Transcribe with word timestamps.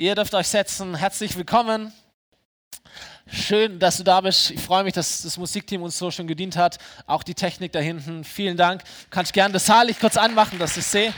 Ihr 0.00 0.14
dürft 0.14 0.32
euch 0.32 0.48
setzen. 0.48 0.94
Herzlich 0.94 1.36
willkommen. 1.36 1.92
Schön, 3.30 3.78
dass 3.78 3.98
du 3.98 4.02
da 4.02 4.22
bist. 4.22 4.50
Ich 4.50 4.62
freue 4.62 4.82
mich, 4.82 4.94
dass 4.94 5.20
das 5.20 5.36
Musikteam 5.36 5.82
uns 5.82 5.98
so 5.98 6.10
schön 6.10 6.26
gedient 6.26 6.56
hat. 6.56 6.78
Auch 7.06 7.22
die 7.22 7.34
Technik 7.34 7.72
da 7.72 7.80
hinten. 7.80 8.24
Vielen 8.24 8.56
Dank. 8.56 8.82
Kannst 9.10 9.34
gerne 9.34 9.52
das 9.52 9.66
Saallicht 9.66 10.00
kurz 10.00 10.16
anmachen, 10.16 10.58
dass 10.58 10.74
ich 10.78 10.86
sehe. 10.86 11.12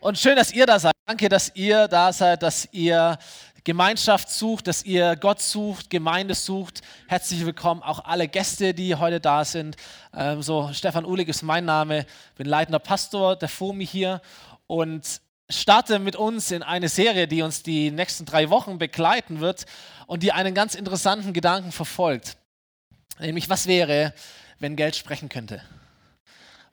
Und 0.00 0.18
schön, 0.18 0.36
dass 0.36 0.52
ihr 0.52 0.66
da 0.66 0.78
seid. 0.78 0.92
Danke, 1.06 1.30
dass 1.30 1.50
ihr 1.54 1.88
da 1.88 2.12
seid, 2.12 2.42
dass 2.42 2.68
ihr 2.72 3.16
Gemeinschaft 3.64 4.28
sucht, 4.28 4.66
dass 4.66 4.84
ihr 4.84 5.16
Gott 5.16 5.40
sucht, 5.40 5.88
Gemeinde 5.88 6.34
sucht. 6.34 6.82
Herzlich 7.06 7.46
willkommen 7.46 7.82
auch 7.82 8.04
alle 8.04 8.28
Gäste, 8.28 8.74
die 8.74 8.94
heute 8.96 9.20
da 9.20 9.42
sind. 9.46 9.76
Ähm, 10.14 10.42
so, 10.42 10.70
Stefan 10.74 11.06
Uhlig 11.06 11.28
ist 11.28 11.40
mein 11.40 11.64
Name, 11.64 12.04
bin 12.36 12.46
leitender 12.46 12.78
Pastor 12.78 13.36
der 13.36 13.48
FOMI 13.48 13.86
hier 13.86 14.20
und 14.66 15.22
starte 15.52 15.98
mit 15.98 16.16
uns 16.16 16.50
in 16.50 16.62
eine 16.62 16.88
Serie, 16.88 17.28
die 17.28 17.42
uns 17.42 17.62
die 17.62 17.90
nächsten 17.90 18.24
drei 18.24 18.50
Wochen 18.50 18.78
begleiten 18.78 19.40
wird 19.40 19.66
und 20.06 20.22
die 20.22 20.32
einen 20.32 20.54
ganz 20.54 20.74
interessanten 20.74 21.32
Gedanken 21.32 21.72
verfolgt. 21.72 22.36
Nämlich, 23.18 23.48
was 23.48 23.66
wäre, 23.66 24.14
wenn 24.58 24.76
Geld 24.76 24.96
sprechen 24.96 25.28
könnte? 25.28 25.62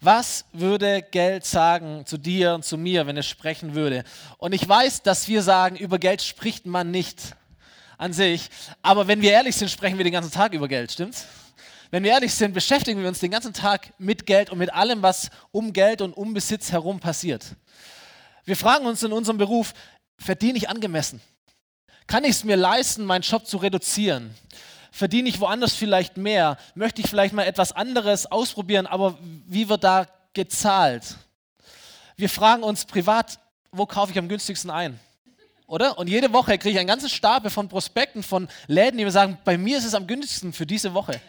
Was 0.02 0.46
würde 0.54 1.02
Geld 1.02 1.46
sagen 1.46 2.06
zu 2.06 2.18
dir 2.18 2.54
und 2.54 2.64
zu 2.64 2.78
mir, 2.78 3.06
wenn 3.06 3.18
es 3.18 3.28
sprechen 3.28 3.76
würde? 3.76 4.06
Und 4.38 4.54
ich 4.54 4.68
weiß, 4.68 5.04
dass 5.04 5.28
wir 5.28 5.44
sagen, 5.44 5.76
über 5.76 6.00
Geld 6.00 6.22
spricht 6.22 6.66
man 6.66 6.90
nicht 6.90 7.36
an 7.98 8.14
sich. 8.14 8.50
Aber 8.82 9.08
wenn 9.08 9.22
wir 9.22 9.32
ehrlich 9.32 9.58
sind, 9.58 9.70
sprechen 9.70 9.98
wir 9.98 10.06
den 10.06 10.14
ganzen 10.14 10.32
Tag 10.32 10.54
über 10.54 10.70
Geld, 10.70 10.92
stimmt's? 10.92 11.26
Wenn 11.92 12.04
wir 12.04 12.12
ehrlich 12.12 12.34
sind, 12.34 12.54
beschäftigen 12.54 13.02
wir 13.02 13.10
uns 13.10 13.20
den 13.20 13.32
ganzen 13.32 13.52
Tag 13.52 13.94
mit 13.98 14.26
Geld 14.26 14.52
und 14.52 14.60
mit 14.60 14.72
allem, 14.72 15.02
was 15.02 15.30
um 15.52 15.74
Geld 15.74 16.02
und 16.02 16.14
um 16.14 16.34
Besitz 16.34 16.72
herum 16.72 17.00
passiert. 17.00 17.56
Wir 18.46 18.58
fragen 18.58 18.86
uns 18.86 19.04
in 19.04 19.12
unserem 19.12 19.38
Beruf, 19.38 19.74
verdiene 20.18 20.58
ich 20.58 20.70
angemessen? 20.70 21.22
Kann 22.08 22.24
ich 22.24 22.32
es 22.32 22.44
mir 22.44 22.56
leisten, 22.56 23.06
meinen 23.06 23.22
Job 23.22 23.46
zu 23.46 23.58
reduzieren? 23.58 24.34
Verdiene 24.92 25.30
ich 25.30 25.40
woanders 25.40 25.76
vielleicht 25.76 26.18
mehr? 26.18 26.58
Möchte 26.74 27.02
ich 27.02 27.08
vielleicht 27.08 27.34
mal 27.34 27.44
etwas 27.44 27.72
anderes 27.72 28.26
ausprobieren, 28.26 28.88
aber 28.88 29.18
wie 29.46 29.70
wird 29.70 29.84
da 29.84 30.08
gezahlt? 30.34 31.04
Wir 32.18 32.30
fragen 32.30 32.64
uns 32.64 32.86
privat, 32.86 33.40
wo 33.72 33.86
kaufe 33.86 34.12
ich 34.12 34.18
am 34.18 34.28
günstigsten 34.28 34.72
ein? 34.72 35.00
Oder? 35.68 36.00
Und 36.00 36.10
jede 36.10 36.34
Woche 36.34 36.58
kriege 36.58 36.72
ich 36.72 36.80
einen 36.80 36.88
ganzen 36.88 37.10
Stapel 37.10 37.52
von 37.52 37.70
Prospekten 37.70 38.24
von 38.24 38.50
Läden, 38.66 38.98
die 38.98 39.06
mir 39.06 39.12
sagen, 39.12 39.38
bei 39.46 39.58
mir 39.58 39.78
ist 39.78 39.86
es 39.86 39.94
am 39.94 40.08
günstigsten 40.08 40.52
für 40.52 40.66
diese 40.66 40.96
Woche. 40.96 41.22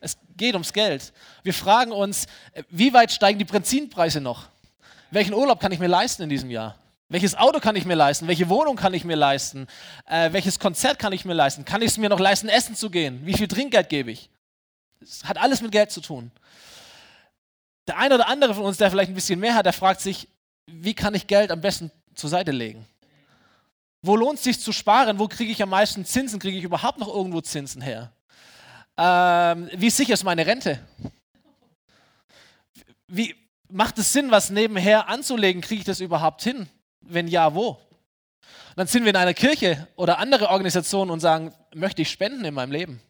Es 0.00 0.16
geht 0.36 0.54
ums 0.54 0.72
Geld. 0.72 1.12
Wir 1.42 1.52
fragen 1.52 1.90
uns, 1.90 2.26
wie 2.68 2.92
weit 2.92 3.10
steigen 3.10 3.40
die 3.40 3.44
Benzinpreise 3.44 4.20
noch? 4.20 4.49
Welchen 5.10 5.34
Urlaub 5.34 5.60
kann 5.60 5.72
ich 5.72 5.78
mir 5.78 5.88
leisten 5.88 6.22
in 6.22 6.28
diesem 6.28 6.50
Jahr? 6.50 6.76
Welches 7.08 7.34
Auto 7.34 7.58
kann 7.58 7.74
ich 7.74 7.84
mir 7.84 7.96
leisten? 7.96 8.28
Welche 8.28 8.48
Wohnung 8.48 8.76
kann 8.76 8.94
ich 8.94 9.04
mir 9.04 9.16
leisten? 9.16 9.66
Äh, 10.06 10.32
welches 10.32 10.60
Konzert 10.60 11.00
kann 11.00 11.12
ich 11.12 11.24
mir 11.24 11.34
leisten? 11.34 11.64
Kann 11.64 11.82
ich 11.82 11.88
es 11.88 11.98
mir 11.98 12.08
noch 12.08 12.20
leisten, 12.20 12.48
essen 12.48 12.76
zu 12.76 12.88
gehen? 12.88 13.26
Wie 13.26 13.34
viel 13.34 13.48
Trinkgeld 13.48 13.88
gebe 13.88 14.12
ich? 14.12 14.30
Es 15.00 15.24
hat 15.24 15.36
alles 15.36 15.60
mit 15.60 15.72
Geld 15.72 15.90
zu 15.90 16.00
tun. 16.00 16.30
Der 17.88 17.98
eine 17.98 18.14
oder 18.14 18.28
andere 18.28 18.54
von 18.54 18.64
uns, 18.64 18.76
der 18.76 18.90
vielleicht 18.90 19.10
ein 19.10 19.14
bisschen 19.14 19.40
mehr 19.40 19.54
hat, 19.54 19.66
der 19.66 19.72
fragt 19.72 20.00
sich, 20.00 20.28
wie 20.66 20.94
kann 20.94 21.14
ich 21.14 21.26
Geld 21.26 21.50
am 21.50 21.60
besten 21.60 21.90
zur 22.14 22.30
Seite 22.30 22.52
legen? 22.52 22.86
Wo 24.02 24.14
lohnt 24.14 24.38
es 24.38 24.44
sich 24.44 24.60
zu 24.60 24.72
sparen? 24.72 25.18
Wo 25.18 25.26
kriege 25.26 25.50
ich 25.50 25.60
am 25.62 25.70
meisten 25.70 26.04
Zinsen? 26.04 26.38
Kriege 26.38 26.58
ich 26.58 26.64
überhaupt 26.64 26.98
noch 26.98 27.08
irgendwo 27.08 27.40
Zinsen 27.40 27.82
her? 27.82 28.12
Ähm, 28.96 29.68
wie 29.74 29.90
sicher 29.90 30.14
ist 30.14 30.22
meine 30.22 30.46
Rente? 30.46 30.78
Wie, 33.08 33.34
macht 33.70 33.98
es 33.98 34.12
Sinn, 34.12 34.30
was 34.30 34.50
nebenher 34.50 35.08
anzulegen? 35.08 35.62
Kriege 35.62 35.80
ich 35.80 35.86
das 35.86 36.00
überhaupt 36.00 36.42
hin? 36.42 36.68
Wenn 37.00 37.28
ja, 37.28 37.54
wo? 37.54 37.78
dann 38.80 38.86
sind 38.86 39.04
wir 39.04 39.10
in 39.10 39.16
einer 39.16 39.34
Kirche 39.34 39.88
oder 39.96 40.18
andere 40.18 40.48
Organisationen 40.48 41.10
und 41.10 41.20
sagen, 41.20 41.52
möchte 41.74 42.00
ich 42.02 42.10
spenden 42.10 42.44
in 42.46 42.54
meinem 42.54 42.72
Leben? 42.72 43.02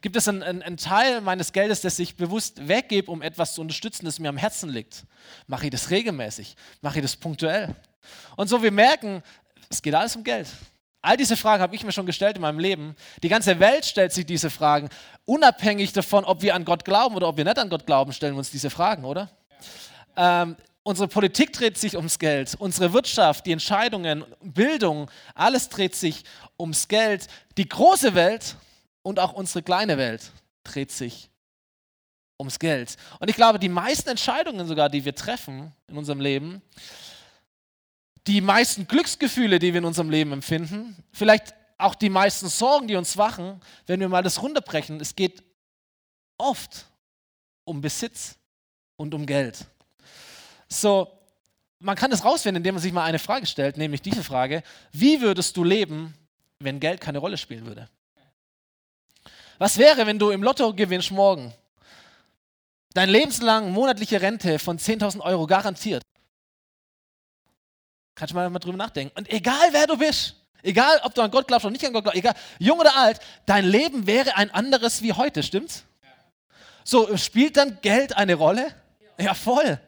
Gibt 0.00 0.16
es 0.16 0.26
einen, 0.26 0.42
einen, 0.42 0.76
Teil 0.78 1.20
meines 1.20 1.52
Geldes, 1.52 1.80
das 1.82 1.98
ich 1.98 2.16
bewusst 2.16 2.66
weggebe, 2.66 3.10
um 3.10 3.20
etwas 3.22 3.54
zu 3.54 3.60
unterstützen, 3.60 4.04
das 4.04 4.18
mir 4.18 4.30
am 4.30 4.36
Herzen 4.36 4.70
liegt? 4.70 5.04
Mache 5.46 5.66
ich 5.66 5.70
das 5.70 5.90
regelmäßig? 5.90 6.56
Mache 6.80 6.98
ich 6.98 7.02
das 7.02 7.14
punktuell? 7.14 7.74
Und 8.36 8.48
so 8.48 8.62
wir 8.62 8.72
merken, 8.72 9.22
es 9.68 9.82
geht 9.82 9.94
alles 9.94 10.16
um 10.16 10.24
Geld. 10.24 10.48
All 11.02 11.16
diese 11.16 11.36
Fragen 11.36 11.62
habe 11.62 11.74
ich 11.74 11.84
mir 11.84 11.92
schon 11.92 12.06
gestellt 12.06 12.36
in 12.36 12.42
meinem 12.42 12.58
Leben. 12.58 12.96
Die 13.22 13.28
ganze 13.28 13.60
Welt 13.60 13.84
stellt 13.84 14.12
sich 14.12 14.24
diese 14.24 14.50
Fragen. 14.50 14.88
Unabhängig 15.24 15.92
davon, 15.92 16.24
ob 16.24 16.42
wir 16.42 16.54
an 16.54 16.64
Gott 16.64 16.84
glauben 16.84 17.14
oder 17.16 17.28
ob 17.28 17.36
wir 17.36 17.44
nicht 17.44 17.58
an 17.58 17.68
Gott 17.68 17.86
glauben, 17.86 18.12
stellen 18.12 18.34
wir 18.34 18.38
uns 18.38 18.50
diese 18.50 18.70
Fragen, 18.70 19.04
oder? 19.04 19.30
Ähm, 20.16 20.56
unsere 20.82 21.08
Politik 21.08 21.52
dreht 21.52 21.78
sich 21.78 21.96
ums 21.96 22.18
Geld, 22.18 22.54
unsere 22.58 22.92
Wirtschaft, 22.92 23.46
die 23.46 23.52
Entscheidungen, 23.52 24.24
Bildung, 24.40 25.10
alles 25.34 25.68
dreht 25.68 25.94
sich 25.94 26.24
ums 26.58 26.88
Geld. 26.88 27.28
Die 27.56 27.68
große 27.68 28.14
Welt 28.14 28.56
und 29.02 29.18
auch 29.18 29.32
unsere 29.32 29.62
kleine 29.62 29.98
Welt 29.98 30.32
dreht 30.64 30.90
sich 30.90 31.30
ums 32.38 32.58
Geld. 32.58 32.96
Und 33.20 33.30
ich 33.30 33.36
glaube, 33.36 33.58
die 33.58 33.68
meisten 33.68 34.10
Entscheidungen 34.10 34.66
sogar, 34.66 34.88
die 34.88 35.04
wir 35.04 35.14
treffen 35.14 35.72
in 35.86 35.96
unserem 35.96 36.20
Leben, 36.20 36.62
die 38.26 38.40
meisten 38.40 38.86
Glücksgefühle, 38.86 39.58
die 39.58 39.72
wir 39.72 39.78
in 39.78 39.84
unserem 39.84 40.10
Leben 40.10 40.32
empfinden, 40.32 40.96
vielleicht 41.12 41.54
auch 41.78 41.94
die 41.94 42.10
meisten 42.10 42.48
Sorgen, 42.48 42.86
die 42.86 42.96
uns 42.96 43.16
wachen, 43.16 43.60
wenn 43.86 44.00
wir 44.00 44.08
mal 44.08 44.22
das 44.22 44.40
runterbrechen, 44.40 45.00
es 45.00 45.16
geht 45.16 45.42
oft 46.38 46.86
um 47.64 47.80
Besitz 47.80 48.36
und 48.96 49.14
um 49.14 49.26
Geld. 49.26 49.66
So, 50.72 51.18
man 51.80 51.96
kann 51.96 52.10
das 52.10 52.24
rausfinden, 52.24 52.60
indem 52.60 52.76
man 52.76 52.82
sich 52.82 52.92
mal 52.92 53.04
eine 53.04 53.18
Frage 53.18 53.46
stellt, 53.46 53.76
nämlich 53.76 54.00
diese 54.00 54.24
Frage, 54.24 54.62
wie 54.92 55.20
würdest 55.20 55.56
du 55.56 55.64
leben, 55.64 56.14
wenn 56.60 56.80
Geld 56.80 57.00
keine 57.00 57.18
Rolle 57.18 57.36
spielen 57.36 57.66
würde? 57.66 57.88
Was 59.58 59.78
wäre, 59.78 60.06
wenn 60.06 60.18
du 60.18 60.30
im 60.30 60.42
Lotto 60.42 60.72
gewinnst 60.72 61.10
morgen? 61.10 61.52
Dein 62.94 63.08
lebenslang 63.08 63.70
monatliche 63.70 64.20
Rente 64.20 64.58
von 64.58 64.78
10.000 64.78 65.20
Euro 65.20 65.46
garantiert. 65.46 66.02
Kannst 68.14 68.32
du 68.32 68.36
mal, 68.36 68.48
mal 68.50 68.58
drüber 68.58 68.76
nachdenken. 68.76 69.16
Und 69.18 69.30
egal 69.30 69.68
wer 69.72 69.86
du 69.86 69.96
bist, 69.96 70.36
egal 70.62 71.00
ob 71.04 71.14
du 71.14 71.22
an 71.22 71.30
Gott 71.30 71.46
glaubst 71.46 71.64
oder 71.64 71.72
nicht 71.72 71.84
an 71.84 71.92
Gott 71.92 72.04
glaubst, 72.04 72.18
egal, 72.18 72.34
jung 72.58 72.78
oder 72.78 72.96
alt, 72.96 73.20
dein 73.46 73.64
Leben 73.64 74.06
wäre 74.06 74.36
ein 74.36 74.50
anderes 74.50 75.02
wie 75.02 75.12
heute, 75.12 75.42
stimmt's? 75.42 75.84
So, 76.84 77.16
spielt 77.16 77.56
dann 77.56 77.78
Geld 77.80 78.16
eine 78.16 78.34
Rolle? 78.34 78.74
Ja, 79.18 79.34
voll. 79.34 79.80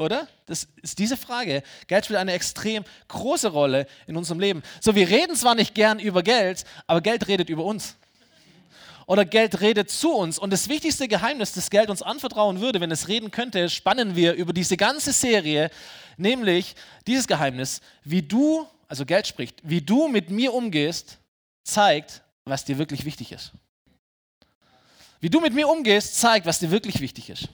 Oder? 0.00 0.26
Das 0.46 0.66
ist 0.80 0.98
diese 0.98 1.18
Frage. 1.18 1.62
Geld 1.86 2.06
spielt 2.06 2.18
eine 2.18 2.32
extrem 2.32 2.84
große 3.08 3.48
Rolle 3.48 3.86
in 4.06 4.16
unserem 4.16 4.40
Leben. 4.40 4.62
So, 4.80 4.94
wir 4.94 5.06
reden 5.06 5.36
zwar 5.36 5.54
nicht 5.54 5.74
gern 5.74 5.98
über 5.98 6.22
Geld, 6.22 6.64
aber 6.86 7.02
Geld 7.02 7.28
redet 7.28 7.50
über 7.50 7.66
uns. 7.66 7.96
Oder 9.04 9.26
Geld 9.26 9.60
redet 9.60 9.90
zu 9.90 10.12
uns. 10.12 10.38
Und 10.38 10.54
das 10.54 10.70
wichtigste 10.70 11.06
Geheimnis, 11.06 11.52
das 11.52 11.68
Geld 11.68 11.90
uns 11.90 12.00
anvertrauen 12.00 12.62
würde, 12.62 12.80
wenn 12.80 12.90
es 12.90 13.08
reden 13.08 13.30
könnte, 13.30 13.68
spannen 13.68 14.16
wir 14.16 14.32
über 14.32 14.54
diese 14.54 14.78
ganze 14.78 15.12
Serie, 15.12 15.68
nämlich 16.16 16.76
dieses 17.06 17.26
Geheimnis, 17.26 17.82
wie 18.02 18.22
du, 18.22 18.66
also 18.88 19.04
Geld 19.04 19.26
spricht, 19.26 19.58
wie 19.62 19.82
du 19.82 20.08
mit 20.08 20.30
mir 20.30 20.54
umgehst, 20.54 21.18
zeigt, 21.62 22.22
was 22.46 22.64
dir 22.64 22.78
wirklich 22.78 23.04
wichtig 23.04 23.32
ist. 23.32 23.52
Wie 25.20 25.28
du 25.28 25.40
mit 25.40 25.52
mir 25.52 25.68
umgehst, 25.68 26.18
zeigt, 26.18 26.46
was 26.46 26.58
dir 26.58 26.70
wirklich 26.70 27.00
wichtig 27.00 27.28
ist. 27.28 27.48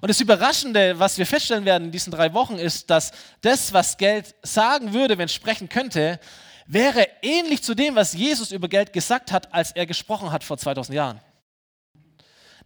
Und 0.00 0.08
das 0.08 0.20
Überraschende, 0.20 0.98
was 0.98 1.18
wir 1.18 1.26
feststellen 1.26 1.66
werden 1.66 1.84
in 1.86 1.92
diesen 1.92 2.10
drei 2.10 2.32
Wochen, 2.32 2.56
ist, 2.56 2.88
dass 2.88 3.12
das, 3.42 3.72
was 3.74 3.98
Geld 3.98 4.34
sagen 4.42 4.94
würde, 4.94 5.18
wenn 5.18 5.26
es 5.26 5.34
sprechen 5.34 5.68
könnte, 5.68 6.18
wäre 6.66 7.06
ähnlich 7.20 7.62
zu 7.62 7.74
dem, 7.74 7.94
was 7.94 8.14
Jesus 8.14 8.52
über 8.52 8.68
Geld 8.68 8.92
gesagt 8.92 9.32
hat, 9.32 9.52
als 9.52 9.72
er 9.72 9.84
gesprochen 9.84 10.32
hat 10.32 10.44
vor 10.44 10.56
2000 10.56 10.94
Jahren. 10.94 11.20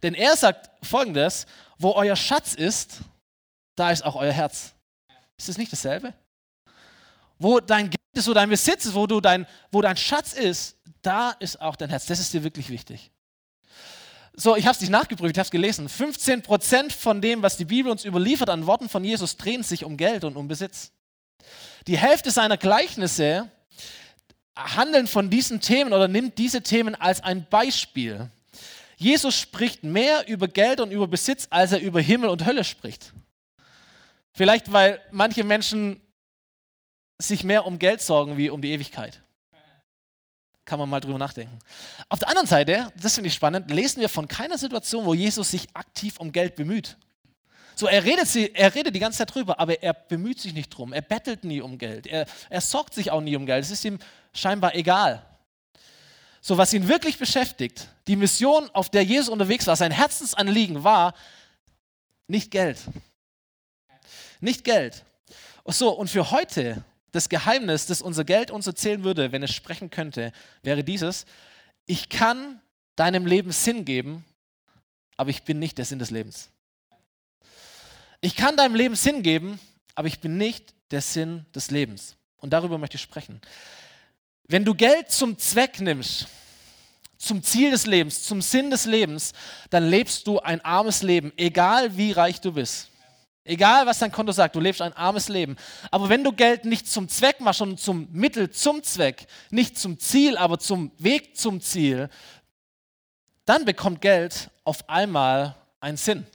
Denn 0.01 0.13
er 0.13 0.37
sagt 0.37 0.69
folgendes, 0.85 1.45
wo 1.77 1.91
euer 1.91 2.15
Schatz 2.15 2.53
ist, 2.53 2.99
da 3.75 3.91
ist 3.91 4.05
auch 4.05 4.15
euer 4.15 4.31
Herz. 4.31 4.73
Ist 5.37 5.49
das 5.49 5.57
nicht 5.57 5.71
dasselbe? 5.71 6.13
Wo 7.37 7.59
dein 7.59 7.89
Geld 7.89 7.99
ist, 8.13 8.27
wo 8.27 8.33
dein 8.33 8.49
Besitz 8.49 8.85
ist, 8.85 8.93
wo, 8.93 9.05
du 9.05 9.19
dein, 9.19 9.45
wo 9.71 9.81
dein 9.81 9.97
Schatz 9.97 10.31
ist, 10.33 10.77
da 11.01 11.31
ist 11.31 11.59
auch 11.59 11.75
dein 11.75 11.89
Herz. 11.89 12.05
Das 12.05 12.19
ist 12.19 12.33
dir 12.33 12.43
wirklich 12.43 12.69
wichtig. 12.69 13.11
So, 14.37 14.55
ich 14.55 14.65
habe 14.65 14.75
es 14.75 14.81
nicht 14.81 14.89
nachgeprüft, 14.89 15.35
ich 15.35 15.39
habe 15.39 15.45
es 15.45 15.51
gelesen. 15.51 15.87
15% 15.87 16.91
von 16.91 17.21
dem, 17.21 17.41
was 17.41 17.57
die 17.57 17.65
Bibel 17.65 17.91
uns 17.91 18.03
überliefert 18.03 18.49
an 18.49 18.67
Worten 18.67 18.89
von 18.89 19.03
Jesus, 19.03 19.37
drehen 19.37 19.63
sich 19.63 19.85
um 19.85 19.95
Geld 19.95 20.23
und 20.23 20.35
um 20.35 20.47
Besitz. 20.47 20.91
Die 21.87 21.97
Hälfte 21.97 22.31
seiner 22.31 22.57
Gleichnisse 22.57 23.49
handeln 24.55 25.07
von 25.07 25.29
diesen 25.29 25.61
Themen 25.61 25.93
oder 25.93 26.07
nimmt 26.07 26.37
diese 26.37 26.61
Themen 26.61 26.95
als 26.95 27.21
ein 27.21 27.45
Beispiel. 27.49 28.29
Jesus 28.97 29.35
spricht 29.35 29.83
mehr 29.83 30.27
über 30.27 30.47
Geld 30.47 30.79
und 30.79 30.91
über 30.91 31.07
Besitz, 31.07 31.47
als 31.49 31.71
er 31.71 31.79
über 31.79 32.01
Himmel 32.01 32.29
und 32.29 32.45
Hölle 32.45 32.63
spricht. 32.63 33.13
Vielleicht, 34.33 34.71
weil 34.71 35.01
manche 35.11 35.43
Menschen 35.43 36.01
sich 37.17 37.43
mehr 37.43 37.65
um 37.65 37.79
Geld 37.79 38.01
sorgen 38.01 38.37
wie 38.37 38.49
um 38.49 38.61
die 38.61 38.71
Ewigkeit. 38.71 39.21
Kann 40.65 40.79
man 40.79 40.89
mal 40.89 40.99
drüber 40.99 41.19
nachdenken. 41.19 41.59
Auf 42.09 42.19
der 42.19 42.29
anderen 42.29 42.47
Seite, 42.47 42.91
das 42.99 43.13
finde 43.15 43.27
ich 43.27 43.35
spannend, 43.35 43.69
lesen 43.69 44.01
wir 44.01 44.09
von 44.09 44.27
keiner 44.27 44.57
Situation, 44.57 45.05
wo 45.05 45.13
Jesus 45.13 45.51
sich 45.51 45.67
aktiv 45.73 46.19
um 46.19 46.31
Geld 46.31 46.55
bemüht. 46.55 46.97
So, 47.75 47.87
er 47.87 48.03
redet, 48.03 48.27
sie, 48.27 48.51
er 48.53 48.73
redet 48.73 48.95
die 48.95 48.99
ganze 48.99 49.19
Zeit 49.19 49.35
drüber, 49.35 49.59
aber 49.59 49.83
er 49.83 49.93
bemüht 49.93 50.39
sich 50.39 50.53
nicht 50.53 50.69
drum. 50.69 50.93
Er 50.93 51.01
bettelt 51.01 51.43
nie 51.43 51.61
um 51.61 51.77
Geld. 51.77 52.07
Er, 52.07 52.25
er 52.49 52.61
sorgt 52.61 52.93
sich 52.93 53.11
auch 53.11 53.21
nie 53.21 53.35
um 53.35 53.45
Geld. 53.45 53.63
Es 53.63 53.69
ist 53.69 53.83
ihm 53.83 53.99
scheinbar 54.33 54.75
egal. 54.75 55.25
So, 56.41 56.57
was 56.57 56.73
ihn 56.73 56.87
wirklich 56.87 57.17
beschäftigt, 57.17 57.87
die 58.07 58.15
Mission, 58.15 58.69
auf 58.73 58.89
der 58.89 59.03
Jesus 59.03 59.29
unterwegs 59.29 59.67
war, 59.67 59.75
sein 59.75 59.91
Herzensanliegen 59.91 60.83
war 60.83 61.13
nicht 62.27 62.49
Geld. 62.49 62.79
Nicht 64.39 64.63
Geld. 64.63 65.03
So, 65.65 65.89
und 65.89 66.09
für 66.09 66.31
heute, 66.31 66.83
das 67.15 67.29
Geheimnis, 67.29 67.85
das 67.85 68.01
unser 68.01 68.25
Geld 68.25 68.51
uns 68.51 68.67
erzählen 68.67 69.03
würde, 69.03 69.31
wenn 69.31 69.41
es 69.43 69.53
sprechen 69.53 69.89
könnte, 69.89 70.31
wäre 70.63 70.83
dieses, 70.83 71.25
ich 71.85 72.09
kann 72.09 72.61
deinem 72.95 73.25
Leben 73.25 73.51
Sinn 73.51 73.85
geben, 73.85 74.25
aber 75.17 75.29
ich 75.29 75.43
bin 75.43 75.59
nicht 75.59 75.77
der 75.77 75.85
Sinn 75.85 75.99
des 75.99 76.11
Lebens. 76.11 76.49
Ich 78.21 78.35
kann 78.35 78.57
deinem 78.57 78.75
Leben 78.75 78.95
Sinn 78.95 79.23
geben, 79.23 79.59
aber 79.93 80.07
ich 80.07 80.19
bin 80.19 80.37
nicht 80.37 80.73
der 80.91 81.01
Sinn 81.01 81.45
des 81.53 81.71
Lebens. 81.71 82.15
Und 82.37 82.51
darüber 82.51 82.77
möchte 82.77 82.95
ich 82.95 83.01
sprechen. 83.01 83.39
Wenn 84.47 84.65
du 84.65 84.75
Geld 84.75 85.11
zum 85.11 85.37
Zweck 85.37 85.79
nimmst, 85.79 86.27
zum 87.17 87.41
Ziel 87.41 87.71
des 87.71 87.85
Lebens, 87.85 88.23
zum 88.23 88.41
Sinn 88.41 88.69
des 88.69 88.85
Lebens, 88.85 89.31
dann 89.69 89.87
lebst 89.87 90.27
du 90.27 90.39
ein 90.39 90.61
armes 90.61 91.01
Leben, 91.01 91.31
egal 91.37 91.97
wie 91.97 92.11
reich 92.11 92.41
du 92.41 92.51
bist. 92.51 92.89
Egal, 93.47 93.85
was 93.85 93.99
dein 93.99 94.11
Konto 94.11 94.31
sagt, 94.31 94.55
du 94.55 94.59
lebst 94.59 94.81
ein 94.81 94.93
armes 94.93 95.29
Leben. 95.29 95.55
Aber 95.91 96.09
wenn 96.09 96.23
du 96.23 96.31
Geld 96.31 96.65
nicht 96.65 96.87
zum 96.87 97.07
Zweck 97.07 97.39
machst, 97.39 97.59
sondern 97.59 97.77
zum 97.77 98.07
Mittel 98.11 98.49
zum 98.49 98.81
Zweck, 98.81 99.27
nicht 99.51 99.77
zum 99.77 99.99
Ziel, 99.99 100.35
aber 100.35 100.57
zum 100.57 100.91
Weg 100.97 101.37
zum 101.37 101.61
Ziel, 101.61 102.09
dann 103.45 103.63
bekommt 103.63 104.01
Geld 104.01 104.49
auf 104.63 104.89
einmal 104.89 105.53
einen 105.79 105.97
Sinn. 105.97 106.25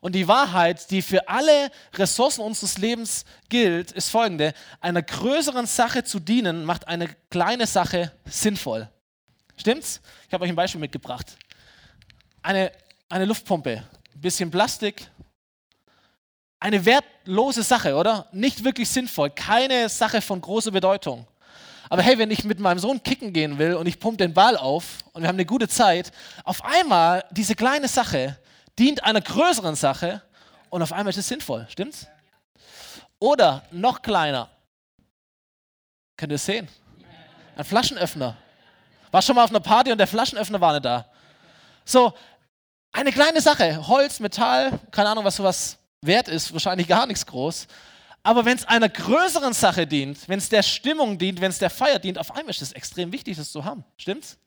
Und 0.00 0.14
die 0.14 0.28
Wahrheit, 0.28 0.90
die 0.92 1.02
für 1.02 1.28
alle 1.28 1.70
Ressourcen 1.94 2.42
unseres 2.42 2.78
Lebens 2.78 3.24
gilt, 3.48 3.90
ist 3.90 4.08
folgende. 4.08 4.54
Einer 4.80 5.02
größeren 5.02 5.66
Sache 5.66 6.04
zu 6.04 6.20
dienen, 6.20 6.64
macht 6.64 6.86
eine 6.86 7.08
kleine 7.30 7.66
Sache 7.66 8.12
sinnvoll. 8.24 8.88
Stimmt's? 9.56 10.00
Ich 10.28 10.34
habe 10.34 10.44
euch 10.44 10.50
ein 10.50 10.56
Beispiel 10.56 10.80
mitgebracht. 10.80 11.36
Eine, 12.42 12.72
eine 13.08 13.24
Luftpumpe, 13.24 13.84
ein 14.14 14.20
bisschen 14.20 14.50
Plastik. 14.50 15.08
Eine 16.62 16.84
wertlose 16.84 17.64
Sache, 17.64 17.96
oder? 17.96 18.28
Nicht 18.30 18.62
wirklich 18.62 18.88
sinnvoll. 18.88 19.30
Keine 19.30 19.88
Sache 19.88 20.22
von 20.22 20.40
großer 20.40 20.70
Bedeutung. 20.70 21.26
Aber 21.90 22.02
hey, 22.02 22.16
wenn 22.18 22.30
ich 22.30 22.44
mit 22.44 22.60
meinem 22.60 22.78
Sohn 22.78 23.02
kicken 23.02 23.32
gehen 23.32 23.58
will 23.58 23.74
und 23.74 23.88
ich 23.88 23.98
pumpe 23.98 24.18
den 24.18 24.32
Ball 24.32 24.56
auf 24.56 24.98
und 25.12 25.22
wir 25.22 25.28
haben 25.28 25.34
eine 25.34 25.44
gute 25.44 25.66
Zeit, 25.66 26.12
auf 26.44 26.64
einmal 26.64 27.24
diese 27.32 27.56
kleine 27.56 27.88
Sache 27.88 28.38
dient 28.78 29.02
einer 29.02 29.20
größeren 29.20 29.74
Sache 29.74 30.22
und 30.70 30.82
auf 30.82 30.92
einmal 30.92 31.10
ist 31.10 31.16
es 31.16 31.26
sinnvoll. 31.26 31.66
Stimmt's? 31.68 32.06
Oder 33.18 33.64
noch 33.72 34.00
kleiner. 34.00 34.48
Könnt 36.16 36.30
ihr 36.30 36.36
es 36.36 36.46
sehen? 36.46 36.68
Ein 37.56 37.64
Flaschenöffner. 37.64 38.36
War 39.10 39.20
schon 39.20 39.34
mal 39.34 39.42
auf 39.42 39.50
einer 39.50 39.58
Party 39.58 39.90
und 39.90 39.98
der 39.98 40.06
Flaschenöffner 40.06 40.60
war 40.60 40.74
nicht 40.74 40.84
da. 40.84 41.06
So, 41.84 42.12
eine 42.92 43.10
kleine 43.10 43.40
Sache. 43.40 43.84
Holz, 43.88 44.20
Metall, 44.20 44.78
keine 44.92 45.08
Ahnung, 45.08 45.24
was 45.24 45.34
sowas 45.34 45.76
wert 46.02 46.28
ist, 46.28 46.52
wahrscheinlich 46.52 46.88
gar 46.88 47.06
nichts 47.06 47.24
groß. 47.24 47.66
Aber 48.22 48.44
wenn 48.44 48.56
es 48.56 48.64
einer 48.64 48.88
größeren 48.88 49.52
Sache 49.52 49.86
dient, 49.86 50.28
wenn 50.28 50.38
es 50.38 50.48
der 50.48 50.62
Stimmung 50.62 51.18
dient, 51.18 51.40
wenn 51.40 51.50
es 51.50 51.58
der 51.58 51.70
Feier 51.70 51.98
dient, 51.98 52.18
auf 52.18 52.30
einmal 52.32 52.50
ist 52.50 52.62
es 52.62 52.72
extrem 52.72 53.10
wichtig, 53.10 53.36
das 53.36 53.50
zu 53.50 53.64
haben. 53.64 53.84
Stimmt's? 53.96 54.38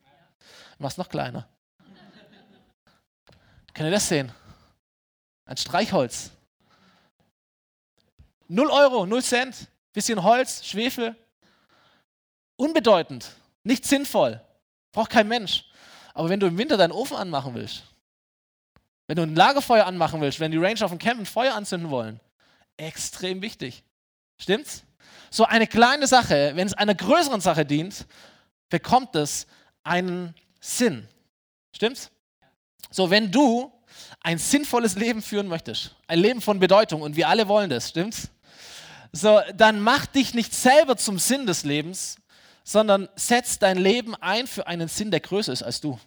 Mach's 0.78 0.98
noch 0.98 1.10
kleiner. 1.10 1.48
Könnt 3.74 3.88
ihr 3.88 3.92
das 3.92 4.08
sehen? 4.08 4.32
Ein 5.46 5.58
Streichholz. 5.58 6.32
Null 8.48 8.70
Euro, 8.70 9.06
null 9.06 9.24
Cent, 9.24 9.68
bisschen 9.92 10.24
Holz, 10.24 10.66
Schwefel. 10.66 11.16
Unbedeutend, 12.58 13.32
nicht 13.64 13.86
sinnvoll, 13.86 14.40
braucht 14.92 15.10
kein 15.10 15.28
Mensch. 15.28 15.66
Aber 16.14 16.30
wenn 16.30 16.40
du 16.40 16.48
im 16.48 16.58
Winter 16.58 16.78
deinen 16.78 16.94
Ofen 16.94 17.18
anmachen 17.18 17.54
willst, 17.54 17.84
wenn 19.08 19.18
du 19.18 19.24
ein 19.24 19.36
Lagerfeuer 19.36 19.86
anmachen 19.86 20.22
willst, 20.22 20.40
wenn 20.40 20.52
die 20.52 20.58
Ranger 20.58 20.86
auf 20.86 20.92
dem 20.92 21.00
Camp 21.00 21.20
ein 21.20 21.26
Feuer 21.26 21.54
anzünden 21.54 21.90
wollen, 21.90 22.20
extrem 22.78 23.42
wichtig. 23.42 23.84
Stimmt's? 24.38 24.84
So 25.30 25.46
eine 25.46 25.68
kleine 25.68 26.08
Sache, 26.08 26.54
wenn 26.56 26.68
es 26.68 26.74
einer 26.74 26.96
größeren 26.96 27.42
Sache 27.42 27.66
dient, 27.66 28.06
bekommt 28.70 29.16
es 29.16 29.48
einen 29.84 30.34
Sinn. 30.60 31.08
Stimmt's? 31.74 32.12
So, 32.90 33.10
wenn 33.10 33.32
du 33.32 33.72
ein 34.22 34.38
sinnvolles 34.38 34.96
Leben 34.96 35.22
führen 35.22 35.48
möchtest, 35.48 35.96
ein 36.08 36.20
Leben 36.20 36.42
von 36.42 36.60
Bedeutung, 36.60 37.02
und 37.02 37.16
wir 37.16 37.30
alle 37.30 37.48
wollen 37.48 37.70
das, 37.70 37.90
stimmt's? 37.90 38.30
So, 39.12 39.40
dann 39.56 39.80
mach 39.80 40.06
dich 40.08 40.34
nicht 40.34 40.54
selber 40.54 40.98
zum 40.98 41.20
Sinn 41.20 41.46
des 41.46 41.64
Lebens, 41.64 42.18
sondern 42.64 43.08
setz 43.16 43.60
dein 43.60 43.78
Leben 43.78 44.16
ein 44.16 44.48
für 44.48 44.68
einen 44.68 44.88
Sinn, 44.88 45.12
der 45.12 45.20
größer 45.20 45.54
ist 45.54 45.64
als 45.64 45.80
du. 45.80 46.00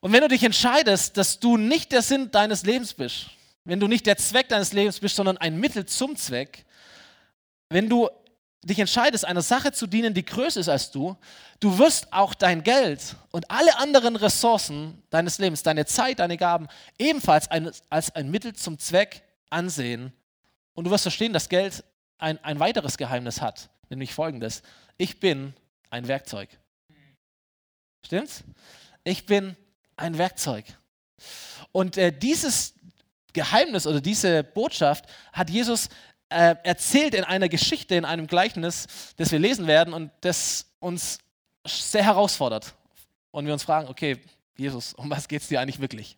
Und 0.00 0.12
wenn 0.12 0.20
du 0.20 0.28
dich 0.28 0.44
entscheidest, 0.44 1.16
dass 1.16 1.40
du 1.40 1.56
nicht 1.56 1.92
der 1.92 2.02
Sinn 2.02 2.30
deines 2.30 2.64
Lebens 2.64 2.94
bist, 2.94 3.30
wenn 3.64 3.80
du 3.80 3.88
nicht 3.88 4.06
der 4.06 4.16
Zweck 4.16 4.48
deines 4.48 4.72
Lebens 4.72 5.00
bist, 5.00 5.16
sondern 5.16 5.36
ein 5.38 5.58
Mittel 5.58 5.86
zum 5.86 6.16
Zweck, 6.16 6.64
wenn 7.68 7.88
du 7.88 8.08
dich 8.62 8.78
entscheidest, 8.78 9.24
einer 9.24 9.42
Sache 9.42 9.72
zu 9.72 9.86
dienen, 9.86 10.14
die 10.14 10.24
größer 10.24 10.60
ist 10.60 10.68
als 10.68 10.90
du, 10.90 11.16
du 11.60 11.78
wirst 11.78 12.12
auch 12.12 12.34
dein 12.34 12.62
Geld 12.62 13.16
und 13.30 13.50
alle 13.50 13.76
anderen 13.78 14.16
Ressourcen 14.16 15.02
deines 15.10 15.38
Lebens, 15.38 15.62
deine 15.62 15.86
Zeit, 15.86 16.18
deine 16.18 16.36
Gaben, 16.36 16.68
ebenfalls 16.98 17.50
ein, 17.50 17.70
als 17.90 18.14
ein 18.14 18.30
Mittel 18.30 18.54
zum 18.54 18.78
Zweck 18.78 19.22
ansehen. 19.50 20.12
Und 20.74 20.84
du 20.84 20.90
wirst 20.90 21.02
verstehen, 21.02 21.32
dass 21.32 21.48
Geld 21.48 21.84
ein, 22.18 22.42
ein 22.44 22.58
weiteres 22.58 22.98
Geheimnis 22.98 23.40
hat, 23.40 23.70
nämlich 23.90 24.12
folgendes. 24.12 24.62
Ich 24.96 25.20
bin 25.20 25.54
ein 25.90 26.08
Werkzeug. 26.08 26.48
Stimmt's? 28.04 28.44
Ich 29.04 29.26
bin 29.26 29.56
ein 29.98 30.16
Werkzeug. 30.18 30.64
Und 31.72 31.96
äh, 31.96 32.12
dieses 32.12 32.74
Geheimnis 33.32 33.86
oder 33.86 34.00
diese 34.00 34.42
Botschaft 34.42 35.04
hat 35.32 35.50
Jesus 35.50 35.88
äh, 36.30 36.56
erzählt 36.62 37.14
in 37.14 37.24
einer 37.24 37.48
Geschichte, 37.48 37.94
in 37.94 38.04
einem 38.04 38.26
Gleichnis, 38.26 38.86
das 39.16 39.32
wir 39.32 39.38
lesen 39.38 39.66
werden 39.66 39.92
und 39.92 40.10
das 40.22 40.66
uns 40.78 41.18
sehr 41.66 42.04
herausfordert. 42.04 42.74
Und 43.30 43.46
wir 43.46 43.52
uns 43.52 43.62
fragen, 43.62 43.88
okay, 43.88 44.18
Jesus, 44.56 44.94
um 44.94 45.10
was 45.10 45.28
geht 45.28 45.42
es 45.42 45.48
dir 45.48 45.60
eigentlich 45.60 45.80
wirklich? 45.80 46.16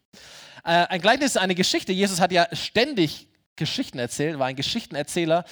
Äh, 0.65 0.87
ein 0.87 1.00
Gleichnis 1.00 1.32
ist 1.32 1.38
eine 1.38 1.55
Geschichte. 1.55 1.93
Jesus 1.93 2.21
hat 2.21 2.32
ja 2.32 2.49
ständig 2.55 3.29
Geschichten 3.56 3.99
erzählt, 3.99 4.38
war 4.38 4.47
ein 4.47 4.56
Geschichtenerzähler. 4.56 5.44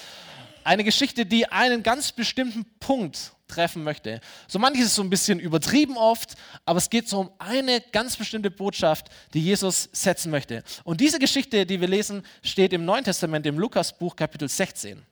Eine 0.64 0.84
Geschichte, 0.84 1.26
die 1.26 1.46
einen 1.50 1.82
ganz 1.82 2.12
bestimmten 2.12 2.64
Punkt 2.78 3.32
treffen 3.48 3.82
möchte. 3.82 4.20
So 4.46 4.58
manches 4.58 4.86
ist 4.86 4.94
so 4.94 5.02
ein 5.02 5.10
bisschen 5.10 5.40
übertrieben 5.40 5.96
oft, 5.96 6.34
aber 6.64 6.78
es 6.78 6.90
geht 6.90 7.08
so 7.08 7.20
um 7.20 7.30
eine 7.38 7.80
ganz 7.92 8.16
bestimmte 8.16 8.50
Botschaft, 8.50 9.08
die 9.34 9.40
Jesus 9.40 9.88
setzen 9.92 10.30
möchte. 10.30 10.62
Und 10.84 11.00
diese 11.00 11.18
Geschichte, 11.18 11.66
die 11.66 11.80
wir 11.80 11.88
lesen, 11.88 12.22
steht 12.42 12.72
im 12.72 12.84
Neuen 12.84 13.04
Testament, 13.04 13.46
im 13.46 13.58
Lukasbuch 13.58 14.14
Kapitel 14.14 14.48
16. 14.48 15.02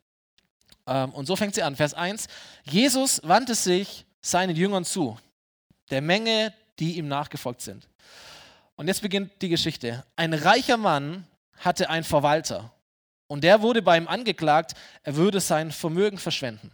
Ähm, 0.87 1.11
und 1.11 1.27
so 1.27 1.35
fängt 1.37 1.55
sie 1.55 1.63
an, 1.63 1.77
Vers 1.77 1.95
1. 1.95 2.29
Jesus 2.65 3.21
wandte 3.25 3.55
sich 3.55 4.07
seinen 4.21 4.55
Jüngern 4.55 4.85
zu, 4.85 5.19
der 5.91 6.03
Menge, 6.03 6.53
die 6.79 6.99
ihm 6.99 7.09
nachgefolgt 7.09 7.63
sind. 7.63 7.89
Und 8.77 8.89
jetzt 8.89 9.03
beginnt 9.03 9.33
die 9.41 9.49
Geschichte. 9.49 10.05
Ein 10.17 10.35
reicher 10.35 10.77
Mann 10.77 11.27
hatte 11.59 11.89
einen 11.89 12.05
Verwalter 12.05 12.73
und 13.27 13.43
der 13.43 13.63
wurde 13.63 13.83
bei 13.83 13.97
ihm 13.97 14.09
angeklagt, 14.09 14.75
er 15.03 15.17
würde 15.17 15.41
sein 15.41 15.71
Vermögen 15.71 16.19
verschwenden. 16.19 16.71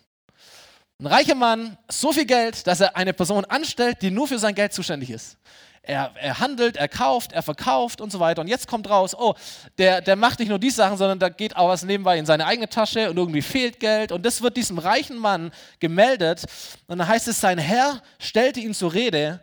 Ein 0.99 1.07
reicher 1.07 1.35
Mann, 1.35 1.77
so 1.89 2.13
viel 2.13 2.27
Geld, 2.27 2.67
dass 2.67 2.81
er 2.81 2.97
eine 2.97 3.13
Person 3.13 3.45
anstellt, 3.45 4.03
die 4.03 4.11
nur 4.11 4.29
für 4.29 4.39
sein 4.39 4.55
Geld 4.55 4.73
zuständig 4.73 5.11
ist. 5.11 5.37
Er, 5.85 6.13
er, 6.15 6.39
handelt, 6.39 6.77
er 6.77 6.87
kauft, 6.87 7.33
er 7.33 7.43
verkauft 7.43 8.01
und 8.01 8.13
so 8.13 8.21
weiter. 8.21 8.41
Und 8.41 8.47
jetzt 8.47 8.69
kommt 8.69 8.89
raus, 8.89 9.17
oh, 9.19 9.35
der, 9.79 10.01
der 10.01 10.15
macht 10.15 10.39
nicht 10.39 10.49
nur 10.49 10.61
die 10.61 10.71
Sachen, 10.71 10.97
sondern 10.97 11.19
da 11.19 11.29
geht 11.29 11.57
auch 11.57 11.69
was 11.69 11.83
nebenbei 11.83 12.19
in 12.19 12.27
seine 12.27 12.47
eigene 12.47 12.69
Tasche 12.69 13.11
und 13.11 13.17
irgendwie 13.17 13.43
fehlt 13.43 13.81
Geld. 13.81 14.13
Und 14.13 14.25
das 14.25 14.43
wird 14.43 14.57
diesem 14.57 14.79
reichen 14.79 15.19
Mann 15.19 15.51
gemeldet. 15.81 16.45
Und 16.87 16.99
dann 16.99 17.09
heißt 17.09 17.27
es, 17.27 17.41
sein 17.41 17.59
Herr 17.59 18.01
stellte 18.21 18.61
ihn 18.61 18.75
zur 18.75 18.93
Rede, 18.93 19.41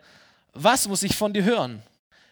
was 0.54 0.88
muss 0.88 1.02
ich 1.02 1.14
von 1.14 1.34
dir 1.34 1.44
hören? 1.44 1.82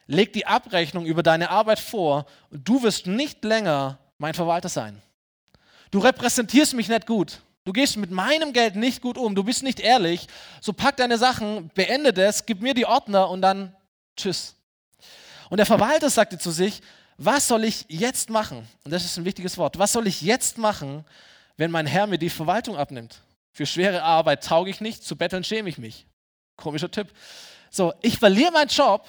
Leg 0.07 0.33
die 0.33 0.47
Abrechnung 0.47 1.05
über 1.05 1.23
deine 1.23 1.51
Arbeit 1.51 1.79
vor 1.79 2.25
und 2.51 2.67
du 2.67 2.83
wirst 2.83 3.07
nicht 3.07 3.45
länger 3.45 3.99
mein 4.17 4.33
Verwalter 4.33 4.71
sein. 4.71 5.03
Du 5.91 5.99
repräsentierst 5.99 6.73
mich 6.73 6.89
nicht 6.89 7.07
gut. 7.07 7.41
Du 7.69 7.75
gehst 7.75 7.99
mit 7.99 8.11
meinem 8.11 8.55
Geld 8.55 8.77
nicht 8.77 9.03
gut 9.03 9.19
um, 9.19 9.35
du 9.35 9.45
bist 9.45 9.63
nicht 9.63 9.79
ehrlich. 9.79 10.27
So 10.63 10.73
pack 10.73 10.97
deine 10.97 11.19
Sachen, 11.19 11.69
beende 11.75 12.15
das, 12.15 12.47
gib 12.47 12.63
mir 12.63 12.73
die 12.73 12.87
Ordner 12.87 13.29
und 13.29 13.43
dann 13.43 13.77
tschüss. 14.17 14.55
Und 15.51 15.59
der 15.59 15.67
Verwalter 15.67 16.09
sagte 16.09 16.39
zu 16.39 16.51
sich, 16.51 16.81
was 17.19 17.47
soll 17.47 17.65
ich 17.65 17.85
jetzt 17.89 18.31
machen? 18.31 18.67
Und 18.85 18.91
das 18.91 19.05
ist 19.05 19.19
ein 19.19 19.27
wichtiges 19.27 19.59
Wort. 19.59 19.79
Was 19.79 19.93
soll 19.93 20.07
ich 20.07 20.23
jetzt 20.23 20.57
machen, 20.57 21.05
wenn 21.59 21.71
mein 21.71 21.85
Herr 21.85 22.07
mir 22.07 22.17
die 22.17 22.31
Verwaltung 22.31 22.75
abnimmt? 22.75 23.21
Für 23.53 23.67
schwere 23.67 24.03
Arbeit 24.03 24.45
tauge 24.45 24.71
ich 24.71 24.81
nicht, 24.81 25.05
zu 25.05 25.15
betteln 25.15 25.45
schäme 25.45 25.69
ich 25.69 25.77
mich. 25.77 26.07
Komischer 26.57 26.91
Tipp. 26.91 27.09
So, 27.71 27.93
ich 28.01 28.19
verliere 28.19 28.51
meinen 28.51 28.69
Job 28.69 29.07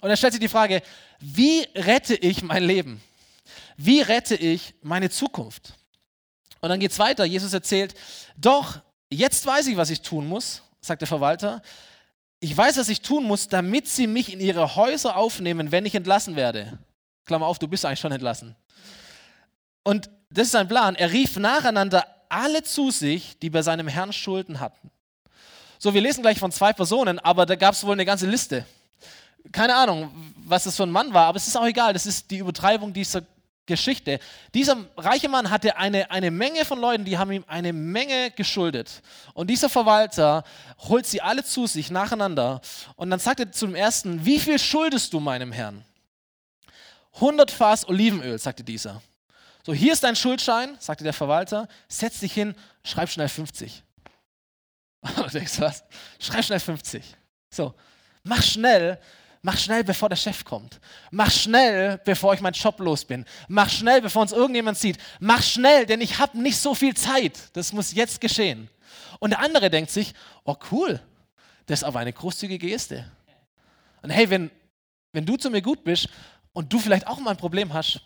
Und 0.00 0.10
er 0.10 0.16
stellt 0.16 0.32
sich 0.32 0.40
die 0.40 0.48
Frage, 0.48 0.82
wie 1.20 1.60
rette 1.76 2.16
ich 2.16 2.42
mein 2.42 2.64
Leben? 2.64 3.00
Wie 3.76 4.00
rette 4.00 4.34
ich 4.34 4.74
meine 4.82 5.10
Zukunft? 5.10 5.74
Und 6.60 6.68
dann 6.68 6.80
geht 6.80 6.92
es 6.92 6.98
weiter. 6.98 7.24
Jesus 7.24 7.52
erzählt, 7.52 7.94
doch, 8.36 8.80
jetzt 9.10 9.44
weiß 9.46 9.66
ich, 9.68 9.76
was 9.76 9.90
ich 9.90 10.02
tun 10.02 10.26
muss, 10.26 10.62
sagt 10.80 11.00
der 11.02 11.08
Verwalter. 11.08 11.62
Ich 12.40 12.56
weiß, 12.56 12.78
was 12.78 12.88
ich 12.88 13.02
tun 13.02 13.24
muss, 13.24 13.48
damit 13.48 13.88
sie 13.88 14.06
mich 14.06 14.32
in 14.32 14.40
ihre 14.40 14.76
Häuser 14.76 15.16
aufnehmen, 15.16 15.72
wenn 15.72 15.86
ich 15.86 15.94
entlassen 15.94 16.36
werde. 16.36 16.78
Klammer 17.24 17.46
auf, 17.46 17.58
du 17.58 17.68
bist 17.68 17.84
eigentlich 17.84 18.00
schon 18.00 18.12
entlassen. 18.12 18.56
Und 19.82 20.10
das 20.30 20.46
ist 20.46 20.52
sein 20.52 20.68
Plan. 20.68 20.94
Er 20.94 21.12
rief 21.12 21.36
nacheinander 21.36 22.06
alle 22.28 22.62
zu 22.62 22.90
sich, 22.90 23.38
die 23.38 23.50
bei 23.50 23.62
seinem 23.62 23.88
Herrn 23.88 24.12
Schulden 24.12 24.60
hatten. 24.60 24.90
So, 25.78 25.94
wir 25.94 26.00
lesen 26.00 26.22
gleich 26.22 26.38
von 26.38 26.52
zwei 26.52 26.72
Personen, 26.72 27.18
aber 27.18 27.46
da 27.46 27.56
gab 27.56 27.74
es 27.74 27.84
wohl 27.84 27.92
eine 27.92 28.04
ganze 28.04 28.26
Liste. 28.26 28.66
Keine 29.50 29.74
Ahnung, 29.74 30.10
was 30.44 30.64
das 30.64 30.76
für 30.76 30.82
ein 30.82 30.90
Mann 30.90 31.12
war, 31.14 31.26
aber 31.26 31.36
es 31.36 31.46
ist 31.46 31.56
auch 31.56 31.66
egal. 31.66 31.92
Das 31.92 32.06
ist 32.06 32.30
die 32.30 32.38
Übertreibung 32.38 32.92
dieser 32.92 33.22
Geschichte. 33.66 34.18
Dieser 34.54 34.76
reiche 34.96 35.28
Mann 35.28 35.50
hatte 35.50 35.76
eine, 35.76 36.10
eine 36.10 36.30
Menge 36.30 36.64
von 36.64 36.80
Leuten, 36.80 37.04
die 37.04 37.18
haben 37.18 37.30
ihm 37.30 37.44
eine 37.46 37.72
Menge 37.72 38.30
geschuldet. 38.32 39.02
Und 39.34 39.48
dieser 39.48 39.68
Verwalter 39.68 40.44
holt 40.78 41.06
sie 41.06 41.20
alle 41.20 41.44
zu 41.44 41.66
sich 41.66 41.90
nacheinander. 41.90 42.60
Und 42.96 43.10
dann 43.10 43.20
sagt 43.20 43.40
er 43.40 43.52
zum 43.52 43.74
ersten, 43.74 44.24
wie 44.24 44.40
viel 44.40 44.58
schuldest 44.58 45.12
du 45.12 45.20
meinem 45.20 45.52
Herrn? 45.52 45.84
100 47.14 47.50
Fass 47.50 47.88
Olivenöl, 47.88 48.38
sagte 48.38 48.64
dieser. 48.64 49.02
So, 49.64 49.74
hier 49.74 49.92
ist 49.92 50.02
dein 50.02 50.16
Schuldschein, 50.16 50.76
sagte 50.78 51.04
der 51.04 51.12
Verwalter. 51.12 51.68
Setz 51.88 52.20
dich 52.20 52.32
hin, 52.32 52.54
schreib 52.82 53.10
schnell 53.10 53.28
50. 53.28 53.82
du 55.16 55.22
denkst 55.28 55.60
was? 55.60 55.84
Schreib 56.18 56.44
schnell 56.44 56.60
50. 56.60 57.04
So, 57.50 57.74
mach 58.22 58.42
schnell, 58.42 58.98
Mach 59.42 59.56
schnell, 59.56 59.84
bevor 59.84 60.10
der 60.10 60.16
Chef 60.16 60.44
kommt. 60.44 60.80
Mach 61.10 61.30
schnell, 61.30 61.98
bevor 62.04 62.34
ich 62.34 62.40
meinen 62.40 62.52
Job 62.52 62.78
los 62.80 63.04
bin. 63.04 63.24
Mach 63.48 63.70
schnell, 63.70 64.02
bevor 64.02 64.22
uns 64.22 64.32
irgendjemand 64.32 64.76
sieht. 64.76 64.98
Mach 65.18 65.42
schnell, 65.42 65.86
denn 65.86 66.02
ich 66.02 66.18
habe 66.18 66.38
nicht 66.38 66.58
so 66.58 66.74
viel 66.74 66.94
Zeit. 66.94 67.38
Das 67.54 67.72
muss 67.72 67.94
jetzt 67.94 68.20
geschehen. 68.20 68.68
Und 69.18 69.30
der 69.30 69.40
andere 69.40 69.70
denkt 69.70 69.90
sich, 69.90 70.12
oh 70.44 70.56
cool, 70.70 71.00
das 71.66 71.80
ist 71.80 71.84
aber 71.84 72.00
eine 72.00 72.12
großzügige 72.12 72.68
Geste. 72.68 73.10
Und 74.02 74.10
hey, 74.10 74.28
wenn, 74.28 74.50
wenn 75.12 75.24
du 75.24 75.36
zu 75.36 75.50
mir 75.50 75.62
gut 75.62 75.84
bist 75.84 76.08
und 76.52 76.70
du 76.72 76.78
vielleicht 76.78 77.06
auch 77.06 77.18
mal 77.18 77.30
ein 77.30 77.36
Problem 77.36 77.72
hast, 77.72 78.00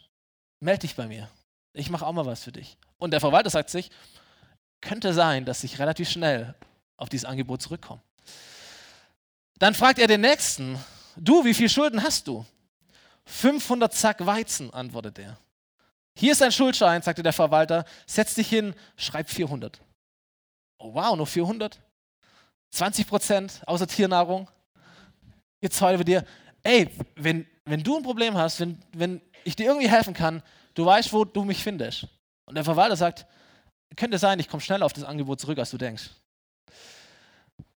melde 0.60 0.80
dich 0.80 0.94
bei 0.94 1.06
mir. 1.06 1.28
Ich 1.72 1.90
mache 1.90 2.06
auch 2.06 2.12
mal 2.12 2.26
was 2.26 2.44
für 2.44 2.52
dich. 2.52 2.76
Und 2.98 3.10
der 3.10 3.20
Verwalter 3.20 3.50
sagt 3.50 3.70
sich, 3.70 3.90
könnte 4.80 5.12
sein, 5.12 5.44
dass 5.44 5.64
ich 5.64 5.80
relativ 5.80 6.08
schnell 6.08 6.54
auf 6.96 7.08
dieses 7.08 7.24
Angebot 7.24 7.62
zurückkomme. 7.62 8.00
Dann 9.58 9.74
fragt 9.74 9.98
er 9.98 10.06
den 10.06 10.20
Nächsten, 10.20 10.78
Du, 11.16 11.44
wie 11.44 11.54
viel 11.54 11.68
Schulden 11.68 12.02
hast 12.02 12.26
du? 12.26 12.44
500 13.26 13.92
Zack 13.92 14.25
Weizen, 14.25 14.73
antwortet 14.73 15.18
er. 15.18 15.38
Hier 16.16 16.33
ist 16.33 16.42
ein 16.42 16.52
Schuldschein, 16.52 17.02
sagte 17.02 17.23
der 17.23 17.33
Verwalter. 17.33 17.85
Setz 18.06 18.35
dich 18.35 18.49
hin, 18.49 18.75
schreib 18.97 19.28
400. 19.30 19.80
Oh, 20.78 20.94
wow, 20.94 21.16
nur 21.16 21.26
400? 21.26 21.80
20 22.71 23.06
Prozent 23.06 23.62
außer 23.66 23.87
Tiernahrung. 23.87 24.50
Jetzt 25.61 25.80
heute 25.80 25.99
wir 25.99 26.04
dir, 26.04 26.25
ey, 26.62 26.90
wenn, 27.16 27.47
wenn 27.64 27.83
du 27.83 27.97
ein 27.97 28.02
Problem 28.02 28.37
hast, 28.37 28.61
wenn, 28.61 28.78
wenn 28.92 29.21
ich 29.44 29.56
dir 29.56 29.66
irgendwie 29.66 29.88
helfen 29.88 30.14
kann, 30.14 30.42
du 30.75 30.85
weißt, 30.85 31.12
wo 31.12 31.25
du 31.25 31.44
mich 31.44 31.62
findest. 31.62 32.06
Und 32.47 32.56
der 32.56 32.64
Verwalter 32.64 32.97
sagt, 32.97 33.26
könnte 33.97 34.18
sein, 34.18 34.38
ich 34.40 34.49
komme 34.49 34.61
schneller 34.61 34.85
auf 34.85 34.92
das 34.92 35.04
Angebot 35.04 35.40
zurück, 35.40 35.59
als 35.59 35.71
du 35.71 35.78
denkst. 35.78 36.11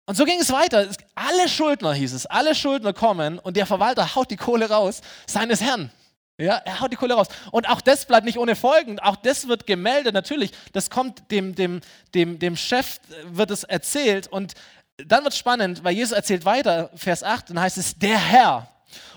Und 0.07 0.17
so 0.17 0.25
ging 0.25 0.41
es 0.41 0.53
weiter. 0.53 0.89
Alle 1.15 1.49
Schuldner 1.49 1.95
hieß 1.95 2.13
es, 2.13 2.27
alle 2.27 2.55
Schuldner 2.55 2.93
kommen 2.93 3.39
und 3.39 3.57
der 3.57 3.67
Verwalter 3.67 4.15
haut 4.15 4.31
die 4.31 4.37
Kohle 4.37 4.69
raus 4.69 5.01
seines 5.27 5.61
Herrn. 5.61 5.91
Ja, 6.37 6.57
er 6.57 6.81
haut 6.81 6.93
die 6.93 6.97
Kohle 6.97 7.15
raus. 7.15 7.29
Und 7.53 7.69
auch 7.69 7.81
das 7.81 8.07
bleibt 8.07 8.27
nicht 8.27 8.39
ohne 8.39 8.57
Folgen. 8.57 8.99
Auch 8.99 9.17
das 9.17 9.47
wird 9.47 9.67
gemeldet, 9.67 10.15
natürlich. 10.15 10.51
Das 10.73 10.91
kommt 10.91 11.31
dem, 11.31 11.55
dem, 11.55 11.81
dem, 12.13 12.39
dem 12.41 12.57
Chef, 12.57 12.99
wird 13.25 13.53
es 13.53 13.63
erzählt. 13.63 14.27
Und 14.27 14.55
dann 14.97 15.23
wird 15.23 15.33
es 15.33 15.39
spannend, 15.39 15.85
weil 15.85 15.95
Jesus 15.95 16.13
erzählt 16.13 16.45
weiter, 16.45 16.91
Vers 16.97 17.23
8, 17.23 17.51
dann 17.51 17.61
heißt 17.61 17.79
es, 17.79 17.97
der 17.99 18.19
Herr. 18.19 18.69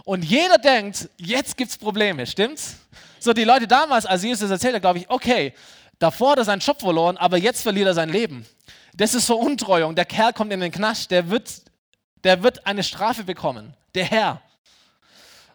Und 0.03 0.23
jeder 0.23 0.57
denkt, 0.59 1.09
jetzt 1.17 1.57
gibt 1.57 1.71
es 1.71 1.77
Probleme, 1.77 2.25
stimmt's? 2.25 2.75
So, 3.19 3.33
die 3.33 3.43
Leute 3.43 3.67
damals, 3.67 4.05
als 4.05 4.23
Jesus 4.23 4.41
das 4.41 4.51
erzählt 4.51 4.75
hat, 4.75 4.81
glaube 4.81 4.99
ich, 4.99 5.09
okay, 5.09 5.53
davor 5.99 6.31
hat 6.31 6.37
er 6.39 6.45
seinen 6.45 6.59
Job 6.59 6.79
verloren, 6.79 7.17
aber 7.17 7.37
jetzt 7.37 7.63
verliert 7.63 7.87
er 7.87 7.93
sein 7.95 8.09
Leben. 8.09 8.45
Das 8.97 9.13
ist 9.13 9.27
so 9.27 9.39
Untreuung. 9.39 9.95
Der 9.95 10.05
Kerl 10.05 10.33
kommt 10.33 10.51
in 10.51 10.59
den 10.59 10.71
Knast, 10.71 11.11
der 11.11 11.29
wird, 11.29 11.61
der 12.23 12.41
wird 12.41 12.65
eine 12.65 12.83
Strafe 12.83 13.23
bekommen. 13.23 13.75
Der 13.93 14.05
Herr. 14.05 14.41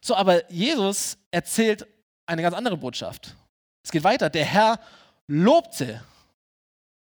So, 0.00 0.14
aber 0.14 0.50
Jesus 0.50 1.18
erzählt 1.30 1.86
eine 2.24 2.40
ganz 2.40 2.54
andere 2.54 2.76
Botschaft. 2.76 3.34
Es 3.82 3.90
geht 3.90 4.04
weiter. 4.04 4.30
Der 4.30 4.44
Herr 4.44 4.78
lobte, 5.26 6.02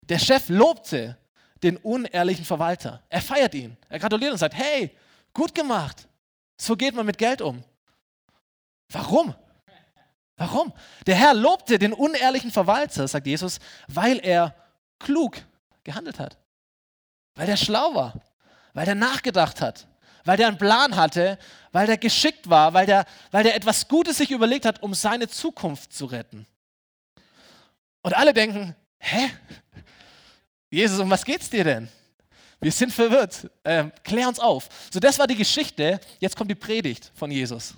der 0.01 0.17
Chef 0.17 0.50
lobte 0.50 1.15
den 1.62 1.77
unehrlichen 1.77 2.44
Verwalter. 2.44 3.03
Er 3.10 3.22
feiert 3.22 3.53
ihn. 3.53 3.77
Er 3.88 4.00
gratuliert 4.00 4.32
und 4.32 4.39
sagt, 4.39 4.55
hey, 4.55 4.96
gut 5.32 5.53
gemacht. 5.53 6.08
So 6.58 6.75
geht 6.75 6.96
man 6.96 7.05
mit 7.05 7.20
Geld 7.20 7.41
um. 7.41 7.63
Warum? 8.89 9.36
Warum? 10.38 10.74
Der 11.05 11.15
Herr 11.15 11.36
lobte 11.36 11.77
den 11.77 11.94
unehrlichen 11.94 12.51
Verwalter, 12.51 13.08
sagt 13.08 13.27
Jesus, 13.27 13.60
weil 13.88 14.20
er 14.20 14.55
klug 15.00 15.38
gehandelt 15.86 16.20
hat. 16.20 16.38
Weil 17.36 17.48
der 17.48 17.56
schlau 17.56 17.96
war, 17.96 18.13
weil 18.74 18.86
der 18.86 18.96
nachgedacht 18.96 19.62
hat, 19.62 19.88
weil 20.25 20.36
der 20.36 20.48
einen 20.48 20.58
Plan 20.58 20.98
hatte, 20.98 21.39
weil 21.72 21.88
der 21.88 21.98
geschickt 21.98 22.50
war, 22.50 22.74
weil 22.74 22.86
der, 22.86 23.06
weil 23.32 23.44
der 23.44 23.56
etwas 23.56 23.88
Gutes 23.88 24.18
sich 24.18 24.32
überlegt 24.32 24.65
hat, 24.65 24.84
um 24.84 24.94
seine 24.94 25.30
Zukunft 25.30 25.94
zu 25.94 26.06
retten. 26.06 26.46
Und 28.01 28.15
alle 28.15 28.34
denken, 28.34 28.75
hä? 29.00 29.32
Jesus, 30.70 31.00
um 31.00 31.10
was 31.10 31.24
geht's 31.24 31.50
dir 31.50 31.63
denn? 31.63 31.88
Wir 32.60 32.72
sind 32.72 32.92
verwirrt. 32.92 33.50
Ähm, 33.63 33.92
klär 34.04 34.27
uns 34.27 34.39
auf. 34.39 34.68
So, 34.92 35.00
das 35.00 35.20
war 35.20 35.27
die 35.27 35.36
Geschichte. 35.36 36.00
Jetzt 36.20 36.36
kommt 36.36 36.50
die 36.50 36.56
Predigt 36.56 37.12
von 37.15 37.32
Jesus. 37.32 37.75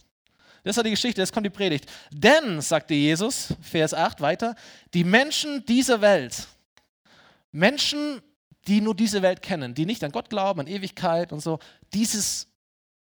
Das 0.63 0.75
war 0.75 0.83
die 0.83 0.91
Geschichte, 0.91 1.21
jetzt 1.21 1.31
kommt 1.31 1.45
die 1.45 1.51
Predigt. 1.51 1.89
Denn, 2.11 2.59
sagte 2.61 2.93
Jesus, 2.93 3.53
Vers 3.61 3.93
8 3.93 4.19
weiter, 4.19 4.55
die 4.93 5.05
Menschen 5.05 5.65
dieser 5.65 6.01
Welt, 6.01 6.47
Menschen, 7.57 8.21
die 8.67 8.81
nur 8.81 8.95
diese 8.95 9.21
Welt 9.21 9.41
kennen, 9.41 9.73
die 9.73 9.85
nicht 9.85 10.03
an 10.03 10.11
Gott 10.11 10.29
glauben, 10.29 10.59
an 10.59 10.67
Ewigkeit 10.67 11.33
und 11.33 11.39
so, 11.39 11.59
dieses, 11.93 12.47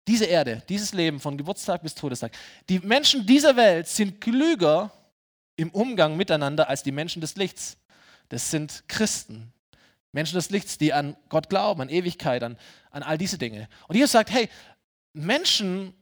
diese 0.07 0.27
Erde, 0.27 0.63
dieses 0.69 0.93
Leben 0.93 1.19
von 1.19 1.37
Geburtstag 1.37 1.83
bis 1.83 1.95
Todestag, 1.95 2.33
die 2.69 2.79
Menschen 2.79 3.27
dieser 3.27 3.57
Welt 3.57 3.89
sind 3.89 4.21
klüger 4.21 4.93
im 5.57 5.71
Umgang 5.71 6.17
miteinander 6.17 6.69
als 6.69 6.85
die 6.85 6.93
Menschen 6.93 7.21
des 7.21 7.37
Lichts. 7.37 7.77
Das 8.29 8.51
sind 8.51 8.85
Christen, 8.89 9.53
Menschen 10.13 10.37
des 10.37 10.51
Lichts, 10.51 10.79
die 10.79 10.93
an 10.93 11.17
Gott 11.29 11.49
glauben, 11.49 11.81
an 11.81 11.89
Ewigkeit, 11.89 12.43
an, 12.43 12.57
an 12.91 13.03
all 13.03 13.19
diese 13.19 13.39
Dinge. 13.39 13.69
Und 13.89 13.97
Jesus 13.97 14.13
sagt, 14.13 14.31
hey, 14.31 14.49
Menschen, 15.13 15.93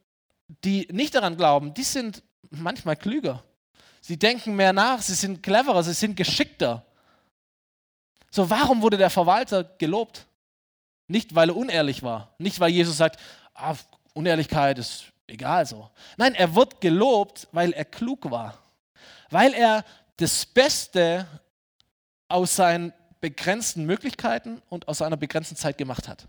die 0.64 0.86
nicht 0.90 1.14
daran 1.14 1.36
glauben, 1.36 1.72
die 1.72 1.82
sind 1.82 2.22
manchmal 2.50 2.96
klüger. 2.96 3.42
Sie 4.02 4.18
denken 4.18 4.54
mehr 4.54 4.74
nach, 4.74 5.00
sie 5.00 5.14
sind 5.14 5.42
cleverer, 5.42 5.82
sie 5.82 5.94
sind 5.94 6.14
geschickter. 6.14 6.84
So, 8.34 8.50
warum 8.50 8.82
wurde 8.82 8.96
der 8.96 9.10
Verwalter 9.10 9.62
gelobt? 9.62 10.26
Nicht, 11.06 11.36
weil 11.36 11.50
er 11.50 11.56
unehrlich 11.56 12.02
war. 12.02 12.34
Nicht, 12.38 12.58
weil 12.58 12.70
Jesus 12.70 12.96
sagt, 12.96 13.20
ah, 13.54 13.76
Unehrlichkeit 14.12 14.76
ist 14.76 15.04
egal 15.28 15.64
so. 15.66 15.88
Nein, 16.16 16.34
er 16.34 16.56
wird 16.56 16.80
gelobt, 16.80 17.46
weil 17.52 17.72
er 17.72 17.84
klug 17.84 18.28
war. 18.28 18.58
Weil 19.30 19.54
er 19.54 19.84
das 20.16 20.46
Beste 20.46 21.28
aus 22.26 22.56
seinen 22.56 22.92
begrenzten 23.20 23.84
Möglichkeiten 23.84 24.60
und 24.68 24.88
aus 24.88 24.98
seiner 24.98 25.16
begrenzten 25.16 25.54
Zeit 25.54 25.78
gemacht 25.78 26.08
hat. 26.08 26.26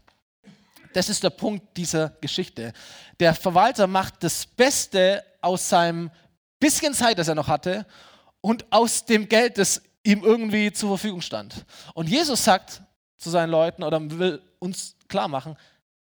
Das 0.94 1.10
ist 1.10 1.24
der 1.24 1.32
Punkt 1.32 1.76
dieser 1.76 2.10
Geschichte. 2.22 2.74
Der 3.20 3.34
Verwalter 3.34 3.88
macht 3.88 4.24
das 4.24 4.46
Beste 4.46 5.26
aus 5.42 5.70
seinem 5.70 6.12
bisschen 6.60 6.94
Zeit, 6.94 7.18
das 7.18 7.30
er 7.30 7.36
noch 7.36 7.48
hatte, 7.48 7.88
und 8.42 8.72
aus 8.72 9.06
dem 9.06 9.28
Geld, 9.28 9.58
das 9.58 9.82
ihm 10.06 10.24
irgendwie 10.24 10.72
zur 10.72 10.90
Verfügung 10.90 11.22
stand. 11.22 11.66
Und 11.94 12.08
Jesus 12.08 12.44
sagt 12.44 12.82
zu 13.18 13.30
seinen 13.30 13.50
Leuten 13.50 13.84
oder 13.84 14.00
will 14.12 14.42
uns 14.60 14.96
klar 15.08 15.28
machen, 15.28 15.58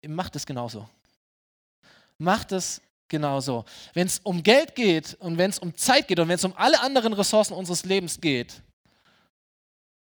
macht 0.07 0.37
es 0.37 0.45
genauso. 0.45 0.89
Macht 2.19 2.53
es 2.53 2.81
genauso. 3.09 3.65
Wenn 3.95 4.07
es 4.07 4.19
um 4.21 4.43
Geld 4.43 4.75
geht 4.75 5.15
und 5.15 5.39
wenn 5.39 5.51
es 5.51 5.59
um 5.59 5.77
Zeit 5.77 6.09
geht 6.09 6.19
und 6.19 6.29
wenn 6.29 6.35
es 6.35 6.45
um 6.45 6.55
alle 6.57 6.81
anderen 6.81 7.13
Ressourcen 7.13 7.55
unseres 7.55 7.85
Lebens 7.85 8.21
geht, 8.21 8.61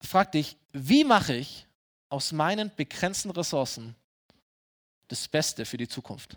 frag 0.03 0.33
dich, 0.33 0.57
wie 0.73 1.05
mache 1.05 1.35
ich 1.35 1.67
aus 2.09 2.33
meinen 2.33 2.71
begrenzten 2.75 3.31
Ressourcen 3.31 3.95
das 5.09 5.27
Beste 5.27 5.65
für 5.65 5.77
die 5.77 5.89
Zukunft? 5.89 6.37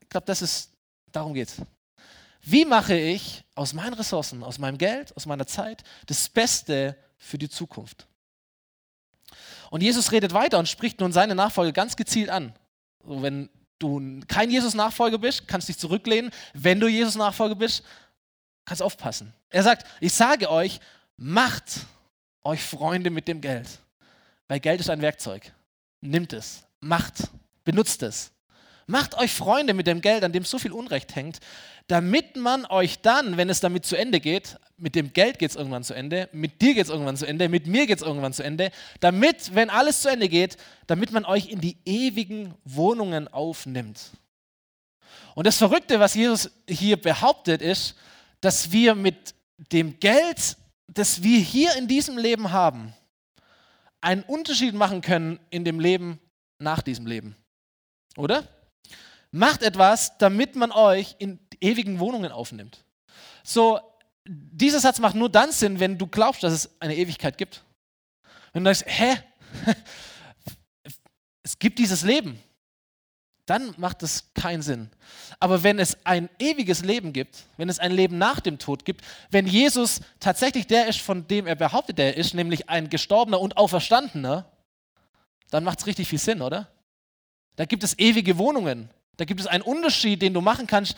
Ich 0.00 0.08
glaube, 0.08 0.26
das 0.26 0.42
ist, 0.42 0.72
darum 1.12 1.34
geht 1.34 1.48
es. 1.48 1.62
Wie 2.50 2.64
mache 2.64 2.94
ich 2.94 3.44
aus 3.54 3.74
meinen 3.74 3.92
Ressourcen, 3.92 4.42
aus 4.42 4.58
meinem 4.58 4.78
Geld, 4.78 5.14
aus 5.18 5.26
meiner 5.26 5.46
Zeit 5.46 5.82
das 6.06 6.30
Beste 6.30 6.96
für 7.18 7.36
die 7.36 7.50
Zukunft? 7.50 8.06
Und 9.70 9.82
Jesus 9.82 10.12
redet 10.12 10.32
weiter 10.32 10.58
und 10.58 10.66
spricht 10.66 10.98
nun 11.00 11.12
seine 11.12 11.34
Nachfolge 11.34 11.74
ganz 11.74 11.94
gezielt 11.94 12.30
an. 12.30 12.54
So, 13.04 13.20
wenn 13.20 13.50
du 13.78 14.20
kein 14.28 14.50
Jesus-Nachfolger 14.50 15.18
bist, 15.18 15.46
kannst 15.46 15.68
dich 15.68 15.76
zurücklehnen. 15.76 16.30
Wenn 16.54 16.80
du 16.80 16.88
Jesus-Nachfolger 16.88 17.54
bist, 17.54 17.82
kannst 18.64 18.82
aufpassen. 18.82 19.34
Er 19.50 19.62
sagt, 19.62 19.86
ich 20.00 20.14
sage 20.14 20.50
euch, 20.50 20.80
macht 21.18 21.80
euch 22.44 22.62
Freunde 22.62 23.10
mit 23.10 23.28
dem 23.28 23.42
Geld. 23.42 23.68
Weil 24.46 24.60
Geld 24.60 24.80
ist 24.80 24.88
ein 24.88 25.02
Werkzeug. 25.02 25.52
Nimmt 26.00 26.32
es, 26.32 26.64
macht, 26.80 27.28
benutzt 27.64 28.02
es. 28.02 28.32
Macht 28.90 29.18
euch 29.18 29.34
Freunde 29.34 29.74
mit 29.74 29.86
dem 29.86 30.00
Geld, 30.00 30.24
an 30.24 30.32
dem 30.32 30.44
so 30.44 30.58
viel 30.58 30.72
Unrecht 30.72 31.14
hängt, 31.14 31.40
damit 31.88 32.36
man 32.36 32.64
euch 32.64 33.00
dann, 33.02 33.36
wenn 33.36 33.50
es 33.50 33.60
damit 33.60 33.84
zu 33.84 33.96
Ende 33.96 34.18
geht, 34.18 34.58
mit 34.78 34.94
dem 34.94 35.12
Geld 35.12 35.38
geht 35.38 35.50
es 35.50 35.56
irgendwann 35.56 35.84
zu 35.84 35.92
Ende, 35.92 36.30
mit 36.32 36.62
dir 36.62 36.72
geht 36.72 36.84
es 36.84 36.90
irgendwann 36.90 37.18
zu 37.18 37.26
Ende, 37.26 37.50
mit 37.50 37.66
mir 37.66 37.86
geht 37.86 37.98
es 37.98 38.02
irgendwann 38.02 38.32
zu 38.32 38.42
Ende, 38.42 38.70
damit, 39.00 39.54
wenn 39.54 39.68
alles 39.68 40.00
zu 40.00 40.08
Ende 40.08 40.30
geht, 40.30 40.56
damit 40.86 41.12
man 41.12 41.26
euch 41.26 41.50
in 41.50 41.60
die 41.60 41.76
ewigen 41.84 42.54
Wohnungen 42.64 43.28
aufnimmt. 43.28 44.12
Und 45.34 45.46
das 45.46 45.58
Verrückte, 45.58 46.00
was 46.00 46.14
Jesus 46.14 46.50
hier 46.66 46.96
behauptet, 46.96 47.60
ist, 47.60 47.94
dass 48.40 48.72
wir 48.72 48.94
mit 48.94 49.34
dem 49.70 50.00
Geld, 50.00 50.56
das 50.86 51.22
wir 51.22 51.38
hier 51.40 51.76
in 51.76 51.88
diesem 51.88 52.16
Leben 52.16 52.52
haben, 52.52 52.94
einen 54.00 54.22
Unterschied 54.22 54.72
machen 54.72 55.02
können 55.02 55.40
in 55.50 55.66
dem 55.66 55.78
Leben 55.78 56.20
nach 56.58 56.80
diesem 56.80 57.06
Leben. 57.06 57.36
Oder? 58.16 58.48
Macht 59.30 59.62
etwas, 59.62 60.16
damit 60.18 60.56
man 60.56 60.72
euch 60.72 61.16
in 61.18 61.38
ewigen 61.60 61.98
Wohnungen 61.98 62.32
aufnimmt. 62.32 62.84
So, 63.42 63.80
dieser 64.26 64.80
Satz 64.80 64.98
macht 64.98 65.14
nur 65.14 65.28
dann 65.28 65.52
Sinn, 65.52 65.80
wenn 65.80 65.98
du 65.98 66.06
glaubst, 66.06 66.42
dass 66.42 66.52
es 66.52 66.70
eine 66.80 66.96
Ewigkeit 66.96 67.38
gibt. 67.38 67.62
Wenn 68.52 68.64
du 68.64 68.74
sagst, 68.74 68.84
hä? 68.86 69.16
es 71.42 71.58
gibt 71.58 71.78
dieses 71.78 72.02
Leben. 72.02 72.38
Dann 73.46 73.74
macht 73.78 74.02
es 74.02 74.34
keinen 74.34 74.60
Sinn. 74.60 74.90
Aber 75.40 75.62
wenn 75.62 75.78
es 75.78 75.96
ein 76.04 76.28
ewiges 76.38 76.84
Leben 76.84 77.14
gibt, 77.14 77.46
wenn 77.56 77.70
es 77.70 77.78
ein 77.78 77.92
Leben 77.92 78.18
nach 78.18 78.40
dem 78.40 78.58
Tod 78.58 78.84
gibt, 78.84 79.02
wenn 79.30 79.46
Jesus 79.46 80.00
tatsächlich 80.20 80.66
der 80.66 80.86
ist, 80.86 81.00
von 81.00 81.26
dem 81.26 81.46
er 81.46 81.54
behauptet, 81.54 81.98
er 81.98 82.18
ist, 82.18 82.34
nämlich 82.34 82.68
ein 82.68 82.90
gestorbener 82.90 83.40
und 83.40 83.56
auferstandener, 83.56 84.44
dann 85.50 85.64
macht 85.64 85.78
es 85.78 85.86
richtig 85.86 86.08
viel 86.08 86.18
Sinn, 86.18 86.42
oder? 86.42 86.68
Da 87.56 87.64
gibt 87.64 87.84
es 87.84 87.98
ewige 87.98 88.36
Wohnungen. 88.36 88.90
Da 89.18 89.24
gibt 89.24 89.40
es 89.40 89.46
einen 89.46 89.62
Unterschied, 89.62 90.22
den 90.22 90.32
du 90.32 90.40
machen 90.40 90.66
kannst 90.66 90.96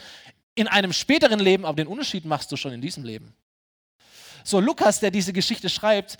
in 0.54 0.68
einem 0.68 0.92
späteren 0.92 1.40
Leben, 1.40 1.64
aber 1.64 1.76
den 1.76 1.86
Unterschied 1.86 2.24
machst 2.24 2.52
du 2.52 2.56
schon 2.56 2.72
in 2.72 2.80
diesem 2.80 3.02
Leben. 3.02 3.34
So, 4.44 4.60
Lukas, 4.60 5.00
der 5.00 5.10
diese 5.10 5.32
Geschichte 5.32 5.68
schreibt, 5.68 6.18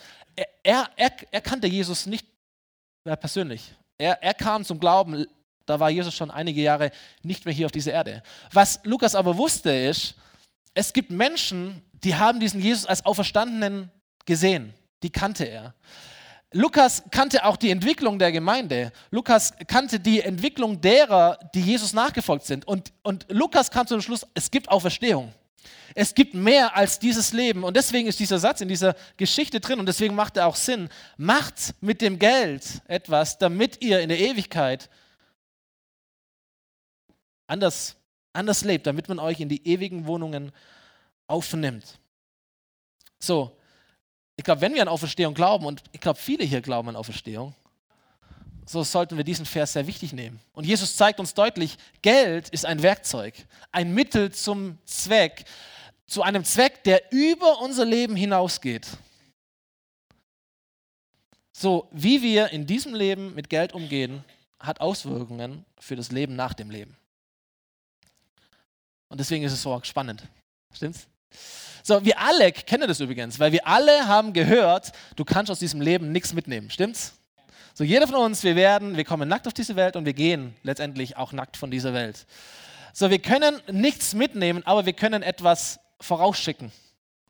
er, 0.63 0.91
er, 0.97 1.13
er 1.31 1.41
kannte 1.41 1.67
Jesus 1.67 2.07
nicht 2.07 2.27
persönlich. 3.05 3.75
Er, 3.99 4.23
er 4.23 4.35
kam 4.35 4.65
zum 4.65 4.81
Glauben, 4.81 5.27
da 5.67 5.79
war 5.79 5.91
Jesus 5.91 6.15
schon 6.15 6.31
einige 6.31 6.63
Jahre 6.63 6.91
nicht 7.23 7.45
mehr 7.45 7.55
hier 7.55 7.67
auf 7.67 7.73
dieser 7.73 7.93
Erde. 7.93 8.23
Was 8.53 8.81
Lukas 8.85 9.15
aber 9.15 9.37
wusste, 9.37 9.71
ist, 9.71 10.15
es 10.75 10.93
gibt 10.93 11.11
Menschen, 11.11 11.83
die 11.93 12.15
haben 12.15 12.41
diesen 12.41 12.61
Jesus 12.61 12.87
als 12.87 13.05
Auferstandenen 13.05 13.91
gesehen. 14.25 14.73
Die 15.03 15.11
kannte 15.11 15.45
er. 15.45 15.75
Lukas 16.53 17.05
kannte 17.11 17.45
auch 17.45 17.57
die 17.57 17.71
Entwicklung 17.71 18.19
der 18.19 18.33
Gemeinde. 18.33 18.93
Lukas 19.11 19.55
kannte 19.69 20.01
die 20.01 20.21
Entwicklung 20.21 20.81
derer, 20.81 21.39
die 21.55 21.61
Jesus 21.61 21.93
nachgefolgt 21.93 22.45
sind. 22.45 22.67
Und, 22.67 22.93
und 23.03 23.27
Lukas 23.29 23.71
kam 23.71 23.87
zum 23.87 24.01
Schluss, 24.03 24.27
es 24.35 24.51
gibt 24.51 24.69
Auferstehung. 24.69 25.33
Es 25.95 26.15
gibt 26.15 26.35
mehr 26.35 26.77
als 26.77 26.99
dieses 26.99 27.33
Leben. 27.33 27.63
Und 27.63 27.77
deswegen 27.77 28.09
ist 28.09 28.19
dieser 28.19 28.39
Satz 28.39 28.61
in 28.61 28.69
dieser 28.69 28.97
Geschichte 29.17 29.61
drin 29.61 29.79
und 29.79 29.87
deswegen 29.87 30.15
macht 30.15 30.37
er 30.37 30.47
auch 30.47 30.57
Sinn. 30.57 30.89
Macht 31.17 31.75
mit 31.81 32.01
dem 32.01 32.19
Geld 32.19 32.83
etwas, 32.87 33.39
damit 33.39 33.83
ihr 33.83 34.01
in 34.01 34.09
der 34.09 34.19
Ewigkeit 34.19 34.89
anders, 37.47 37.97
anders 38.33 38.65
lebt, 38.65 38.87
damit 38.87 39.09
man 39.09 39.19
euch 39.19 39.41
in 39.41 39.49
die 39.49 39.67
ewigen 39.69 40.07
Wohnungen 40.07 40.53
aufnimmt. 41.27 41.99
So, 43.21 43.57
ich 44.41 44.45
glaube, 44.45 44.63
wenn 44.63 44.73
wir 44.73 44.81
an 44.81 44.89
Auferstehung 44.89 45.35
glauben, 45.35 45.67
und 45.67 45.83
ich 45.93 46.01
glaube, 46.01 46.19
viele 46.19 46.45
hier 46.45 46.63
glauben 46.63 46.89
an 46.89 46.97
Auferstehung, 46.97 47.55
so 48.65 48.83
sollten 48.83 49.19
wir 49.19 49.23
diesen 49.23 49.45
Vers 49.45 49.75
sehr 49.75 49.87
wichtig 49.87 50.15
nehmen. 50.15 50.41
Und 50.55 50.65
Jesus 50.65 50.97
zeigt 50.97 51.21
uns 51.21 51.35
deutlich, 51.35 51.77
Geld 52.01 52.49
ist 52.49 52.65
ein 52.65 52.81
Werkzeug, 52.81 53.35
ein 53.71 53.93
Mittel 53.93 54.33
zum 54.33 54.79
Zweck, 54.87 55.45
zu 56.07 56.23
einem 56.23 56.43
Zweck, 56.47 56.83
der 56.85 57.13
über 57.13 57.61
unser 57.61 57.85
Leben 57.85 58.17
hinausgeht. 58.17 58.87
So, 61.53 61.87
wie 61.91 62.23
wir 62.23 62.49
in 62.49 62.67
diesem 62.67 62.95
Leben 62.95 63.35
mit 63.35 63.51
Geld 63.51 63.75
umgehen, 63.75 64.25
hat 64.59 64.81
Auswirkungen 64.81 65.67
für 65.79 65.97
das 65.97 66.13
Leben 66.13 66.35
nach 66.35 66.55
dem 66.55 66.71
Leben. 66.71 66.97
Und 69.11 69.21
deswegen 69.21 69.45
ist 69.45 69.53
es 69.53 69.61
so 69.61 69.79
spannend. 69.83 70.27
Stimmt's? 70.73 71.07
So, 71.83 72.05
wir 72.05 72.21
alle 72.21 72.53
kennen 72.53 72.87
das 72.87 73.01
übrigens, 73.01 73.39
weil 73.39 73.53
wir 73.53 73.67
alle 73.67 74.07
haben 74.07 74.33
gehört, 74.33 74.93
du 75.17 75.25
kannst 75.25 75.51
aus 75.51 75.59
diesem 75.59 75.81
Leben 75.81 76.13
nichts 76.13 76.33
mitnehmen. 76.33 76.71
Stimmt's? 76.71 77.15
So, 77.75 77.85
jeder 77.85 78.07
von 78.07 78.17
uns, 78.17 78.43
wir 78.43 78.57
werden, 78.57 78.97
wir 78.97 79.05
kommen 79.05 79.29
nackt 79.29 79.47
auf 79.47 79.55
diese 79.55 79.77
Welt 79.77 79.97
und 79.97 80.05
wir 80.05 80.13
gehen 80.13 80.55
letztendlich 80.63 81.17
auch 81.17 81.33
nackt 81.33 81.57
von 81.57 81.71
dieser 81.71 81.95
Welt. 81.95 82.27
So, 82.93 83.11
wir 83.11 83.21
können 83.21 83.61
nichts 83.71 84.15
mitnehmen, 84.15 84.63
aber 84.67 84.85
wir 84.87 84.93
können 84.93 85.23
etwas 85.23 85.81
vorausschicken. 86.01 86.73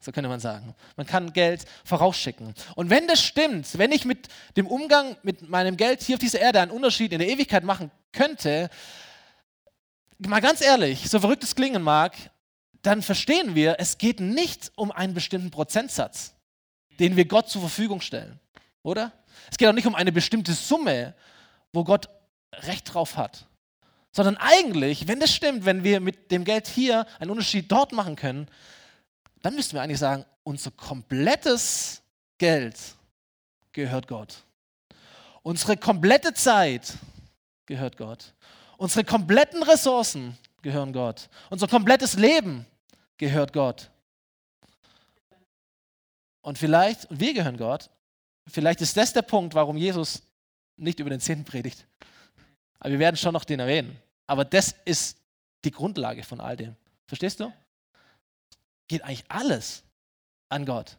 So 0.00 0.12
könnte 0.12 0.30
man 0.30 0.40
sagen. 0.40 0.74
Man 0.96 1.06
kann 1.06 1.32
Geld 1.34 1.66
vorausschicken. 1.84 2.54
Und 2.74 2.88
wenn 2.88 3.06
das 3.06 3.22
stimmt, 3.22 3.78
wenn 3.78 3.92
ich 3.92 4.06
mit 4.06 4.28
dem 4.56 4.66
Umgang 4.66 5.16
mit 5.22 5.48
meinem 5.48 5.76
Geld 5.76 6.02
hier 6.02 6.16
auf 6.16 6.20
dieser 6.20 6.40
Erde 6.40 6.60
einen 6.60 6.70
Unterschied 6.70 7.12
in 7.12 7.18
der 7.18 7.28
Ewigkeit 7.28 7.64
machen 7.64 7.90
könnte, 8.12 8.70
mal 10.18 10.40
ganz 10.40 10.62
ehrlich, 10.62 11.08
so 11.10 11.20
verrückt 11.20 11.44
es 11.44 11.54
klingen 11.54 11.82
mag, 11.82 12.14
dann 12.82 13.02
verstehen 13.02 13.54
wir, 13.54 13.76
es 13.78 13.98
geht 13.98 14.20
nicht 14.20 14.72
um 14.76 14.90
einen 14.90 15.14
bestimmten 15.14 15.50
Prozentsatz, 15.50 16.34
den 16.98 17.16
wir 17.16 17.26
Gott 17.26 17.48
zur 17.48 17.60
Verfügung 17.60 18.00
stellen, 18.00 18.38
oder? 18.82 19.12
Es 19.50 19.58
geht 19.58 19.68
auch 19.68 19.72
nicht 19.72 19.86
um 19.86 19.94
eine 19.94 20.12
bestimmte 20.12 20.52
Summe, 20.52 21.14
wo 21.72 21.84
Gott 21.84 22.08
Recht 22.52 22.92
drauf 22.92 23.16
hat, 23.16 23.46
sondern 24.12 24.36
eigentlich, 24.36 25.06
wenn 25.06 25.20
das 25.20 25.32
stimmt, 25.32 25.64
wenn 25.64 25.84
wir 25.84 26.00
mit 26.00 26.30
dem 26.32 26.44
Geld 26.44 26.66
hier 26.66 27.06
einen 27.20 27.30
Unterschied 27.30 27.70
dort 27.70 27.92
machen 27.92 28.16
können, 28.16 28.48
dann 29.42 29.54
müssten 29.54 29.74
wir 29.74 29.82
eigentlich 29.82 30.00
sagen, 30.00 30.24
unser 30.42 30.72
komplettes 30.72 32.02
Geld 32.38 32.76
gehört 33.72 34.08
Gott. 34.08 34.42
Unsere 35.42 35.76
komplette 35.76 36.34
Zeit 36.34 36.94
gehört 37.66 37.96
Gott. 37.96 38.34
Unsere 38.76 39.04
kompletten 39.04 39.62
Ressourcen 39.62 40.36
gehören 40.62 40.92
Gott. 40.92 41.28
Unser 41.48 41.68
komplettes 41.68 42.14
Leben 42.14 42.66
gehört 43.16 43.52
Gott. 43.52 43.90
Und 46.42 46.58
vielleicht, 46.58 47.06
wir 47.10 47.34
gehören 47.34 47.56
Gott, 47.56 47.90
vielleicht 48.46 48.80
ist 48.80 48.96
das 48.96 49.12
der 49.12 49.22
Punkt, 49.22 49.54
warum 49.54 49.76
Jesus 49.76 50.22
nicht 50.76 51.00
über 51.00 51.10
den 51.10 51.20
Zehnten 51.20 51.44
predigt. 51.44 51.86
Aber 52.78 52.90
wir 52.90 52.98
werden 52.98 53.16
schon 53.16 53.34
noch 53.34 53.44
den 53.44 53.60
erwähnen. 53.60 53.96
Aber 54.26 54.44
das 54.44 54.74
ist 54.84 55.18
die 55.64 55.70
Grundlage 55.70 56.22
von 56.22 56.40
all 56.40 56.56
dem. 56.56 56.76
Verstehst 57.06 57.40
du? 57.40 57.52
Geht 58.88 59.02
eigentlich 59.02 59.24
alles 59.28 59.82
an 60.48 60.64
Gott. 60.64 60.96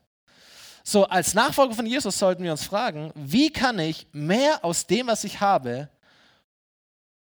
So, 0.84 1.06
als 1.06 1.34
Nachfolger 1.34 1.76
von 1.76 1.86
Jesus 1.86 2.18
sollten 2.18 2.44
wir 2.44 2.52
uns 2.52 2.64
fragen, 2.64 3.12
wie 3.16 3.52
kann 3.52 3.80
ich 3.80 4.08
mehr 4.12 4.64
aus 4.64 4.88
dem, 4.88 5.08
was 5.08 5.24
ich 5.24 5.40
habe, 5.40 5.90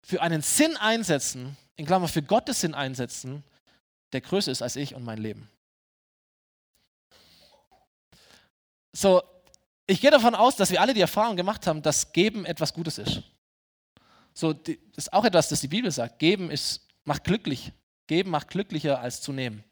für 0.02 0.20
einen 0.20 0.42
Sinn 0.42 0.76
einsetzen, 0.76 1.56
in 1.76 1.86
Klammer 1.86 2.08
für 2.08 2.22
Gottes 2.22 2.60
Sinn 2.60 2.74
einsetzen, 2.74 3.42
der 4.12 4.20
größer 4.20 4.52
ist 4.52 4.62
als 4.62 4.76
ich 4.76 4.94
und 4.94 5.04
mein 5.04 5.18
Leben. 5.18 5.48
So, 8.92 9.22
ich 9.86 10.00
gehe 10.00 10.10
davon 10.10 10.34
aus, 10.34 10.56
dass 10.56 10.70
wir 10.70 10.80
alle 10.80 10.94
die 10.94 11.00
Erfahrung 11.00 11.36
gemacht 11.36 11.66
haben, 11.66 11.82
dass 11.82 12.12
Geben 12.12 12.44
etwas 12.44 12.72
Gutes 12.72 12.98
ist. 12.98 13.22
So, 14.32 14.52
das 14.52 14.76
ist 14.96 15.12
auch 15.12 15.24
etwas, 15.24 15.48
das 15.48 15.60
die 15.60 15.68
Bibel 15.68 15.90
sagt. 15.90 16.18
Geben 16.18 16.50
ist, 16.50 16.86
macht 17.04 17.24
glücklich. 17.24 17.72
Geben 18.06 18.30
macht 18.30 18.48
glücklicher 18.48 19.00
als 19.00 19.20
zu 19.20 19.32
nehmen. 19.32 19.64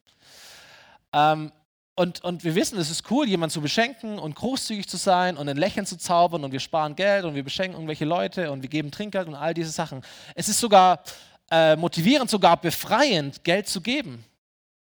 Ähm, 1.12 1.52
und, 1.94 2.24
und 2.24 2.42
wir 2.42 2.54
wissen, 2.54 2.78
es 2.78 2.90
ist 2.90 3.10
cool, 3.10 3.28
jemanden 3.28 3.52
zu 3.52 3.60
beschenken 3.60 4.18
und 4.18 4.34
großzügig 4.34 4.88
zu 4.88 4.96
sein 4.96 5.36
und 5.36 5.48
ein 5.48 5.58
Lächeln 5.58 5.84
zu 5.84 5.98
zaubern 5.98 6.42
und 6.42 6.50
wir 6.50 6.60
sparen 6.60 6.96
Geld 6.96 7.24
und 7.24 7.34
wir 7.34 7.44
beschenken 7.44 7.74
irgendwelche 7.74 8.06
Leute 8.06 8.50
und 8.50 8.62
wir 8.62 8.70
geben 8.70 8.90
Trinkgeld 8.90 9.28
und 9.28 9.34
all 9.34 9.52
diese 9.52 9.70
Sachen. 9.70 10.02
Es 10.34 10.48
ist 10.48 10.58
sogar 10.58 11.02
äh, 11.52 11.76
motivierend, 11.76 12.30
sogar 12.30 12.58
befreiend, 12.58 13.44
Geld 13.44 13.68
zu 13.68 13.82
geben. 13.82 14.24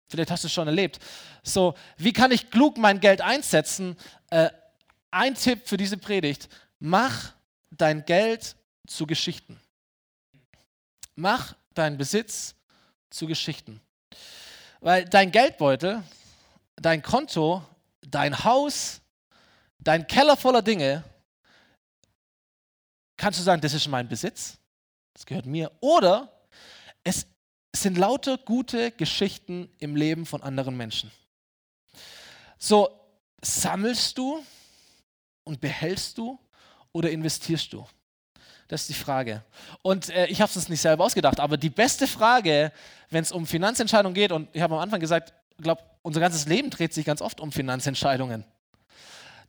Vielleicht 0.08 0.30
hast 0.30 0.44
du 0.44 0.46
es 0.46 0.52
schon 0.54 0.66
erlebt. 0.66 0.98
So, 1.42 1.74
wie 1.98 2.14
kann 2.14 2.32
ich 2.32 2.50
klug 2.50 2.78
mein 2.78 2.98
Geld 2.98 3.20
einsetzen? 3.20 3.94
Äh, 4.30 4.48
ein 5.10 5.34
Tipp 5.34 5.68
für 5.68 5.76
diese 5.76 5.98
Predigt: 5.98 6.48
Mach 6.78 7.34
dein 7.70 8.06
Geld 8.06 8.56
zu 8.86 9.06
Geschichten. 9.06 9.60
Mach 11.14 11.54
deinen 11.74 11.98
Besitz 11.98 12.54
zu 13.10 13.26
Geschichten. 13.26 13.80
Weil 14.80 15.04
dein 15.04 15.30
Geldbeutel, 15.30 16.02
dein 16.76 17.02
Konto, 17.02 17.62
dein 18.00 18.44
Haus, 18.44 19.02
dein 19.78 20.06
Keller 20.06 20.38
voller 20.38 20.62
Dinge, 20.62 21.04
kannst 23.18 23.38
du 23.38 23.42
sagen, 23.42 23.60
das 23.60 23.74
ist 23.74 23.88
mein 23.88 24.08
Besitz, 24.08 24.56
das 25.12 25.26
gehört 25.26 25.44
mir. 25.44 25.70
Oder 25.80 26.32
Es 27.04 27.26
sind 27.74 27.98
lauter 27.98 28.38
gute 28.38 28.90
Geschichten 28.92 29.68
im 29.78 29.96
Leben 29.96 30.26
von 30.26 30.42
anderen 30.42 30.76
Menschen. 30.76 31.10
So, 32.58 32.88
sammelst 33.42 34.16
du 34.18 34.44
und 35.44 35.60
behältst 35.60 36.18
du 36.18 36.38
oder 36.92 37.10
investierst 37.10 37.72
du? 37.72 37.86
Das 38.68 38.82
ist 38.82 38.90
die 38.90 38.94
Frage. 38.94 39.42
Und 39.82 40.08
äh, 40.10 40.26
ich 40.26 40.40
habe 40.40 40.48
es 40.48 40.56
uns 40.56 40.68
nicht 40.68 40.80
selber 40.80 41.04
ausgedacht, 41.04 41.40
aber 41.40 41.56
die 41.56 41.70
beste 41.70 42.06
Frage, 42.06 42.72
wenn 43.10 43.22
es 43.22 43.32
um 43.32 43.46
Finanzentscheidungen 43.46 44.14
geht, 44.14 44.32
und 44.32 44.48
ich 44.52 44.62
habe 44.62 44.74
am 44.74 44.80
Anfang 44.80 45.00
gesagt, 45.00 45.34
ich 45.58 45.62
glaube, 45.62 45.82
unser 46.02 46.20
ganzes 46.20 46.46
Leben 46.46 46.70
dreht 46.70 46.94
sich 46.94 47.04
ganz 47.04 47.20
oft 47.20 47.40
um 47.40 47.52
Finanzentscheidungen. 47.52 48.44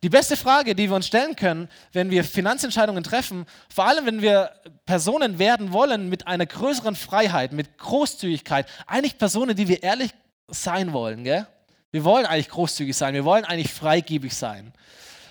Die 0.04 0.10
beste 0.10 0.36
Frage, 0.36 0.74
die 0.74 0.90
wir 0.90 0.96
uns 0.96 1.06
stellen 1.06 1.34
können, 1.34 1.66
wenn 1.94 2.10
wir 2.10 2.24
Finanzentscheidungen 2.24 3.02
treffen, 3.02 3.46
vor 3.70 3.86
allem 3.86 4.04
wenn 4.04 4.20
wir 4.20 4.50
Personen 4.84 5.38
werden 5.38 5.72
wollen 5.72 6.10
mit 6.10 6.26
einer 6.26 6.44
größeren 6.44 6.94
Freiheit, 6.94 7.54
mit 7.54 7.78
Großzügigkeit, 7.78 8.66
eigentlich 8.86 9.16
Personen, 9.16 9.56
die 9.56 9.66
wir 9.66 9.82
ehrlich 9.82 10.10
sein 10.48 10.92
wollen. 10.92 11.24
Gell? 11.24 11.46
Wir 11.90 12.04
wollen 12.04 12.26
eigentlich 12.26 12.50
großzügig 12.50 12.94
sein, 12.94 13.14
wir 13.14 13.24
wollen 13.24 13.46
eigentlich 13.46 13.72
freigebig 13.72 14.34
sein. 14.34 14.74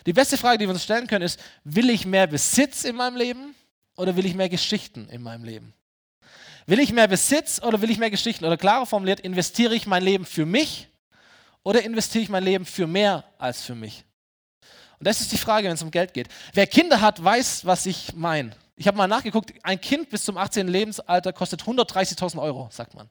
Die 0.07 0.13
beste 0.13 0.39
Frage, 0.39 0.57
die 0.57 0.65
wir 0.65 0.73
uns 0.73 0.83
stellen 0.83 1.05
können, 1.05 1.23
ist, 1.23 1.39
will 1.63 1.91
ich 1.91 2.07
mehr 2.07 2.25
Besitz 2.25 2.83
in 2.83 2.95
meinem 2.95 3.15
Leben 3.15 3.53
oder 3.95 4.15
will 4.15 4.25
ich 4.25 4.33
mehr 4.33 4.49
Geschichten 4.49 5.07
in 5.09 5.21
meinem 5.21 5.43
Leben? 5.43 5.75
Will 6.65 6.79
ich 6.79 6.91
mehr 6.91 7.07
Besitz 7.07 7.61
oder 7.61 7.79
will 7.79 7.91
ich 7.91 7.99
mehr 7.99 8.09
Geschichten? 8.09 8.43
Oder 8.43 8.57
klarer 8.57 8.87
formuliert, 8.87 9.19
investiere 9.19 9.75
ich 9.75 9.85
mein 9.85 10.01
Leben 10.01 10.25
für 10.25 10.47
mich 10.47 10.87
oder 11.61 11.83
investiere 11.83 12.23
ich 12.23 12.29
mein 12.29 12.43
Leben 12.43 12.65
für 12.65 12.87
mehr 12.87 13.23
als 13.37 13.61
für 13.61 13.75
mich? 13.75 14.03
Und 15.03 15.07
das 15.07 15.19
ist 15.19 15.33
die 15.33 15.37
Frage, 15.37 15.67
wenn 15.67 15.73
es 15.73 15.81
um 15.81 15.91
Geld 15.91 16.13
geht. 16.13 16.29
Wer 16.53 16.65
Kinder 16.65 17.01
hat, 17.01 17.21
weiß, 17.21 17.65
was 17.65 17.85
ich 17.85 18.13
meine. 18.13 18.55
Ich 18.77 18.87
habe 18.87 18.95
mal 18.95 19.05
nachgeguckt, 19.05 19.51
ein 19.61 19.81
Kind 19.81 20.09
bis 20.09 20.23
zum 20.23 20.37
18. 20.37 20.69
Lebensalter 20.69 21.33
kostet 21.33 21.63
130.000 21.63 22.41
Euro, 22.41 22.69
sagt 22.71 22.93
man. 22.93 23.09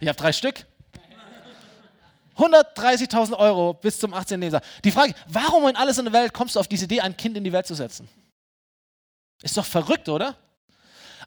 Ich 0.00 0.08
habe 0.08 0.18
drei 0.18 0.32
Stück. 0.32 0.66
130.000 2.36 3.38
Euro 3.38 3.74
bis 3.74 4.00
zum 4.00 4.14
18. 4.14 4.40
Lebensalter. 4.40 4.66
Die 4.82 4.90
Frage, 4.90 5.14
warum 5.28 5.68
in 5.68 5.76
alles 5.76 5.96
in 5.98 6.06
der 6.06 6.12
Welt 6.12 6.34
kommst 6.34 6.56
du 6.56 6.58
auf 6.58 6.66
diese 6.66 6.86
Idee, 6.86 7.00
ein 7.00 7.16
Kind 7.16 7.36
in 7.36 7.44
die 7.44 7.52
Welt 7.52 7.68
zu 7.68 7.76
setzen? 7.76 8.08
Ist 9.42 9.56
doch 9.56 9.64
verrückt, 9.64 10.08
oder? 10.08 10.34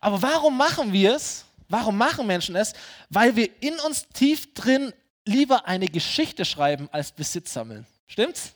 Aber 0.02 0.22
warum 0.22 0.58
machen 0.58 0.92
wir 0.92 1.16
es? 1.16 1.46
Warum 1.70 1.98
machen 1.98 2.28
Menschen 2.28 2.58
es? 2.58 2.74
Weil 3.10 3.38
wir 3.38 3.50
in 3.64 3.80
uns 3.80 4.10
tief 4.10 4.54
drin 4.54 4.92
lieber 5.24 5.68
eine 5.68 5.88
Geschichte 5.88 6.44
schreiben 6.44 6.90
als 6.92 7.14
Besitz 7.14 7.54
sammeln. 7.54 7.88
Stimmt's? 8.08 8.52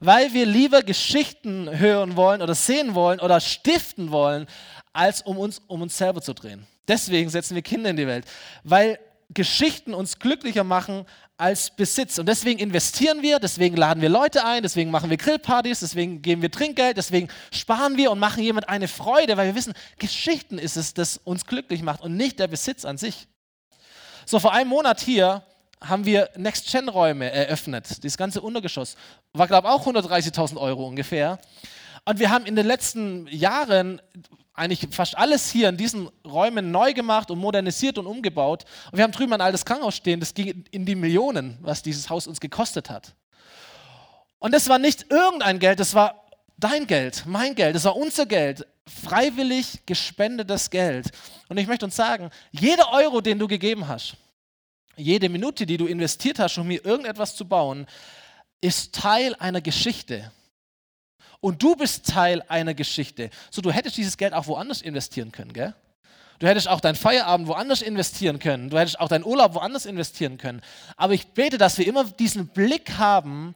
Weil 0.00 0.32
wir 0.32 0.46
lieber 0.46 0.82
Geschichten 0.82 1.68
hören 1.78 2.16
wollen 2.16 2.42
oder 2.42 2.54
sehen 2.54 2.94
wollen 2.94 3.20
oder 3.20 3.40
stiften 3.40 4.10
wollen, 4.10 4.46
als 4.92 5.22
um 5.22 5.38
uns 5.38 5.60
um 5.66 5.82
uns 5.82 5.96
selber 5.96 6.20
zu 6.22 6.34
drehen. 6.34 6.66
Deswegen 6.88 7.30
setzen 7.30 7.54
wir 7.54 7.62
Kinder 7.62 7.90
in 7.90 7.96
die 7.96 8.06
Welt, 8.06 8.26
weil 8.62 8.98
Geschichten 9.30 9.92
uns 9.92 10.18
glücklicher 10.18 10.64
machen 10.64 11.04
als 11.36 11.70
Besitz. 11.70 12.18
Und 12.18 12.26
deswegen 12.26 12.58
investieren 12.60 13.22
wir, 13.22 13.38
deswegen 13.38 13.76
laden 13.76 14.00
wir 14.00 14.08
Leute 14.08 14.44
ein, 14.44 14.62
deswegen 14.62 14.90
machen 14.90 15.10
wir 15.10 15.16
Grillpartys, 15.16 15.80
deswegen 15.80 16.22
geben 16.22 16.42
wir 16.42 16.50
Trinkgeld, 16.50 16.96
deswegen 16.96 17.28
sparen 17.50 17.96
wir 17.96 18.10
und 18.10 18.18
machen 18.18 18.42
jemand 18.42 18.68
eine 18.68 18.88
Freude, 18.88 19.36
weil 19.36 19.48
wir 19.48 19.54
wissen, 19.54 19.74
Geschichten 19.98 20.58
ist 20.58 20.76
es, 20.76 20.94
das 20.94 21.18
uns 21.18 21.44
glücklich 21.44 21.82
macht 21.82 22.02
und 22.02 22.16
nicht 22.16 22.38
der 22.38 22.48
Besitz 22.48 22.84
an 22.84 22.96
sich. 22.96 23.26
So, 24.24 24.38
vor 24.38 24.52
einem 24.52 24.70
Monat 24.70 25.00
hier 25.00 25.42
haben 25.80 26.06
wir 26.06 26.30
Next-Gen-Räume 26.36 27.30
eröffnet. 27.30 28.02
Das 28.02 28.16
ganze 28.16 28.40
Untergeschoss 28.40 28.96
war, 29.38 29.46
glaube 29.46 29.68
ich, 29.68 29.74
auch 29.74 29.86
130.000 29.86 30.56
Euro 30.56 30.86
ungefähr. 30.86 31.38
Und 32.04 32.18
wir 32.18 32.30
haben 32.30 32.46
in 32.46 32.56
den 32.56 32.66
letzten 32.66 33.26
Jahren 33.28 34.00
eigentlich 34.56 34.88
fast 34.90 35.16
alles 35.18 35.50
hier 35.50 35.68
in 35.68 35.76
diesen 35.76 36.08
Räumen 36.24 36.70
neu 36.70 36.94
gemacht 36.94 37.30
und 37.30 37.38
modernisiert 37.38 37.98
und 37.98 38.06
umgebaut. 38.06 38.64
Und 38.90 38.96
wir 38.96 39.04
haben 39.04 39.12
drüben 39.12 39.32
ein 39.34 39.40
altes 39.40 39.64
Krankenhaus 39.64 39.96
stehen, 39.96 40.20
das 40.20 40.32
ging 40.32 40.64
in 40.70 40.86
die 40.86 40.94
Millionen, 40.94 41.58
was 41.60 41.82
dieses 41.82 42.08
Haus 42.08 42.26
uns 42.26 42.40
gekostet 42.40 42.88
hat. 42.88 43.14
Und 44.38 44.52
das 44.52 44.68
war 44.68 44.78
nicht 44.78 45.10
irgendein 45.10 45.58
Geld, 45.58 45.80
das 45.80 45.94
war 45.94 46.26
dein 46.56 46.86
Geld, 46.86 47.24
mein 47.26 47.54
Geld, 47.54 47.74
das 47.74 47.84
war 47.84 47.96
unser 47.96 48.24
Geld, 48.26 48.66
freiwillig 48.86 49.84
gespendetes 49.84 50.70
Geld. 50.70 51.10
Und 51.48 51.58
ich 51.58 51.66
möchte 51.66 51.84
uns 51.84 51.96
sagen, 51.96 52.30
jeder 52.52 52.92
Euro, 52.92 53.20
den 53.20 53.38
du 53.38 53.48
gegeben 53.48 53.88
hast, 53.88 54.16
jede 54.96 55.28
Minute, 55.28 55.66
die 55.66 55.76
du 55.76 55.86
investiert 55.86 56.38
hast, 56.38 56.56
um 56.56 56.68
mir 56.68 56.82
irgendetwas 56.84 57.34
zu 57.36 57.46
bauen, 57.46 57.86
ist 58.60 58.94
Teil 58.94 59.34
einer 59.36 59.60
Geschichte. 59.60 60.32
Und 61.40 61.62
du 61.62 61.76
bist 61.76 62.06
Teil 62.06 62.42
einer 62.48 62.74
Geschichte. 62.74 63.30
So, 63.50 63.62
du 63.62 63.70
hättest 63.70 63.96
dieses 63.96 64.16
Geld 64.16 64.32
auch 64.32 64.46
woanders 64.46 64.82
investieren 64.82 65.32
können, 65.32 65.52
gell? 65.52 65.74
Du 66.38 66.46
hättest 66.46 66.68
auch 66.68 66.80
deinen 66.80 66.96
Feierabend 66.96 67.48
woanders 67.48 67.80
investieren 67.80 68.38
können. 68.38 68.68
Du 68.68 68.78
hättest 68.78 69.00
auch 69.00 69.08
deinen 69.08 69.24
Urlaub 69.24 69.54
woanders 69.54 69.86
investieren 69.86 70.36
können. 70.36 70.60
Aber 70.96 71.14
ich 71.14 71.28
bete, 71.28 71.56
dass 71.56 71.78
wir 71.78 71.86
immer 71.86 72.04
diesen 72.04 72.48
Blick 72.48 72.98
haben, 72.98 73.54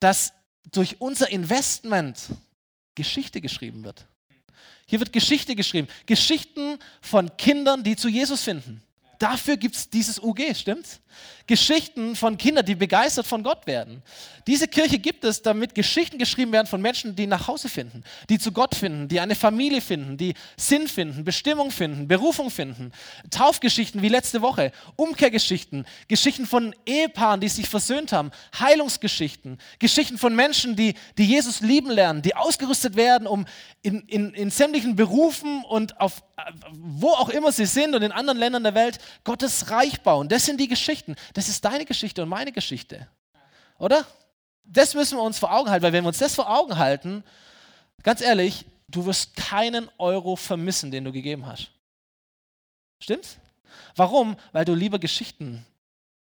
dass 0.00 0.34
durch 0.70 1.00
unser 1.00 1.30
Investment 1.30 2.18
Geschichte 2.94 3.40
geschrieben 3.40 3.84
wird. 3.84 4.06
Hier 4.86 4.98
wird 4.98 5.12
Geschichte 5.12 5.54
geschrieben. 5.54 5.88
Geschichten 6.04 6.78
von 7.00 7.36
Kindern, 7.36 7.84
die 7.84 7.96
zu 7.96 8.08
Jesus 8.08 8.42
finden. 8.42 8.82
Dafür 9.20 9.58
gibt 9.58 9.76
es 9.76 9.90
dieses 9.90 10.18
UG, 10.18 10.54
stimmt's? 10.54 10.98
Geschichten 11.46 12.16
von 12.16 12.38
Kindern, 12.38 12.64
die 12.64 12.74
begeistert 12.74 13.26
von 13.26 13.42
Gott 13.42 13.66
werden. 13.66 14.02
Diese 14.46 14.66
Kirche 14.66 14.98
gibt 14.98 15.24
es, 15.24 15.42
damit 15.42 15.74
Geschichten 15.74 16.16
geschrieben 16.16 16.52
werden 16.52 16.66
von 16.66 16.80
Menschen, 16.80 17.16
die 17.16 17.26
nach 17.26 17.48
Hause 17.48 17.68
finden, 17.68 18.04
die 18.30 18.38
zu 18.38 18.52
Gott 18.52 18.74
finden, 18.74 19.08
die 19.08 19.20
eine 19.20 19.34
Familie 19.34 19.80
finden, 19.80 20.16
die 20.16 20.34
Sinn 20.56 20.88
finden, 20.88 21.24
Bestimmung 21.24 21.70
finden, 21.70 22.08
Berufung 22.08 22.50
finden. 22.50 22.92
Taufgeschichten 23.30 24.00
wie 24.00 24.08
letzte 24.08 24.40
Woche, 24.42 24.72
Umkehrgeschichten, 24.96 25.86
Geschichten 26.08 26.46
von 26.46 26.74
Ehepaaren, 26.86 27.40
die 27.40 27.48
sich 27.48 27.68
versöhnt 27.68 28.12
haben, 28.12 28.30
Heilungsgeschichten, 28.58 29.58
Geschichten 29.80 30.16
von 30.16 30.34
Menschen, 30.34 30.76
die, 30.76 30.94
die 31.18 31.24
Jesus 31.24 31.60
lieben 31.60 31.90
lernen, 31.90 32.22
die 32.22 32.36
ausgerüstet 32.36 32.96
werden, 32.96 33.26
um 33.26 33.44
in, 33.82 34.00
in, 34.06 34.32
in 34.34 34.50
sämtlichen 34.50 34.96
Berufen 34.96 35.64
und 35.64 36.00
auf 36.00 36.22
wo 36.72 37.10
auch 37.10 37.28
immer 37.28 37.52
sie 37.52 37.66
sind 37.66 37.94
und 37.94 38.02
in 38.02 38.12
anderen 38.12 38.38
Ländern 38.38 38.62
der 38.62 38.74
Welt 38.74 38.98
Gottes 39.24 39.70
Reich 39.70 40.02
bauen. 40.02 40.28
Das 40.28 40.44
sind 40.44 40.60
die 40.60 40.68
Geschichten. 40.68 41.16
Das 41.34 41.48
ist 41.48 41.64
deine 41.64 41.84
Geschichte 41.84 42.22
und 42.22 42.28
meine 42.28 42.52
Geschichte. 42.52 43.08
Oder? 43.78 44.06
Das 44.64 44.94
müssen 44.94 45.18
wir 45.18 45.22
uns 45.22 45.38
vor 45.38 45.52
Augen 45.52 45.70
halten, 45.70 45.82
weil 45.82 45.92
wenn 45.92 46.04
wir 46.04 46.08
uns 46.08 46.18
das 46.18 46.34
vor 46.34 46.48
Augen 46.48 46.78
halten, 46.78 47.24
ganz 48.02 48.20
ehrlich, 48.20 48.66
du 48.88 49.04
wirst 49.06 49.34
keinen 49.36 49.88
Euro 49.98 50.36
vermissen, 50.36 50.90
den 50.90 51.04
du 51.04 51.12
gegeben 51.12 51.46
hast. 51.46 51.70
Stimmt's? 53.00 53.38
Warum? 53.96 54.36
Weil 54.52 54.64
du 54.64 54.74
lieber 54.74 54.98
Geschichten 54.98 55.64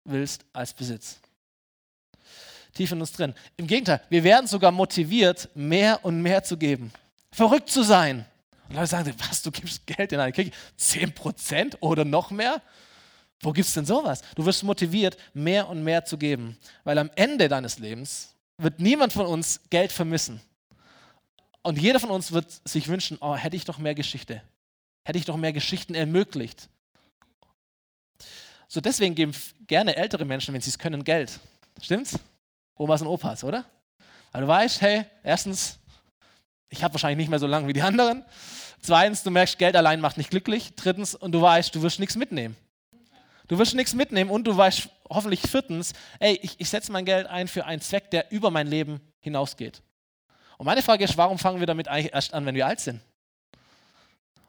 willst 0.04 0.46
als 0.54 0.74
Besitz. 0.74 1.20
Tief 2.74 2.92
in 2.92 3.02
uns 3.02 3.12
drin. 3.12 3.34
Im 3.58 3.68
Gegenteil, 3.68 4.02
wir 4.10 4.24
werden 4.24 4.48
sogar 4.48 4.72
motiviert, 4.72 5.50
mehr 5.56 6.04
und 6.04 6.22
mehr 6.22 6.44
zu 6.44 6.58
geben. 6.58 6.92
Verrückt 7.32 7.70
zu 7.70 7.84
sein. 7.84 8.26
Und 8.72 8.78
Leute 8.78 8.88
sagen, 8.88 9.14
was, 9.18 9.42
du 9.42 9.52
gibst 9.52 9.86
Geld 9.86 10.14
in 10.14 10.20
eine 10.22 10.32
Kirche? 10.32 10.52
10% 10.80 11.76
oder 11.82 12.06
noch 12.06 12.32
mehr? 12.32 12.62
Wo 13.42 13.52
gibt 13.52 13.68
es 13.68 13.74
denn 13.74 13.86
sowas? 13.86 14.22
Du 14.36 14.46
wirst 14.46 14.64
motiviert, 14.64 15.18
mehr 15.34 15.68
und 15.68 15.84
mehr 15.84 16.06
zu 16.06 16.18
geben, 16.18 16.58
weil 16.86 16.98
am 16.98 17.12
Ende 17.16 17.50
deines 17.50 17.80
Lebens 17.80 18.34
wird 18.58 18.80
niemand 18.80 19.12
von 19.12 19.26
uns 19.26 19.60
Geld 19.70 19.92
vermissen. 19.92 20.40
Und 21.64 21.80
jeder 21.80 22.00
von 22.00 22.12
uns 22.12 22.32
wird 22.32 22.62
sich 22.64 22.88
wünschen, 22.88 23.18
oh, 23.20 23.36
hätte 23.36 23.58
ich 23.58 23.66
doch 23.66 23.78
mehr 23.78 23.94
Geschichte. 23.94 24.42
Hätte 25.04 25.20
ich 25.20 25.26
doch 25.26 25.36
mehr 25.36 25.52
Geschichten 25.52 25.94
ermöglicht. 25.94 26.70
So 28.70 28.80
deswegen 28.80 29.16
geben 29.16 29.34
gerne 29.68 29.98
ältere 29.98 30.24
Menschen, 30.24 30.54
wenn 30.54 30.62
sie 30.62 30.70
es 30.70 30.80
können, 30.80 31.04
Geld. 31.04 31.42
Stimmt's? 31.82 32.18
Omas 32.76 33.02
und 33.02 33.08
Opas, 33.08 33.44
oder? 33.44 33.66
Weil 34.32 34.44
du 34.44 34.48
weißt, 34.48 34.80
hey, 34.80 35.04
erstens, 35.24 35.78
ich 36.70 36.82
habe 36.84 36.94
wahrscheinlich 36.94 37.18
nicht 37.18 37.30
mehr 37.30 37.40
so 37.40 37.48
lange 37.48 37.68
wie 37.68 37.74
die 37.74 37.82
anderen. 37.82 38.24
Zweitens, 38.82 39.24
du 39.24 39.32
merkst, 39.32 39.58
Geld 39.60 39.76
allein 39.76 40.02
macht 40.02 40.18
nicht 40.18 40.32
glücklich. 40.32 40.74
Drittens, 40.76 41.16
und 41.16 41.32
du 41.32 41.42
weißt, 41.42 41.74
du 41.76 41.82
wirst 41.82 42.00
nichts 42.00 42.16
mitnehmen. 42.16 42.56
Du 43.48 43.60
wirst 43.60 43.76
nichts 43.76 43.94
mitnehmen 43.94 44.30
und 44.30 44.46
du 44.46 44.56
weißt 44.56 44.90
hoffentlich 45.10 45.42
viertens, 45.42 45.94
ey, 46.20 46.40
ich, 46.42 46.56
ich 46.58 46.70
setze 46.70 46.92
mein 46.92 47.06
Geld 47.06 47.28
ein 47.28 47.48
für 47.48 47.66
einen 47.66 47.82
Zweck, 47.82 48.10
der 48.12 48.32
über 48.32 48.50
mein 48.50 48.68
Leben 48.68 49.02
hinausgeht. 49.20 49.82
Und 50.58 50.66
meine 50.66 50.82
Frage 50.82 51.04
ist, 51.04 51.18
warum 51.18 51.38
fangen 51.38 51.60
wir 51.60 51.68
damit 51.68 51.88
eigentlich 51.88 52.14
erst 52.14 52.34
an, 52.34 52.46
wenn 52.46 52.56
wir 52.56 52.66
alt 52.66 52.80
sind? 52.80 53.02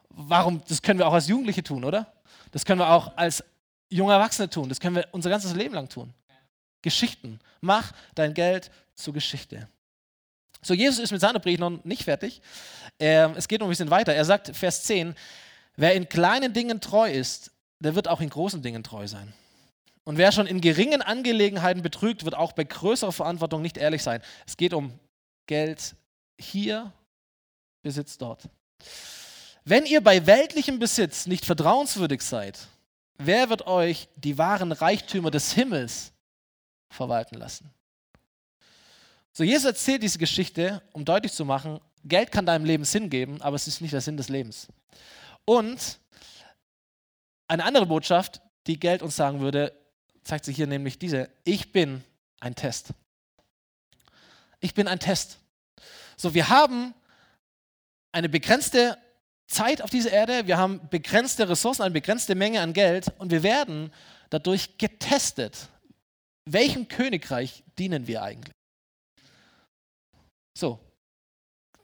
Warum? 0.09 0.61
Das 0.67 0.81
können 0.81 0.99
wir 0.99 1.07
auch 1.07 1.13
als 1.13 1.27
Jugendliche 1.27 1.63
tun, 1.63 1.83
oder? 1.83 2.13
Das 2.51 2.65
können 2.65 2.79
wir 2.79 2.89
auch 2.89 3.17
als 3.17 3.43
junge 3.89 4.13
Erwachsene 4.13 4.49
tun. 4.49 4.69
Das 4.69 4.79
können 4.79 4.95
wir 4.95 5.07
unser 5.11 5.29
ganzes 5.29 5.53
Leben 5.53 5.73
lang 5.73 5.89
tun. 5.89 6.13
Geschichten. 6.81 7.39
Mach 7.61 7.91
dein 8.15 8.33
Geld 8.33 8.71
zur 8.95 9.13
Geschichte. 9.13 9.67
So, 10.63 10.73
Jesus 10.73 10.99
ist 10.99 11.11
mit 11.11 11.21
seiner 11.21 11.39
Predigt 11.39 11.59
noch 11.59 11.83
nicht 11.83 12.03
fertig. 12.03 12.41
Ähm, 12.99 13.33
es 13.35 13.47
geht 13.47 13.59
noch 13.59 13.67
ein 13.67 13.69
bisschen 13.69 13.91
weiter. 13.91 14.13
Er 14.13 14.25
sagt, 14.25 14.55
Vers 14.55 14.83
10, 14.83 15.15
wer 15.75 15.93
in 15.93 16.07
kleinen 16.07 16.53
Dingen 16.53 16.79
treu 16.79 17.11
ist, 17.11 17.51
der 17.79 17.95
wird 17.95 18.07
auch 18.07 18.21
in 18.21 18.29
großen 18.29 18.61
Dingen 18.61 18.83
treu 18.83 19.07
sein. 19.07 19.33
Und 20.05 20.17
wer 20.17 20.31
schon 20.31 20.47
in 20.47 20.61
geringen 20.61 21.01
Angelegenheiten 21.01 21.81
betrügt, 21.81 22.25
wird 22.25 22.35
auch 22.35 22.51
bei 22.53 22.63
größerer 22.63 23.11
Verantwortung 23.11 23.61
nicht 23.61 23.77
ehrlich 23.77 24.03
sein. 24.03 24.21
Es 24.45 24.57
geht 24.57 24.73
um 24.73 24.97
Geld 25.47 25.95
hier, 26.39 26.91
Besitz 27.81 28.17
dort. 28.17 28.49
wenn 29.65 29.85
ihr 29.85 30.01
bei 30.01 30.25
weltlichem 30.25 30.79
Besitz 30.79 31.25
nicht 31.25 31.45
vertrauenswürdig 31.45 32.21
seid, 32.21 32.59
wer 33.17 33.49
wird 33.49 33.67
euch 33.67 34.07
die 34.15 34.37
wahren 34.37 34.71
Reichtümer 34.71 35.31
des 35.31 35.53
Himmels 35.53 36.13
verwalten 36.89 37.35
lassen? 37.35 37.69
So, 39.35 39.43
Jesus 39.43 39.65
erzählt 39.65 40.03
diese 40.03 40.19
Geschichte, 40.19 40.83
um 40.93 41.03
deutlich 41.05 41.33
zu 41.33 41.43
machen, 41.43 41.79
Geld 42.05 42.31
kann 42.31 42.45
deinem 42.45 42.65
Leben 42.65 42.85
Sinn 42.85 43.09
geben, 43.09 43.41
aber 43.41 43.55
es 43.55 43.67
ist 43.67 43.81
nicht 43.81 43.93
der 43.93 44.01
Sinn 44.01 44.15
des 44.15 44.29
Lebens. 44.29 44.67
Und 45.45 45.99
eine 47.47 47.65
andere 47.65 47.87
Botschaft, 47.87 48.41
die 48.67 48.79
Geld 48.79 49.01
uns 49.01 49.15
sagen 49.15 49.39
würde, 49.39 49.73
zeigt 50.23 50.45
sich 50.45 50.55
hier 50.55 50.67
nämlich 50.67 50.99
diese. 50.99 51.29
Ich 51.43 51.71
bin 51.71 52.03
ein 52.39 52.53
Test. 52.53 52.89
Ich 54.59 54.75
bin 54.75 54.87
ein 54.87 54.99
Test. 54.99 55.39
So, 56.15 56.33
wir 56.35 56.49
haben 56.49 56.93
eine 58.11 58.29
begrenzte 58.29 58.97
Zeit 59.47 59.81
auf 59.81 59.89
dieser 59.89 60.11
Erde, 60.11 60.45
wir 60.45 60.57
haben 60.57 60.79
begrenzte 60.89 61.49
Ressourcen, 61.49 61.81
eine 61.81 61.91
begrenzte 61.91 62.35
Menge 62.35 62.61
an 62.61 62.73
Geld 62.73 63.07
und 63.17 63.31
wir 63.31 63.43
werden 63.43 63.91
dadurch 64.29 64.77
getestet. 64.77 65.69
Welchem 66.45 66.87
Königreich 66.87 67.63
dienen 67.79 68.07
wir 68.07 68.21
eigentlich? 68.21 68.53
So, 70.53 70.79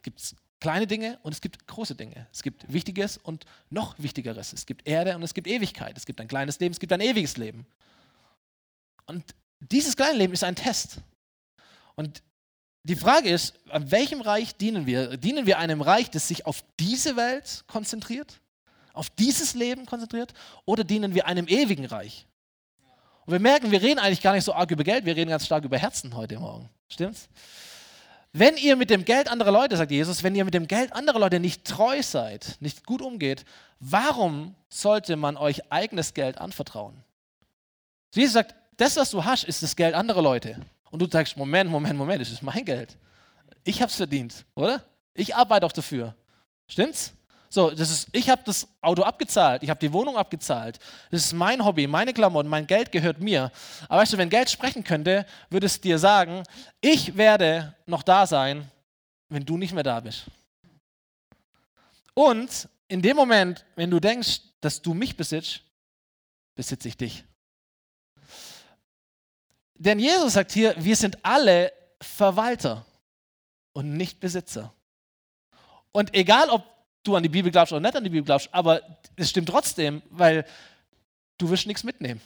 gibt 0.01 0.19
es 0.19 0.35
kleine 0.59 0.87
Dinge 0.87 1.19
und 1.23 1.31
es 1.31 1.41
gibt 1.41 1.65
große 1.67 1.95
Dinge. 1.95 2.27
Es 2.31 2.43
gibt 2.43 2.71
Wichtiges 2.71 3.17
und 3.17 3.45
noch 3.69 3.97
Wichtigeres. 3.97 4.53
Es 4.53 4.65
gibt 4.65 4.87
Erde 4.87 5.15
und 5.15 5.23
es 5.23 5.33
gibt 5.33 5.47
Ewigkeit. 5.47 5.97
Es 5.97 6.05
gibt 6.05 6.19
ein 6.21 6.27
kleines 6.27 6.59
Leben, 6.59 6.73
es 6.73 6.79
gibt 6.79 6.93
ein 6.93 7.01
ewiges 7.01 7.37
Leben. 7.37 7.65
Und 9.05 9.23
dieses 9.59 9.95
kleine 9.95 10.17
Leben 10.17 10.33
ist 10.33 10.43
ein 10.43 10.55
Test. 10.55 10.97
Und 11.95 12.21
die 12.83 12.95
Frage 12.95 13.29
ist, 13.29 13.55
an 13.69 13.91
welchem 13.91 14.21
Reich 14.21 14.55
dienen 14.55 14.85
wir? 14.85 15.17
Dienen 15.17 15.45
wir 15.45 15.59
einem 15.59 15.81
Reich, 15.81 16.09
das 16.09 16.27
sich 16.27 16.45
auf 16.45 16.63
diese 16.79 17.15
Welt 17.15 17.63
konzentriert? 17.67 18.39
Auf 18.93 19.09
dieses 19.09 19.53
Leben 19.53 19.85
konzentriert? 19.85 20.33
Oder 20.65 20.83
dienen 20.83 21.13
wir 21.13 21.27
einem 21.27 21.47
ewigen 21.47 21.85
Reich? 21.85 22.25
Und 23.25 23.33
wir 23.33 23.39
merken, 23.39 23.71
wir 23.71 23.81
reden 23.81 23.99
eigentlich 23.99 24.21
gar 24.21 24.33
nicht 24.33 24.43
so 24.43 24.53
arg 24.53 24.71
über 24.71 24.83
Geld, 24.83 25.05
wir 25.05 25.15
reden 25.15 25.29
ganz 25.29 25.45
stark 25.45 25.63
über 25.63 25.77
Herzen 25.77 26.15
heute 26.15 26.39
Morgen. 26.39 26.69
Stimmt's? 26.87 27.29
Wenn 28.31 28.57
ihr 28.57 28.75
mit 28.75 28.89
dem 28.89 29.05
Geld 29.05 29.27
anderer 29.27 29.51
Leute, 29.51 29.75
sagt 29.75 29.91
Jesus, 29.91 30.23
wenn 30.23 30.35
ihr 30.35 30.45
mit 30.45 30.53
dem 30.53 30.67
Geld 30.67 30.93
anderer 30.93 31.19
Leute 31.19 31.39
nicht 31.39 31.65
treu 31.65 32.01
seid, 32.03 32.57
nicht 32.59 32.85
gut 32.85 33.01
umgeht, 33.01 33.43
warum 33.79 34.55
sollte 34.69 35.15
man 35.15 35.35
euch 35.35 35.71
eigenes 35.71 36.13
Geld 36.13 36.37
anvertrauen? 36.37 37.03
Jesus 38.13 38.33
sagt, 38.33 38.55
das, 38.77 38.97
was 38.97 39.11
du 39.11 39.25
hast, 39.25 39.43
ist 39.45 39.63
das 39.63 39.75
Geld 39.75 39.95
anderer 39.95 40.21
Leute. 40.21 40.59
Und 40.91 41.01
du 41.01 41.07
sagst, 41.07 41.37
Moment, 41.37 41.69
Moment, 41.69 41.97
Moment, 41.97 42.21
das 42.21 42.31
ist 42.31 42.41
mein 42.43 42.65
Geld. 42.65 42.97
Ich 43.63 43.81
habe 43.81 43.89
es 43.89 43.95
verdient, 43.95 44.45
oder? 44.55 44.83
Ich 45.13 45.35
arbeite 45.35 45.65
auch 45.65 45.71
dafür. 45.71 46.15
Stimmt's? 46.67 47.13
So, 47.51 47.71
das 47.71 47.89
ist, 47.89 48.09
ich 48.11 48.29
habe 48.29 48.43
das 48.45 48.67
Auto 48.79 49.01
abgezahlt, 49.01 49.63
ich 49.63 49.71
habe 49.71 49.79
die 49.79 49.91
Wohnung 49.91 50.17
abgezahlt. 50.17 50.79
Das 51.09 51.25
ist 51.25 51.33
mein 51.33 51.65
Hobby, 51.65 51.87
meine 51.87 52.13
Klamotten, 52.13 52.47
mein 52.47 52.67
Geld 52.67 52.91
gehört 52.91 53.19
mir. 53.19 53.51
Aber 53.87 54.01
weißt 54.01 54.13
du, 54.13 54.17
wenn 54.17 54.29
Geld 54.29 54.51
sprechen 54.51 54.83
könnte, 54.83 55.25
würde 55.49 55.65
es 55.65 55.81
dir 55.81 55.97
sagen, 55.97 56.43
ich 56.79 57.17
werde 57.17 57.75
noch 57.87 58.03
da 58.03 58.27
sein, 58.27 58.69
wenn 59.29 59.45
du 59.45 59.57
nicht 59.57 59.73
mehr 59.73 59.83
da 59.83 59.99
bist. 59.99 60.25
Und 62.13 62.69
in 62.87 63.01
dem 63.01 63.15
Moment, 63.15 63.65
wenn 63.75 63.89
du 63.89 63.99
denkst, 63.99 64.41
dass 64.61 64.81
du 64.81 64.93
mich 64.93 65.17
besitzt, 65.17 65.61
besitze 66.53 66.87
ich 66.87 66.97
dich. 66.97 67.23
Denn 69.73 69.97
Jesus 69.97 70.33
sagt 70.33 70.51
hier, 70.51 70.75
wir 70.77 70.95
sind 70.95 71.17
alle 71.23 71.71
Verwalter 71.99 72.85
und 73.73 73.95
nicht 73.95 74.19
Besitzer. 74.19 74.71
Und 75.91 76.13
egal, 76.13 76.49
ob 76.49 76.63
du 77.03 77.15
an 77.15 77.23
die 77.23 77.29
Bibel 77.29 77.51
glaubst 77.51 77.71
oder 77.73 77.81
nicht 77.81 77.95
an 77.95 78.03
die 78.03 78.09
Bibel 78.09 78.25
glaubst, 78.25 78.49
aber 78.53 78.81
es 79.15 79.29
stimmt 79.29 79.49
trotzdem, 79.49 80.01
weil 80.09 80.45
du 81.37 81.49
wirst 81.49 81.67
nichts 81.67 81.83
mitnehmen. 81.83 82.21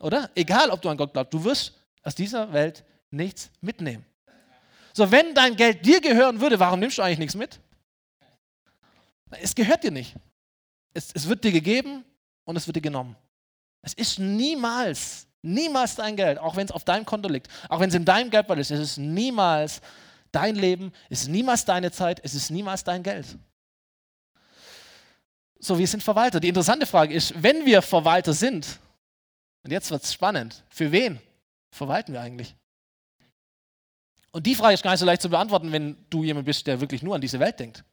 Oder? 0.00 0.30
Egal, 0.34 0.70
ob 0.70 0.80
du 0.82 0.88
an 0.88 0.96
Gott 0.96 1.12
glaubst, 1.12 1.32
du 1.32 1.44
wirst 1.44 1.74
aus 2.02 2.14
dieser 2.14 2.52
Welt 2.52 2.84
nichts 3.10 3.50
mitnehmen. 3.60 4.04
So, 4.92 5.10
wenn 5.10 5.34
dein 5.34 5.56
Geld 5.56 5.84
dir 5.84 6.00
gehören 6.00 6.40
würde, 6.40 6.58
warum 6.58 6.80
nimmst 6.80 6.98
du 6.98 7.02
eigentlich 7.02 7.18
nichts 7.18 7.34
mit? 7.34 7.60
Es 9.30 9.54
gehört 9.54 9.84
dir 9.84 9.90
nicht. 9.90 10.14
Es, 10.92 11.10
es 11.14 11.28
wird 11.28 11.44
dir 11.44 11.52
gegeben 11.52 12.04
und 12.44 12.56
es 12.56 12.66
wird 12.66 12.76
dir 12.76 12.80
genommen. 12.80 13.16
Es 13.82 13.94
ist 13.94 14.18
niemals, 14.18 15.26
niemals 15.42 15.94
dein 15.94 16.16
Geld, 16.16 16.38
auch 16.38 16.56
wenn 16.56 16.66
es 16.66 16.72
auf 16.72 16.84
deinem 16.84 17.04
Konto 17.04 17.28
liegt, 17.28 17.48
auch 17.68 17.80
wenn 17.80 17.88
es 17.88 17.94
in 17.94 18.04
deinem 18.04 18.30
Geldbeutel 18.30 18.60
ist, 18.60 18.70
es 18.70 18.80
ist 18.80 18.98
niemals 18.98 19.80
Dein 20.32 20.54
Leben 20.54 20.92
ist 21.08 21.28
niemals 21.28 21.64
deine 21.64 21.90
Zeit, 21.90 22.20
es 22.22 22.34
ist 22.34 22.50
niemals 22.50 22.84
dein 22.84 23.02
Geld. 23.02 23.26
So, 25.58 25.78
wir 25.78 25.86
sind 25.86 26.02
Verwalter. 26.02 26.40
Die 26.40 26.48
interessante 26.48 26.86
Frage 26.86 27.14
ist, 27.14 27.42
wenn 27.42 27.66
wir 27.66 27.82
Verwalter 27.82 28.32
sind, 28.32 28.78
und 29.62 29.70
jetzt 29.70 29.90
wird 29.90 30.02
es 30.02 30.12
spannend, 30.12 30.64
für 30.70 30.90
wen 30.90 31.20
verwalten 31.70 32.12
wir 32.12 32.20
eigentlich? 32.20 32.56
Und 34.32 34.46
die 34.46 34.54
Frage 34.54 34.74
ist 34.74 34.82
gar 34.82 34.92
nicht 34.92 35.00
so 35.00 35.06
leicht 35.06 35.22
zu 35.22 35.28
beantworten, 35.28 35.72
wenn 35.72 35.96
du 36.08 36.24
jemand 36.24 36.46
bist, 36.46 36.66
der 36.66 36.80
wirklich 36.80 37.02
nur 37.02 37.14
an 37.14 37.20
diese 37.20 37.40
Welt 37.40 37.58
denkt. 37.58 37.84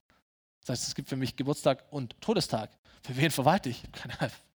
Das 0.62 0.70
heißt, 0.70 0.88
es 0.88 0.96
gibt 0.96 1.10
für 1.10 1.16
mich 1.16 1.36
Geburtstag 1.36 1.84
und 1.90 2.20
Todestag. 2.22 2.70
Für 3.04 3.18
wen 3.18 3.32
verwalte 3.32 3.70
ich? 3.70 3.84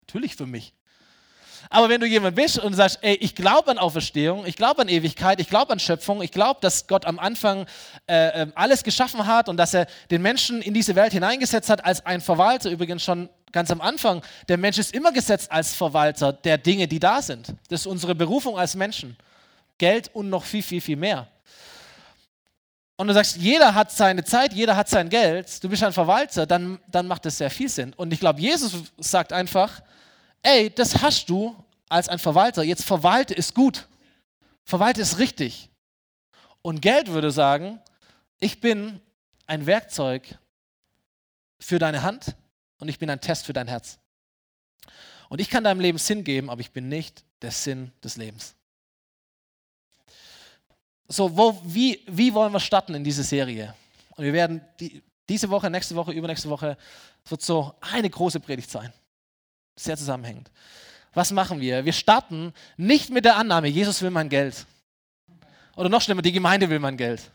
Natürlich 0.03 0.37
für 0.37 0.47
mich. 0.47 0.75
Aber 1.71 1.89
wenn 1.89 2.01
du 2.01 2.07
jemand 2.07 2.37
bist 2.37 2.59
und 2.59 2.75
sagst, 2.75 2.99
ey, 3.03 3.15
ich 3.15 3.35
glaube 3.35 3.71
an 3.71 3.79
Auferstehung, 3.79 4.47
ich 4.47 4.57
glaube 4.57 4.83
an 4.83 4.89
Ewigkeit, 4.89 5.41
ich 5.41 5.49
glaube 5.49 5.73
an 5.73 5.79
Schöpfung, 5.79 6.23
ich 6.23 6.31
glaube, 6.31 6.61
dass 6.61 6.87
Gott 6.87 7.05
am 7.05 7.19
Anfang 7.19 7.67
äh, 8.07 8.43
ähm, 8.43 8.53
alles 8.55 8.83
geschaffen 8.85 9.27
hat 9.27 9.49
und 9.49 9.57
dass 9.57 9.75
er 9.75 9.87
den 10.11 10.23
Menschen 10.23 10.63
in 10.63 10.75
diese 10.75 10.95
Welt 10.95 11.13
hineingesetzt 11.13 11.71
hat 11.71 11.85
als 11.85 12.05
ein 12.05 12.21
Verwalter, 12.21 12.71
übrigens 12.71 13.03
schon 13.03 13.29
ganz 13.53 13.71
am 13.71 13.81
Anfang, 13.81 14.23
der 14.49 14.57
Mensch 14.57 14.79
ist 14.79 14.95
immer 14.95 15.13
gesetzt 15.13 15.53
als 15.53 15.75
Verwalter 15.75 16.33
der 16.33 16.59
Dinge, 16.59 16.89
die 16.89 16.99
da 16.99 17.23
sind. 17.23 17.55
Das 17.69 17.81
ist 17.81 17.87
unsere 17.87 18.15
Berufung 18.15 18.59
als 18.59 18.75
Menschen. 18.75 19.17
Geld 19.79 20.11
und 20.15 20.31
noch 20.31 20.45
viel, 20.45 20.63
viel, 20.63 20.81
viel 20.81 20.97
mehr. 20.97 21.29
Und 22.97 23.09
du 23.09 23.15
sagst, 23.15 23.37
jeder 23.37 23.75
hat 23.75 23.91
seine 23.91 24.23
Zeit, 24.23 24.53
jeder 24.53 24.77
hat 24.77 24.89
sein 24.89 25.09
Geld, 25.09 25.63
du 25.65 25.69
bist 25.69 25.83
ein 25.83 25.93
Verwalter, 25.93 26.47
dann, 26.47 26.79
dann 26.89 27.07
macht 27.07 27.25
das 27.25 27.39
sehr 27.39 27.51
viel 27.51 27.69
Sinn. 27.69 27.93
Und 27.97 28.13
ich 28.13 28.21
glaube, 28.21 28.41
Jesus 28.41 28.75
sagt 28.99 29.33
einfach, 29.33 29.83
ey, 30.43 30.71
das 30.71 31.03
hast 31.03 31.29
du 31.29 31.57
als 31.89 32.09
ein 32.09 32.19
Verwalter, 32.19 32.63
jetzt 32.63 32.85
verwalte 32.85 33.37
es 33.37 33.55
gut. 33.55 33.87
Verwalte 34.65 35.01
es 35.03 35.19
richtig. 35.19 35.69
Und 36.63 36.81
Geld 36.81 37.09
würde 37.09 37.31
sagen, 37.31 37.81
ich 38.39 38.61
bin 38.61 39.01
ein 39.47 39.67
Werkzeug 39.67 40.39
für 41.59 41.79
deine 41.79 42.03
Hand 42.03 42.35
und 42.79 42.89
ich 42.89 42.99
bin 42.99 43.11
ein 43.11 43.21
Test 43.21 43.47
für 43.47 43.53
dein 43.53 43.69
Herz. 43.69 43.99
Und 45.29 45.41
ich 45.41 45.51
kann 45.51 45.65
deinem 45.65 45.81
Leben 45.81 45.99
Sinn 45.99 46.25
geben, 46.25 46.51
aber 46.51 46.61
ich 46.61 46.73
bin 46.73 46.89
nicht 46.89 47.25
der 47.41 47.51
Sinn 47.51 47.93
des 48.03 48.17
Lebens. 48.17 48.55
So, 51.09 51.37
wo, 51.37 51.61
wie, 51.65 52.01
wie 52.07 52.33
wollen 52.33 52.53
wir 52.53 52.61
starten 52.61 52.95
in 52.95 53.05
diese 53.05 53.23
Serie? 53.23 53.75
Und 54.17 54.25
wir 54.25 54.33
werden 54.33 54.63
die, 54.81 55.03
diese 55.29 55.51
Woche, 55.51 55.71
nächste 55.71 55.95
Woche, 55.95 56.13
übernächste 56.13 56.49
Woche, 56.49 56.77
wird 57.27 57.43
so 57.43 57.75
eine 57.81 58.09
große 58.09 58.41
Predigt 58.41 58.71
sein. 58.71 58.93
Sehr 59.77 59.97
zusammenhängend. 59.97 60.51
Was 61.15 61.31
machen 61.31 61.61
wir? 61.61 61.85
Wir 61.85 61.93
starten 61.93 62.53
nicht 62.77 63.11
mit 63.11 63.25
der 63.25 63.37
Annahme, 63.37 63.69
Jesus 63.69 64.01
will 64.03 64.11
mein 64.11 64.29
Geld. 64.29 64.67
Oder 65.77 65.89
noch 65.89 66.03
schlimmer, 66.03 66.23
die 66.23 66.33
Gemeinde 66.33 66.69
will 66.69 66.79
mein 66.79 66.97
Geld. 66.97 67.31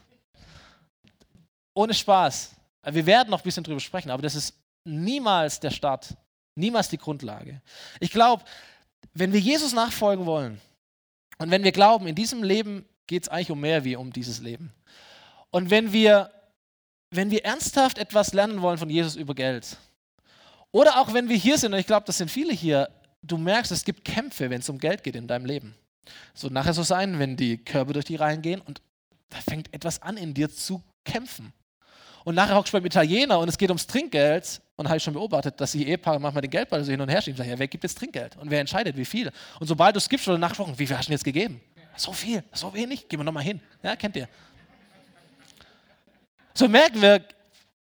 Ohne 1.73 1.93
Spaß. 1.93 2.55
Wir 2.83 3.05
werden 3.05 3.29
noch 3.29 3.41
ein 3.41 3.43
bisschen 3.43 3.63
drüber 3.63 3.79
sprechen, 3.79 4.11
aber 4.11 4.21
das 4.21 4.35
ist 4.35 4.53
niemals 4.83 5.59
der 5.59 5.71
Start, 5.71 6.15
niemals 6.55 6.89
die 6.89 6.97
Grundlage. 6.97 7.61
Ich 7.99 8.11
glaube, 8.11 8.43
wenn 9.13 9.33
wir 9.33 9.39
Jesus 9.39 9.73
nachfolgen 9.73 10.25
wollen 10.25 10.61
und 11.37 11.51
wenn 11.51 11.63
wir 11.63 11.71
glauben, 11.71 12.07
in 12.07 12.15
diesem 12.15 12.43
Leben 12.43 12.85
geht 13.07 13.23
es 13.23 13.29
eigentlich 13.29 13.51
um 13.51 13.59
mehr 13.59 13.83
wie 13.83 13.95
um 13.95 14.11
dieses 14.11 14.39
Leben. 14.39 14.71
Und 15.49 15.69
wenn 15.69 15.91
wir, 15.91 16.31
wenn 17.11 17.31
wir 17.31 17.45
ernsthaft 17.45 17.97
etwas 17.97 18.33
lernen 18.33 18.61
wollen 18.61 18.77
von 18.77 18.89
Jesus 18.89 19.15
über 19.15 19.33
Geld, 19.33 19.77
oder 20.71 20.99
auch 20.99 21.13
wenn 21.13 21.29
wir 21.29 21.37
hier 21.37 21.57
sind, 21.57 21.73
und 21.73 21.79
ich 21.79 21.87
glaube, 21.87 22.05
das 22.05 22.17
sind 22.17 22.29
viele 22.29 22.53
hier, 22.53 22.89
du 23.21 23.37
merkst, 23.37 23.71
es 23.71 23.83
gibt 23.83 24.05
Kämpfe, 24.05 24.49
wenn 24.49 24.59
es 24.59 24.69
um 24.69 24.77
Geld 24.77 25.03
geht 25.03 25.15
in 25.15 25.27
deinem 25.27 25.45
Leben. 25.45 25.75
Es 26.33 26.43
wird 26.43 26.53
nachher 26.53 26.73
so 26.73 26.83
sein, 26.83 27.19
wenn 27.19 27.35
die 27.35 27.57
Körbe 27.57 27.93
durch 27.93 28.05
die 28.05 28.15
Reihen 28.15 28.41
gehen 28.41 28.61
und 28.61 28.81
da 29.29 29.37
fängt 29.37 29.73
etwas 29.73 30.01
an 30.01 30.17
in 30.17 30.33
dir 30.33 30.49
zu 30.49 30.81
kämpfen. 31.03 31.53
Und 32.27 32.35
nachher 32.35 32.55
hockst 32.55 32.73
du 32.73 32.77
beim 32.77 32.85
Italiener 32.85 33.39
und 33.39 33.47
es 33.47 33.57
geht 33.57 33.69
ums 33.69 33.87
Trinkgeld. 33.87 34.61
Und 34.75 34.87
habe 34.89 34.97
ich 34.97 35.03
schon 35.03 35.13
beobachtet, 35.13 35.59
dass 35.61 35.71
die 35.71 35.87
Ehepaare 35.87 36.19
manchmal 36.19 36.41
den 36.41 36.51
Geldball 36.51 36.83
so 36.83 36.91
hin 36.91 36.99
und 36.99 37.07
her 37.07 37.21
schieben. 37.21 37.37
Sagen, 37.37 37.49
ja, 37.49 37.57
wer 37.57 37.69
gibt 37.69 37.85
jetzt 37.85 37.97
Trinkgeld? 37.97 38.35
Und 38.35 38.51
wer 38.51 38.59
entscheidet, 38.59 38.97
wie 38.97 39.05
viel? 39.05 39.31
Und 39.61 39.65
sobald 39.67 39.95
du 39.95 39.97
es 39.97 40.09
gibst, 40.09 40.27
oder 40.27 40.37
nachgesprochen, 40.37 40.77
wie 40.77 40.85
viel 40.85 40.97
hast 40.97 41.05
du 41.05 41.11
denn 41.11 41.13
jetzt 41.13 41.23
gegeben? 41.23 41.61
So 41.95 42.11
viel, 42.11 42.43
so 42.51 42.73
wenig, 42.73 43.07
gehen 43.07 43.19
wir 43.19 43.23
nochmal 43.23 43.43
hin. 43.43 43.61
Ja, 43.81 43.95
kennt 43.95 44.17
ihr. 44.17 44.27
So 46.53 46.67
merken 46.67 47.01
wir, 47.01 47.23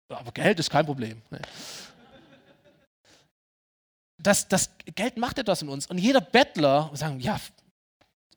aber 0.08 0.30
Geld 0.30 0.60
ist 0.60 0.70
kein 0.70 0.86
Problem. 0.86 1.20
Ne? 1.28 1.40
Das, 4.22 4.48
das 4.48 4.70
Geld 4.94 5.16
macht 5.16 5.38
etwas 5.38 5.62
in 5.62 5.68
uns. 5.68 5.86
Und 5.86 5.98
jeder 5.98 6.20
Bettler 6.20 6.90
sagt, 6.94 7.20
ja, 7.22 7.40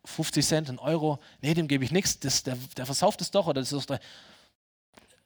50 0.06 0.46
Cent, 0.46 0.70
ein 0.70 0.80
Euro, 0.80 1.20
nee, 1.42 1.54
dem 1.54 1.68
gebe 1.68 1.84
ich 1.84 1.92
nichts, 1.92 2.20
der, 2.20 2.58
der 2.78 2.86
versauft 2.86 3.22
es 3.22 3.32
doch 3.32 3.48
oder 3.48 3.62
das 3.62 3.72
ist 3.72 3.90
doch 3.90 3.98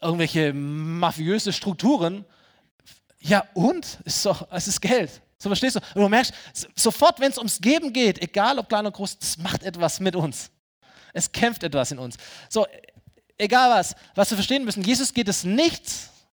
irgendwelche 0.01 0.53
mafiöse 0.53 1.51
Strukturen. 1.51 2.25
Ja, 3.19 3.45
und? 3.53 3.99
Ist 4.05 4.21
so, 4.21 4.35
es 4.51 4.67
ist 4.67 4.81
Geld. 4.81 5.21
So 5.39 5.49
verstehst 5.49 5.75
du? 5.75 5.79
Und 5.95 6.01
du 6.01 6.09
merkst, 6.09 6.33
sofort, 6.75 7.19
wenn 7.19 7.31
es 7.31 7.37
ums 7.37 7.59
Geben 7.59 7.93
geht, 7.93 8.21
egal 8.21 8.59
ob 8.59 8.69
klein 8.69 8.85
oder 8.85 8.95
groß, 8.95 9.17
das 9.19 9.37
macht 9.37 9.63
etwas 9.63 9.99
mit 9.99 10.15
uns. 10.15 10.49
Es 11.13 11.31
kämpft 11.31 11.63
etwas 11.63 11.91
in 11.91 11.99
uns. 11.99 12.17
So, 12.49 12.67
egal 13.37 13.71
was, 13.71 13.95
was 14.15 14.29
wir 14.29 14.37
verstehen 14.37 14.65
müssen, 14.65 14.83
Jesus 14.83 15.13
geht 15.13 15.27
es 15.27 15.43
nicht, 15.43 15.83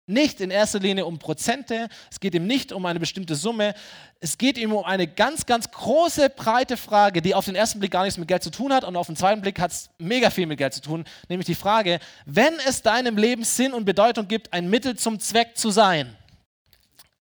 nicht 0.09 0.41
in 0.41 0.49
erster 0.51 0.79
Linie 0.79 1.05
um 1.05 1.19
Prozente, 1.19 1.87
es 2.11 2.19
geht 2.19 2.33
ihm 2.33 2.47
nicht 2.47 2.71
um 2.73 2.85
eine 2.85 2.99
bestimmte 2.99 3.35
Summe, 3.35 3.75
es 4.19 4.37
geht 4.37 4.57
ihm 4.57 4.73
um 4.73 4.83
eine 4.83 5.07
ganz, 5.07 5.45
ganz 5.45 5.69
große, 5.71 6.29
breite 6.31 6.77
Frage, 6.77 7.21
die 7.21 7.35
auf 7.35 7.45
den 7.45 7.55
ersten 7.55 7.79
Blick 7.79 7.91
gar 7.91 8.03
nichts 8.03 8.17
mit 8.17 8.27
Geld 8.27 8.43
zu 8.43 8.49
tun 8.49 8.73
hat 8.73 8.83
und 8.83 8.95
auf 8.95 9.07
den 9.07 9.15
zweiten 9.15 9.41
Blick 9.41 9.59
hat 9.59 9.71
es 9.71 9.89
mega 9.99 10.29
viel 10.29 10.47
mit 10.47 10.57
Geld 10.57 10.73
zu 10.73 10.81
tun, 10.81 11.05
nämlich 11.29 11.45
die 11.45 11.55
Frage, 11.55 11.99
wenn 12.25 12.53
es 12.67 12.81
deinem 12.81 13.17
Leben 13.17 13.43
Sinn 13.43 13.71
und 13.73 13.85
Bedeutung 13.85 14.27
gibt, 14.27 14.51
ein 14.51 14.69
Mittel 14.69 14.97
zum 14.97 15.19
Zweck 15.19 15.55
zu 15.55 15.69
sein, 15.69 16.15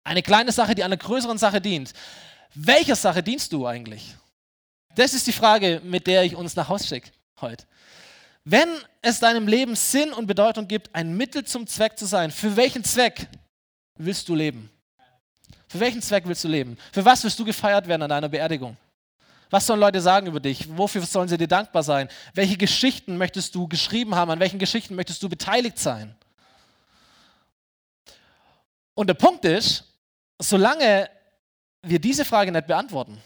eine 0.04 0.22
kleine 0.22 0.52
Sache, 0.52 0.74
die 0.74 0.84
einer 0.84 0.96
größeren 0.96 1.38
Sache 1.38 1.60
dient. 1.60 1.92
Welcher 2.54 2.96
Sache 2.96 3.22
dienst 3.22 3.52
du 3.52 3.66
eigentlich? 3.66 4.14
Das 4.94 5.12
ist 5.12 5.26
die 5.26 5.32
Frage, 5.32 5.82
mit 5.84 6.06
der 6.06 6.22
ich 6.22 6.36
uns 6.36 6.56
nach 6.56 6.68
Hause 6.68 6.86
schicke 6.86 7.10
heute. 7.40 7.66
Wenn 8.48 8.68
es 9.02 9.18
deinem 9.18 9.48
Leben 9.48 9.74
Sinn 9.74 10.12
und 10.12 10.28
Bedeutung 10.28 10.68
gibt, 10.68 10.94
ein 10.94 11.16
Mittel 11.16 11.44
zum 11.44 11.66
Zweck 11.66 11.98
zu 11.98 12.06
sein, 12.06 12.30
für 12.30 12.56
welchen 12.56 12.84
Zweck 12.84 13.26
willst 13.96 14.28
du 14.28 14.36
leben? 14.36 14.70
Für 15.66 15.80
welchen 15.80 16.00
Zweck 16.00 16.22
willst 16.28 16.44
du 16.44 16.48
leben? 16.48 16.78
Für 16.92 17.04
was 17.04 17.24
wirst 17.24 17.36
du 17.40 17.44
gefeiert 17.44 17.88
werden 17.88 18.02
an 18.02 18.08
deiner 18.08 18.28
Beerdigung? 18.28 18.76
Was 19.50 19.66
sollen 19.66 19.80
Leute 19.80 20.00
sagen 20.00 20.28
über 20.28 20.38
dich? 20.38 20.68
Wofür 20.76 21.02
sollen 21.02 21.26
sie 21.26 21.36
dir 21.36 21.48
dankbar 21.48 21.82
sein? 21.82 22.08
Welche 22.34 22.56
Geschichten 22.56 23.16
möchtest 23.16 23.52
du 23.52 23.66
geschrieben 23.66 24.14
haben? 24.14 24.30
An 24.30 24.38
welchen 24.38 24.60
Geschichten 24.60 24.94
möchtest 24.94 25.20
du 25.24 25.28
beteiligt 25.28 25.80
sein? 25.80 26.14
Und 28.94 29.08
der 29.08 29.14
Punkt 29.14 29.44
ist, 29.44 29.92
solange 30.38 31.10
wir 31.82 31.98
diese 31.98 32.24
Frage 32.24 32.52
nicht 32.52 32.68
beantworten, 32.68 33.20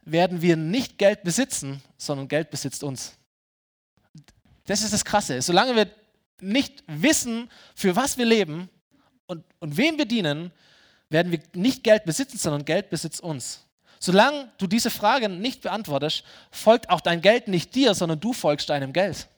werden 0.00 0.40
wir 0.40 0.56
nicht 0.56 0.96
Geld 0.96 1.24
besitzen, 1.24 1.82
sondern 1.98 2.26
Geld 2.26 2.50
besitzt 2.50 2.82
uns. 2.82 3.15
Das 4.66 4.82
ist 4.82 4.92
das 4.92 5.04
Krasse. 5.04 5.40
Solange 5.42 5.74
wir 5.74 5.90
nicht 6.40 6.84
wissen, 6.86 7.50
für 7.74 7.96
was 7.96 8.18
wir 8.18 8.24
leben 8.26 8.68
und, 9.26 9.44
und 9.60 9.76
wem 9.76 9.98
wir 9.98 10.06
dienen, 10.06 10.52
werden 11.08 11.32
wir 11.32 11.40
nicht 11.54 11.84
Geld 11.84 12.04
besitzen, 12.04 12.36
sondern 12.38 12.64
Geld 12.64 12.90
besitzt 12.90 13.20
uns. 13.20 13.64
Solange 13.98 14.50
du 14.58 14.66
diese 14.66 14.90
Frage 14.90 15.28
nicht 15.28 15.62
beantwortest, 15.62 16.24
folgt 16.50 16.90
auch 16.90 17.00
dein 17.00 17.22
Geld 17.22 17.48
nicht 17.48 17.74
dir, 17.74 17.94
sondern 17.94 18.20
du 18.20 18.32
folgst 18.32 18.68
deinem 18.68 18.92
Geld. 18.92 19.28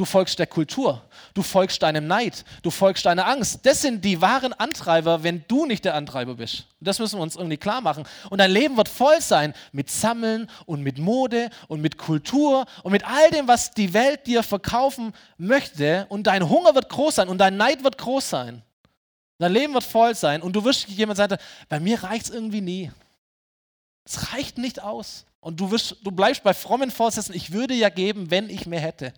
Du 0.00 0.06
folgst 0.06 0.38
der 0.38 0.46
Kultur, 0.46 1.02
du 1.34 1.42
folgst 1.42 1.82
deinem 1.82 2.06
Neid, 2.06 2.46
du 2.62 2.70
folgst 2.70 3.04
deiner 3.04 3.26
Angst. 3.26 3.60
Das 3.64 3.82
sind 3.82 4.02
die 4.02 4.22
wahren 4.22 4.54
Antreiber, 4.54 5.22
wenn 5.24 5.44
du 5.46 5.66
nicht 5.66 5.84
der 5.84 5.94
Antreiber 5.94 6.36
bist. 6.36 6.64
Das 6.80 6.98
müssen 6.98 7.18
wir 7.18 7.22
uns 7.22 7.36
irgendwie 7.36 7.58
klar 7.58 7.82
machen. 7.82 8.04
Und 8.30 8.38
dein 8.38 8.50
Leben 8.50 8.78
wird 8.78 8.88
voll 8.88 9.20
sein 9.20 9.52
mit 9.72 9.90
Sammeln 9.90 10.48
und 10.64 10.80
mit 10.80 10.96
Mode 10.96 11.50
und 11.68 11.82
mit 11.82 11.98
Kultur 11.98 12.64
und 12.82 12.92
mit 12.92 13.04
all 13.06 13.30
dem, 13.30 13.46
was 13.46 13.72
die 13.72 13.92
Welt 13.92 14.26
dir 14.26 14.42
verkaufen 14.42 15.12
möchte. 15.36 16.06
Und 16.08 16.26
dein 16.26 16.48
Hunger 16.48 16.74
wird 16.74 16.88
groß 16.88 17.16
sein 17.16 17.28
und 17.28 17.36
dein 17.36 17.58
Neid 17.58 17.84
wird 17.84 17.98
groß 17.98 18.30
sein. 18.30 18.62
Dein 19.36 19.52
Leben 19.52 19.74
wird 19.74 19.84
voll 19.84 20.14
sein 20.14 20.40
und 20.40 20.56
du 20.56 20.64
wirst 20.64 20.88
jemand 20.88 21.18
sagen, 21.18 21.36
bei 21.68 21.78
mir 21.78 22.02
reicht 22.02 22.24
es 22.24 22.30
irgendwie 22.30 22.62
nie. 22.62 22.90
Es 24.06 24.32
reicht 24.32 24.56
nicht 24.56 24.82
aus. 24.82 25.26
Und 25.40 25.60
du, 25.60 25.70
wirst, 25.70 25.96
du 26.02 26.10
bleibst 26.10 26.42
bei 26.42 26.54
frommen 26.54 26.90
Vorsätzen, 26.90 27.34
ich 27.34 27.52
würde 27.52 27.74
ja 27.74 27.90
geben, 27.90 28.30
wenn 28.30 28.48
ich 28.48 28.64
mehr 28.64 28.80
hätte. 28.80 29.12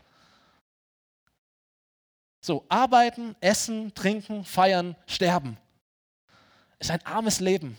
So, 2.44 2.66
arbeiten, 2.68 3.36
essen, 3.40 3.94
trinken, 3.94 4.44
feiern, 4.44 4.96
sterben. 5.06 5.56
Ist 6.80 6.90
ein 6.90 7.04
armes 7.06 7.38
Leben. 7.38 7.78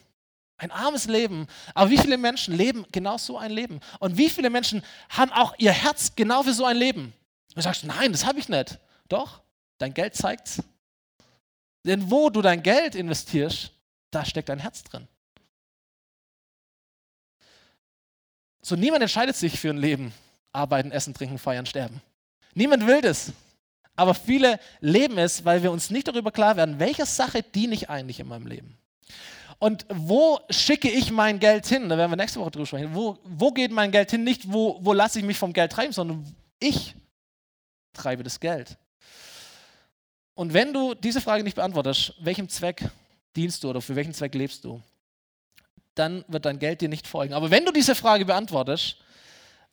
Ein 0.55 0.71
armes 0.71 1.07
Leben. 1.07 1.47
Aber 1.73 1.89
wie 1.89 1.97
viele 1.97 2.17
Menschen 2.17 2.55
leben 2.55 2.85
genau 2.93 3.17
so 3.17 3.37
ein 3.37 3.51
Leben? 3.51 3.81
Und 3.99 4.17
wie 4.17 4.29
viele 4.29 4.49
Menschen 4.49 4.81
haben 5.09 5.33
auch 5.33 5.53
ihr 5.57 5.73
Herz 5.73 6.15
genau 6.15 6.43
für 6.43 6.53
so 6.53 6.63
ein 6.63 6.77
Leben? 6.77 7.13
Und 7.49 7.57
du 7.57 7.61
sagst, 7.61 7.83
nein, 7.83 8.13
das 8.13 8.25
habe 8.25 8.39
ich 8.39 8.47
nicht. 8.47 8.79
Doch, 9.09 9.41
dein 9.77 9.93
Geld 9.93 10.15
zeigt's. 10.15 10.63
Denn 11.85 12.09
wo 12.09 12.29
du 12.29 12.41
dein 12.41 12.63
Geld 12.63 12.95
investierst, 12.95 13.71
da 14.11 14.23
steckt 14.23 14.47
dein 14.47 14.59
Herz 14.59 14.81
drin. 14.83 15.09
So, 18.61 18.77
niemand 18.77 19.01
entscheidet 19.01 19.35
sich 19.35 19.59
für 19.59 19.71
ein 19.71 19.77
Leben. 19.77 20.13
Arbeiten, 20.53 20.91
essen, 20.91 21.13
trinken, 21.13 21.37
feiern, 21.37 21.65
sterben. 21.65 22.01
Niemand 22.53 22.87
will 22.87 23.01
das. 23.01 23.33
Aber 23.95 24.13
viele 24.13 24.59
leben 24.79 25.17
es, 25.17 25.45
weil 25.45 25.61
wir 25.61 25.71
uns 25.71 25.89
nicht 25.89 26.07
darüber 26.07 26.31
klar 26.31 26.57
werden, 26.57 26.79
welcher 26.79 27.05
Sache 27.05 27.43
diene 27.43 27.75
ich 27.75 27.89
eigentlich 27.89 28.19
in 28.19 28.27
meinem 28.27 28.47
Leben. 28.47 28.77
Und 29.59 29.85
wo 29.89 30.39
schicke 30.49 30.89
ich 30.89 31.11
mein 31.11 31.39
Geld 31.39 31.65
hin? 31.67 31.87
Da 31.87 31.97
werden 31.97 32.11
wir 32.11 32.15
nächste 32.17 32.39
Woche 32.39 32.51
drüber 32.51 32.65
sprechen. 32.65 32.93
Wo, 32.93 33.17
wo 33.23 33.51
geht 33.51 33.71
mein 33.71 33.91
Geld 33.91 34.11
hin? 34.11 34.23
Nicht, 34.23 34.51
wo, 34.51 34.77
wo 34.81 34.93
lasse 34.93 35.19
ich 35.19 35.25
mich 35.25 35.37
vom 35.37 35.53
Geld 35.53 35.71
treiben, 35.71 35.93
sondern 35.93 36.25
ich 36.59 36.95
treibe 37.93 38.23
das 38.23 38.39
Geld. 38.39 38.77
Und 40.33 40.53
wenn 40.53 40.73
du 40.73 40.95
diese 40.95 41.21
Frage 41.21 41.43
nicht 41.43 41.55
beantwortest, 41.55 42.15
welchem 42.19 42.49
Zweck 42.49 42.89
dienst 43.35 43.63
du 43.63 43.69
oder 43.69 43.81
für 43.81 43.95
welchen 43.95 44.13
Zweck 44.13 44.33
lebst 44.33 44.65
du, 44.65 44.81
dann 45.95 46.25
wird 46.27 46.45
dein 46.45 46.57
Geld 46.57 46.81
dir 46.81 46.89
nicht 46.89 47.07
folgen. 47.07 47.33
Aber 47.33 47.51
wenn 47.51 47.65
du 47.65 47.71
diese 47.71 47.93
Frage 47.93 48.25
beantwortest, 48.25 48.97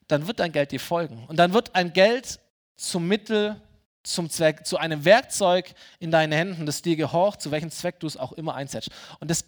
dann 0.07 0.27
wird 0.27 0.39
dein 0.41 0.53
Geld 0.53 0.73
dir 0.73 0.81
folgen. 0.81 1.25
Und 1.29 1.37
dann 1.39 1.55
wird 1.55 1.75
ein 1.75 1.93
Geld 1.93 2.39
zum 2.77 3.09
Mittel 3.09 3.61
zum 4.03 4.31
Zweck, 4.31 4.67
zu 4.67 4.79
einem 4.79 5.05
Werkzeug 5.05 5.75
in 5.99 6.11
deinen 6.11 6.33
Händen, 6.33 6.67
das 6.67 6.83
dir 6.83 6.97
gehorcht, 6.97 7.41
zu 7.41 7.51
welchem 7.51 7.71
Zweck 7.71 8.01
du 8.01 8.07
es 8.07 8.17
auch 8.17 8.33
immer 8.33 8.55
einsetzt. 8.55 8.91
Und 9.21 9.31
das, 9.31 9.45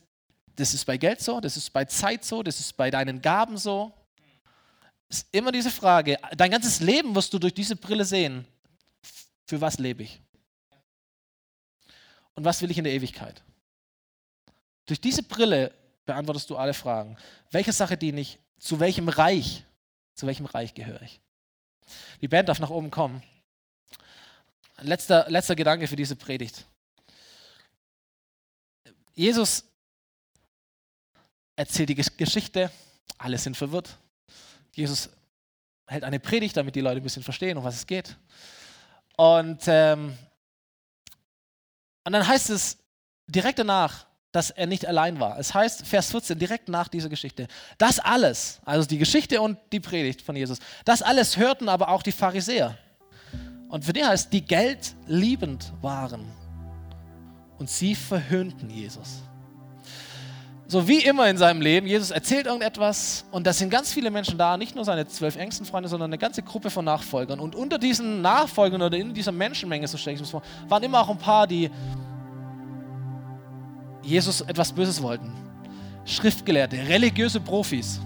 das 0.57 0.75
ist 0.75 0.85
bei 0.85 0.97
Geld 0.97 1.21
so, 1.21 1.41
das 1.41 1.57
ist 1.57 1.71
bei 1.71 1.85
Zeit 1.85 2.25
so, 2.25 2.43
das 2.43 2.61
ist 2.61 2.77
bei 2.77 2.91
deinen 2.91 3.23
Gaben 3.23 3.57
so. 3.57 3.93
Ist 5.09 5.27
immer 5.33 5.53
diese 5.53 5.71
Frage, 5.71 6.19
dein 6.37 6.51
ganzes 6.51 6.81
Leben 6.81 7.15
wirst 7.15 7.33
du 7.33 7.39
durch 7.39 7.55
diese 7.55 7.77
Brille 7.77 8.05
sehen. 8.05 8.47
Für 9.47 9.61
was 9.61 9.79
lebe 9.79 10.03
ich? 10.03 10.21
Und 12.35 12.45
was 12.45 12.63
will 12.63 12.71
ich 12.71 12.79
in 12.79 12.85
der 12.85 12.93
Ewigkeit? 12.95 13.43
Durch 14.87 15.01
diese 15.01 15.23
Brille 15.23 15.73
beantwortest 16.05 16.49
du 16.51 16.57
alle 16.57 16.75
Fragen. 16.75 17.17
Welche 17.51 17.73
Sache 17.73 17.97
diene 17.97 18.21
ich? 18.21 18.39
Zu 18.59 18.81
welchem 18.81 19.09
Reich? 19.09 19.65
Zu 20.15 20.27
welchem 20.27 20.47
Reich 20.47 20.75
gehöre 20.75 21.03
ich? 21.03 21.21
Die 22.21 22.29
Band 22.29 22.49
darf 22.49 22.61
nach 22.61 22.71
oben 22.71 22.91
kommen. 22.91 23.23
Letzter, 24.81 25.27
letzter 25.29 25.55
Gedanke 25.55 25.87
für 25.87 25.97
diese 25.97 26.17
Predigt. 26.17 26.67
Jesus 29.15 29.65
erzählt 31.57 31.91
die 31.91 31.95
Geschichte, 31.95 32.71
alle 33.19 33.39
sind 33.39 33.57
verwirrt. 33.57 33.99
Jesus 34.73 35.11
hält 35.87 36.05
eine 36.05 36.19
Predigt, 36.19 36.57
damit 36.57 36.75
die 36.75 36.81
Leute 36.81 36.97
ein 36.97 37.03
bisschen 37.03 37.23
verstehen, 37.23 37.59
um 37.59 37.65
was 37.65 37.77
es 37.77 37.87
geht. 37.87 38.17
Und, 39.17 39.63
ähm, 39.67 40.17
und 42.05 42.13
dann 42.13 42.27
heißt 42.27 42.51
es 42.51 42.79
direkt 43.27 43.59
danach, 43.59 44.07
dass 44.33 44.51
er 44.51 44.67
nicht 44.67 44.87
allein 44.87 45.21
war. 45.21 45.39
Es 45.39 45.53
heißt, 45.53 45.87
Vers 45.87 46.11
14, 46.11 46.39
direkt 46.39 46.69
nach 46.69 46.89
dieser 46.89 47.11
Geschichte, 47.11 47.47
das 47.77 47.99
alles, 47.99 48.61
also 48.65 48.89
die 48.89 48.97
Geschichte 48.97 49.41
und 49.43 49.59
die 49.73 49.81
Predigt 49.81 50.23
von 50.23 50.35
Jesus, 50.35 50.59
das 50.87 51.03
alles 51.03 51.37
hörten 51.37 51.69
aber 51.69 51.91
auch 51.91 52.03
die 52.03 52.13
Pharisäer. 52.13 52.79
Und 53.73 53.87
für 53.87 53.95
die 53.95 54.05
heißt, 54.05 54.31
die 54.35 54.45
Geld 54.45 54.95
liebend 55.07 55.73
waren. 55.81 56.27
Und 57.59 57.71
sie 57.71 57.95
verhöhnten 57.95 58.69
Jesus. 58.69 59.23
So 60.67 60.87
wie 60.89 60.99
immer 60.99 61.27
in 61.31 61.39
seinem 61.39 61.63
Leben, 61.63 61.87
Jesus 61.87 62.11
erzählt 62.11 62.45
irgendetwas 62.45 63.25
und 63.31 63.47
da 63.47 63.53
sind 63.55 63.71
ganz 63.71 63.91
viele 63.91 64.11
Menschen 64.11 64.37
da, 64.37 64.59
nicht 64.59 64.75
nur 64.75 64.85
seine 64.85 65.07
zwölf 65.07 65.37
engsten 65.37 65.65
Freunde, 65.65 65.89
sondern 65.89 66.11
eine 66.11 66.19
ganze 66.19 66.43
Gruppe 66.43 66.69
von 66.69 66.85
Nachfolgern. 66.85 67.41
Und 67.41 67.55
unter 67.55 67.79
diesen 67.79 68.21
Nachfolgern 68.21 68.83
oder 68.83 68.99
in 68.99 69.15
dieser 69.15 69.33
Menschenmenge, 69.33 69.89
so 69.89 69.97
stelle 69.97 70.17
ich 70.17 70.23
es 70.23 70.29
vor, 70.29 70.43
waren 70.69 70.83
immer 70.83 71.01
auch 71.01 71.09
ein 71.09 71.17
paar, 71.17 71.47
die 71.47 71.71
Jesus 74.03 74.43
etwas 74.43 74.71
Böses 74.71 75.03
wollten. 75.03 75.33
Schriftgelehrte, 76.05 76.77
religiöse 76.77 77.41
Profis. 77.41 78.03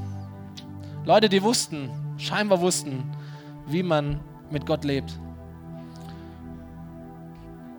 Leute, 1.04 1.28
die 1.28 1.42
wussten, 1.42 1.90
scheinbar 2.18 2.60
wussten, 2.60 3.02
wie 3.66 3.82
man 3.82 4.20
mit 4.52 4.64
Gott 4.64 4.84
lebt. 4.84 5.18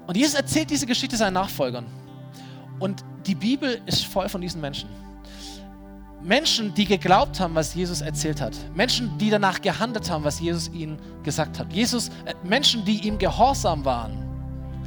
Und 0.08 0.16
Jesus 0.16 0.36
erzählt 0.36 0.70
diese 0.70 0.86
Geschichte 0.86 1.18
seinen 1.18 1.34
Nachfolgern. 1.34 1.86
Und 2.80 3.04
die 3.26 3.36
Bibel 3.36 3.82
ist 3.86 4.06
voll 4.06 4.30
von 4.30 4.42
diesen 4.42 4.62
Menschen. 4.62 4.90
Menschen, 6.24 6.74
die 6.74 6.86
geglaubt 6.86 7.40
haben, 7.40 7.54
was 7.54 7.76
Jesus 7.76 8.02
erzählt 8.02 8.42
hat. 8.42 8.54
Menschen, 8.74 9.18
die 9.18 9.30
danach 9.30 9.62
gehandelt 9.62 10.10
haben, 10.10 10.24
was 10.24 10.40
Jesus 10.40 10.70
ihnen 10.74 10.98
gesagt 11.24 11.60
hat. 11.60 11.72
Jesus, 11.72 12.10
äh, 12.26 12.34
Menschen, 12.44 12.84
die 12.86 13.06
ihm 13.08 13.18
gehorsam 13.18 13.86
waren. 13.86 14.24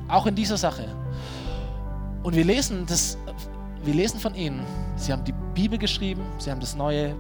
Auch 0.09 0.27
in 0.27 0.35
dieser 0.35 0.57
Sache. 0.57 0.87
Und 2.23 2.35
wir 2.35 2.45
lesen, 2.45 2.85
das, 2.87 3.17
wir 3.85 3.95
lesen 3.95 4.19
von 4.19 4.35
ihnen. 4.35 4.65
Sie 4.97 5.13
haben 5.13 5.25
die 5.25 5.35
Bibel 5.55 5.79
geschrieben, 5.79 6.23
sie 6.39 6.51
haben 6.51 6.61
das 6.61 6.75
Neue 6.75 7.15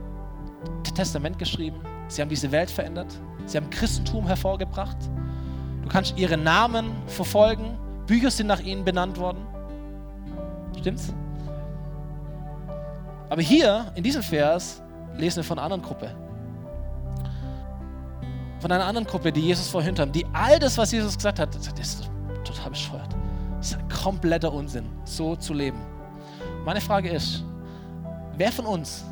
Testament 0.94 1.38
geschrieben, 1.38 1.80
sie 2.08 2.20
haben 2.20 2.28
diese 2.28 2.50
Welt 2.50 2.70
verändert, 2.70 3.06
sie 3.46 3.56
haben 3.56 3.70
Christentum 3.70 4.26
hervorgebracht. 4.26 4.96
Du 5.82 5.88
kannst 5.88 6.18
ihre 6.18 6.36
Namen 6.36 6.90
verfolgen, 7.06 7.78
Bücher 8.10 8.32
sind 8.32 8.48
nach 8.48 8.58
ihnen 8.58 8.84
benannt 8.84 9.16
worden. 9.18 9.46
Stimmt's? 10.76 11.14
Aber 13.28 13.40
hier, 13.40 13.92
in 13.94 14.02
diesem 14.02 14.20
Vers, 14.20 14.82
lesen 15.16 15.36
wir 15.36 15.44
von 15.44 15.60
einer 15.60 15.66
anderen 15.66 15.82
Gruppe. 15.82 16.10
Von 18.58 18.72
einer 18.72 18.84
anderen 18.84 19.06
Gruppe, 19.06 19.30
die 19.30 19.42
Jesus 19.42 19.68
vorhin 19.68 19.96
haben, 19.96 20.10
die 20.10 20.26
all 20.32 20.58
das, 20.58 20.76
was 20.76 20.90
Jesus 20.90 21.16
gesagt 21.16 21.38
hat, 21.38 21.54
das 21.54 21.68
ist 21.68 22.10
total 22.42 22.70
bescheuert. 22.70 23.14
Das 23.58 23.70
ist 23.70 23.78
ein 23.78 23.88
kompletter 23.88 24.52
Unsinn, 24.52 24.86
so 25.04 25.36
zu 25.36 25.54
leben. 25.54 25.78
Meine 26.64 26.80
Frage 26.80 27.10
ist, 27.10 27.44
wer 28.36 28.50
von 28.50 28.66
uns 28.66 29.04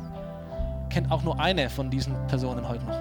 kennt 0.89 1.09
auch 1.09 1.23
nur 1.23 1.39
eine 1.39 1.69
von 1.69 1.89
diesen 1.89 2.15
Personen 2.27 2.67
heute 2.67 2.83
noch? 2.83 2.99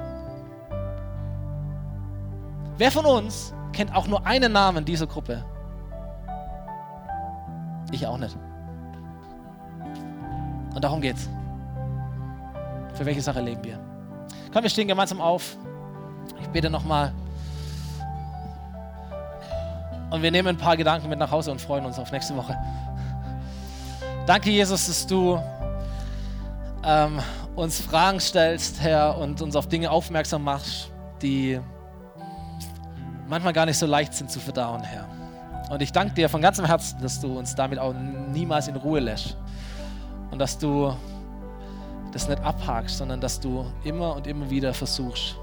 Wer 2.77 2.93
von 2.93 3.05
uns 3.05 3.53
kennt 3.73 3.93
auch 3.93 4.07
nur 4.07 4.25
einen 4.25 4.53
Namen 4.53 4.85
dieser 4.85 5.09
Gruppe? 5.09 5.45
Ich 7.91 8.07
auch 8.07 8.19
nicht. 8.19 8.37
Und 10.75 10.85
darum 10.85 11.01
geht's. 11.01 11.29
Für 12.95 13.07
welche 13.07 13.23
Sache 13.23 13.41
leben 13.41 13.63
wir? 13.65 13.79
Komm, 14.53 14.63
wir 14.63 14.71
stehen 14.71 14.89
gemeinsam 14.89 15.21
auf. 15.21 15.57
Ich 16.41 16.49
bete 16.49 16.71
nochmal. 16.71 17.13
Und 20.11 20.23
wir 20.23 20.31
nehmen 20.31 20.49
ein 20.49 20.57
paar 20.57 20.77
Gedanken 20.77 21.09
mit 21.09 21.19
nach 21.19 21.31
Hause 21.31 21.51
und 21.51 21.61
freuen 21.61 21.85
uns 21.85 21.99
auf 21.99 22.11
nächste 22.13 22.35
Woche. 22.37 22.57
Danke, 24.27 24.51
Jesus, 24.51 24.87
dass 24.87 25.07
du 25.07 25.41
ähm, 26.85 27.21
uns 27.55 27.81
Fragen 27.81 28.21
stellst, 28.21 28.81
Herr, 28.81 29.19
und 29.19 29.41
uns 29.43 29.57
auf 29.57 29.69
Dinge 29.69 29.91
aufmerksam 29.91 30.45
machst, 30.45 30.91
die 31.23 31.61
manchmal 33.27 33.53
gar 33.53 33.67
nicht 33.67 33.79
so 33.79 33.87
leicht 33.87 34.15
sind 34.15 34.31
zu 34.31 34.41
verdauen, 34.41 34.83
Herr. 34.83 35.18
Und 35.69 35.83
ich 35.83 35.93
danke 35.93 36.15
dir 36.15 36.29
von 36.29 36.41
ganzem 36.41 36.65
Herzen, 36.65 37.01
dass 37.03 37.21
du 37.21 37.39
uns 37.39 37.55
damit 37.55 37.79
auch 37.79 37.95
niemals 38.33 38.69
in 38.69 38.77
Ruhe 38.77 39.01
lässt. 39.01 39.37
Und 40.31 40.39
dass 40.39 40.59
du 40.59 40.95
das 42.13 42.29
nicht 42.29 42.43
abhakst, 42.43 42.99
sondern 42.99 43.21
dass 43.21 43.39
du 43.39 43.67
immer 43.85 44.17
und 44.17 44.27
immer 44.27 44.49
wieder 44.49 44.73
versuchst, 44.73 45.37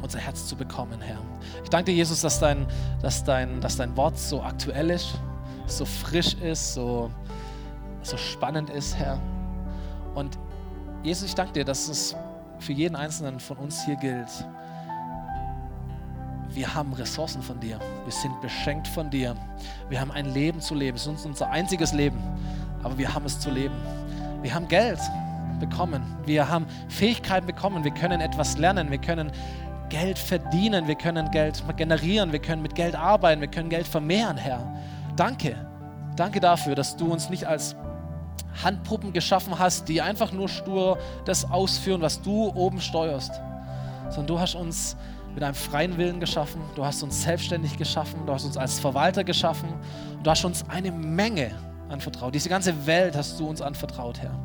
unser 0.00 0.18
Herz 0.18 0.46
zu 0.46 0.56
bekommen, 0.56 1.00
Herr. 1.00 1.18
Ich 1.64 1.70
danke 1.70 1.90
dir, 1.90 1.96
Jesus, 1.96 2.20
dass 2.20 2.38
dein, 2.38 2.66
dass 3.02 3.24
dein, 3.24 3.60
dass 3.60 3.76
dein 3.76 3.96
Wort 3.96 4.18
so 4.18 4.42
aktuell 4.42 4.90
ist, 4.90 5.18
so 5.66 5.84
frisch 5.84 6.34
ist, 6.34 6.74
so, 6.74 7.10
so 8.02 8.16
spannend 8.16 8.70
ist, 8.70 8.96
Herr. 8.96 9.18
Und 10.14 10.38
Jesus, 11.02 11.28
ich 11.28 11.34
danke 11.34 11.52
dir, 11.52 11.64
dass 11.64 11.88
es 11.88 12.14
für 12.58 12.72
jeden 12.72 12.96
Einzelnen 12.96 13.40
von 13.40 13.56
uns 13.56 13.84
hier 13.84 13.96
gilt, 13.96 14.28
wir 16.56 16.74
haben 16.74 16.94
Ressourcen 16.94 17.42
von 17.42 17.60
dir. 17.60 17.78
Wir 18.04 18.12
sind 18.12 18.40
beschenkt 18.40 18.88
von 18.88 19.10
dir. 19.10 19.36
Wir 19.90 20.00
haben 20.00 20.10
ein 20.10 20.32
Leben 20.32 20.60
zu 20.60 20.74
leben. 20.74 20.96
Es 20.96 21.06
ist 21.06 21.26
unser 21.26 21.50
einziges 21.50 21.92
Leben, 21.92 22.18
aber 22.82 22.96
wir 22.96 23.12
haben 23.12 23.26
es 23.26 23.38
zu 23.38 23.50
leben. 23.50 23.74
Wir 24.40 24.54
haben 24.54 24.66
Geld 24.66 24.98
bekommen. 25.60 26.02
Wir 26.24 26.48
haben 26.48 26.66
Fähigkeiten 26.88 27.46
bekommen. 27.46 27.84
Wir 27.84 27.92
können 27.92 28.22
etwas 28.22 28.56
lernen. 28.56 28.90
Wir 28.90 28.98
können 28.98 29.30
Geld 29.90 30.18
verdienen. 30.18 30.88
Wir 30.88 30.94
können 30.94 31.30
Geld 31.30 31.62
generieren. 31.76 32.32
Wir 32.32 32.40
können 32.40 32.62
mit 32.62 32.74
Geld 32.74 32.94
arbeiten. 32.96 33.42
Wir 33.42 33.48
können 33.48 33.68
Geld 33.68 33.86
vermehren, 33.86 34.38
Herr. 34.38 34.66
Danke. 35.14 35.56
Danke 36.16 36.40
dafür, 36.40 36.74
dass 36.74 36.96
du 36.96 37.12
uns 37.12 37.28
nicht 37.28 37.46
als 37.46 37.76
Handpuppen 38.64 39.12
geschaffen 39.12 39.58
hast, 39.58 39.90
die 39.90 40.00
einfach 40.00 40.32
nur 40.32 40.48
stur 40.48 40.96
das 41.26 41.50
ausführen, 41.50 42.00
was 42.00 42.22
du 42.22 42.50
oben 42.54 42.80
steuerst, 42.80 43.42
sondern 44.08 44.26
du 44.26 44.40
hast 44.40 44.54
uns 44.54 44.96
mit 45.36 45.44
einem 45.44 45.54
freien 45.54 45.96
Willen 45.96 46.18
geschaffen, 46.18 46.60
du 46.74 46.84
hast 46.84 47.04
uns 47.04 47.22
selbstständig 47.22 47.78
geschaffen, 47.78 48.26
du 48.26 48.32
hast 48.32 48.44
uns 48.44 48.56
als 48.56 48.80
Verwalter 48.80 49.22
geschaffen 49.22 49.68
du 50.26 50.30
hast 50.30 50.44
uns 50.44 50.68
eine 50.68 50.90
Menge 50.90 51.52
anvertraut. 51.88 52.34
Diese 52.34 52.48
ganze 52.48 52.86
Welt 52.86 53.14
hast 53.16 53.38
du 53.38 53.48
uns 53.48 53.62
anvertraut, 53.62 54.18
Herr. 54.20 54.36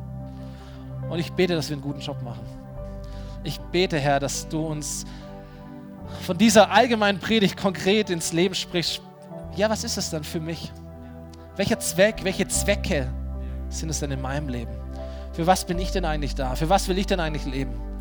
Und 1.10 1.18
ich 1.18 1.32
bete, 1.32 1.56
dass 1.56 1.68
wir 1.68 1.74
einen 1.74 1.82
guten 1.82 2.00
Job 2.00 2.22
machen. 2.22 2.46
Ich 3.42 3.58
bete, 3.58 3.98
Herr, 3.98 4.20
dass 4.20 4.48
du 4.48 4.64
uns 4.64 5.04
von 6.20 6.38
dieser 6.38 6.70
allgemeinen 6.70 7.18
Predigt 7.18 7.56
konkret 7.56 8.10
ins 8.10 8.32
Leben 8.32 8.54
sprichst. 8.54 9.02
Ja, 9.56 9.68
was 9.68 9.82
ist 9.82 9.98
es 9.98 10.10
dann 10.10 10.22
für 10.22 10.38
mich? 10.38 10.70
Welcher 11.56 11.80
Zweck, 11.80 12.22
welche 12.22 12.46
Zwecke 12.46 13.12
sind 13.68 13.88
es 13.88 13.98
denn 13.98 14.12
in 14.12 14.20
meinem 14.20 14.48
Leben? 14.48 14.72
Für 15.32 15.48
was 15.48 15.64
bin 15.64 15.80
ich 15.80 15.90
denn 15.90 16.04
eigentlich 16.04 16.36
da? 16.36 16.54
Für 16.54 16.68
was 16.68 16.86
will 16.86 16.98
ich 16.98 17.06
denn 17.06 17.18
eigentlich 17.18 17.44
leben? 17.44 17.91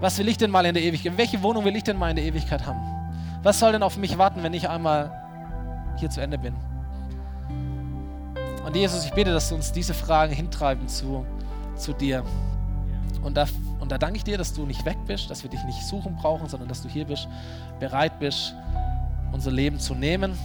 Was 0.00 0.18
will 0.18 0.28
ich 0.28 0.38
denn 0.38 0.50
mal 0.50 0.64
in 0.64 0.74
der 0.74 0.82
Ewigkeit? 0.82 1.16
Welche 1.16 1.42
Wohnung 1.42 1.64
will 1.64 1.76
ich 1.76 1.84
denn 1.84 1.98
mal 1.98 2.08
in 2.08 2.16
der 2.16 2.24
Ewigkeit 2.24 2.66
haben? 2.66 2.80
Was 3.42 3.58
soll 3.58 3.72
denn 3.72 3.82
auf 3.82 3.98
mich 3.98 4.16
warten, 4.16 4.42
wenn 4.42 4.54
ich 4.54 4.68
einmal 4.68 5.12
hier 5.96 6.08
zu 6.08 6.22
Ende 6.22 6.38
bin? 6.38 6.54
Und 8.64 8.74
Jesus, 8.74 9.04
ich 9.04 9.12
bete, 9.12 9.32
dass 9.32 9.50
du 9.50 9.54
uns 9.54 9.72
diese 9.72 9.92
Fragen 9.92 10.32
hintreiben 10.32 10.88
zu, 10.88 11.26
zu 11.76 11.92
dir. 11.92 12.24
Und 13.22 13.36
da, 13.36 13.46
und 13.78 13.92
da 13.92 13.98
danke 13.98 14.16
ich 14.16 14.24
dir, 14.24 14.38
dass 14.38 14.54
du 14.54 14.64
nicht 14.64 14.84
weg 14.86 14.96
bist, 15.06 15.30
dass 15.30 15.42
wir 15.42 15.50
dich 15.50 15.62
nicht 15.64 15.82
suchen 15.82 16.16
brauchen, 16.16 16.48
sondern 16.48 16.68
dass 16.68 16.82
du 16.82 16.88
hier 16.88 17.04
bist, 17.04 17.28
bereit 17.78 18.18
bist, 18.18 18.54
unser 19.32 19.50
Leben 19.50 19.78
zu 19.78 19.94
nehmen, 19.94 20.38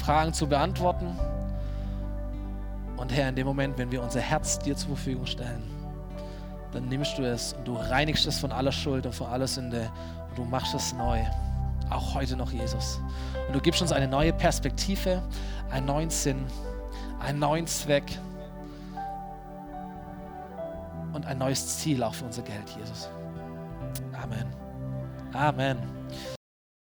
Fragen 0.00 0.32
zu 0.32 0.46
beantworten. 0.46 1.06
Und 2.96 3.12
Herr, 3.12 3.28
in 3.28 3.36
dem 3.36 3.46
Moment, 3.46 3.76
wenn 3.76 3.90
wir 3.90 4.02
unser 4.02 4.20
Herz 4.20 4.58
dir 4.58 4.76
zur 4.76 4.90
Verfügung 4.90 5.26
stellen, 5.26 5.62
dann 6.72 6.88
nimmst 6.88 7.18
du 7.18 7.22
es 7.22 7.52
und 7.52 7.66
du 7.66 7.76
reinigst 7.76 8.26
es 8.26 8.38
von 8.38 8.52
aller 8.52 8.72
Schuld 8.72 9.06
und 9.06 9.14
von 9.14 9.28
aller 9.28 9.46
Sünde 9.46 9.90
und 10.30 10.38
du 10.38 10.44
machst 10.44 10.74
es 10.74 10.92
neu. 10.94 11.20
Auch 11.90 12.14
heute 12.14 12.36
noch, 12.36 12.50
Jesus. 12.50 13.00
Und 13.46 13.54
du 13.54 13.60
gibst 13.60 13.82
uns 13.82 13.92
eine 13.92 14.08
neue 14.08 14.32
Perspektive, 14.32 15.22
einen 15.70 15.86
neuen 15.86 16.10
Sinn, 16.10 16.46
einen 17.20 17.38
neuen 17.38 17.66
Zweck 17.66 18.04
und 21.12 21.26
ein 21.26 21.38
neues 21.38 21.78
Ziel 21.78 22.02
auch 22.02 22.14
für 22.14 22.24
unser 22.24 22.42
Geld, 22.42 22.68
Jesus. 22.78 23.08
Amen. 24.12 24.46
Amen. 25.34 26.01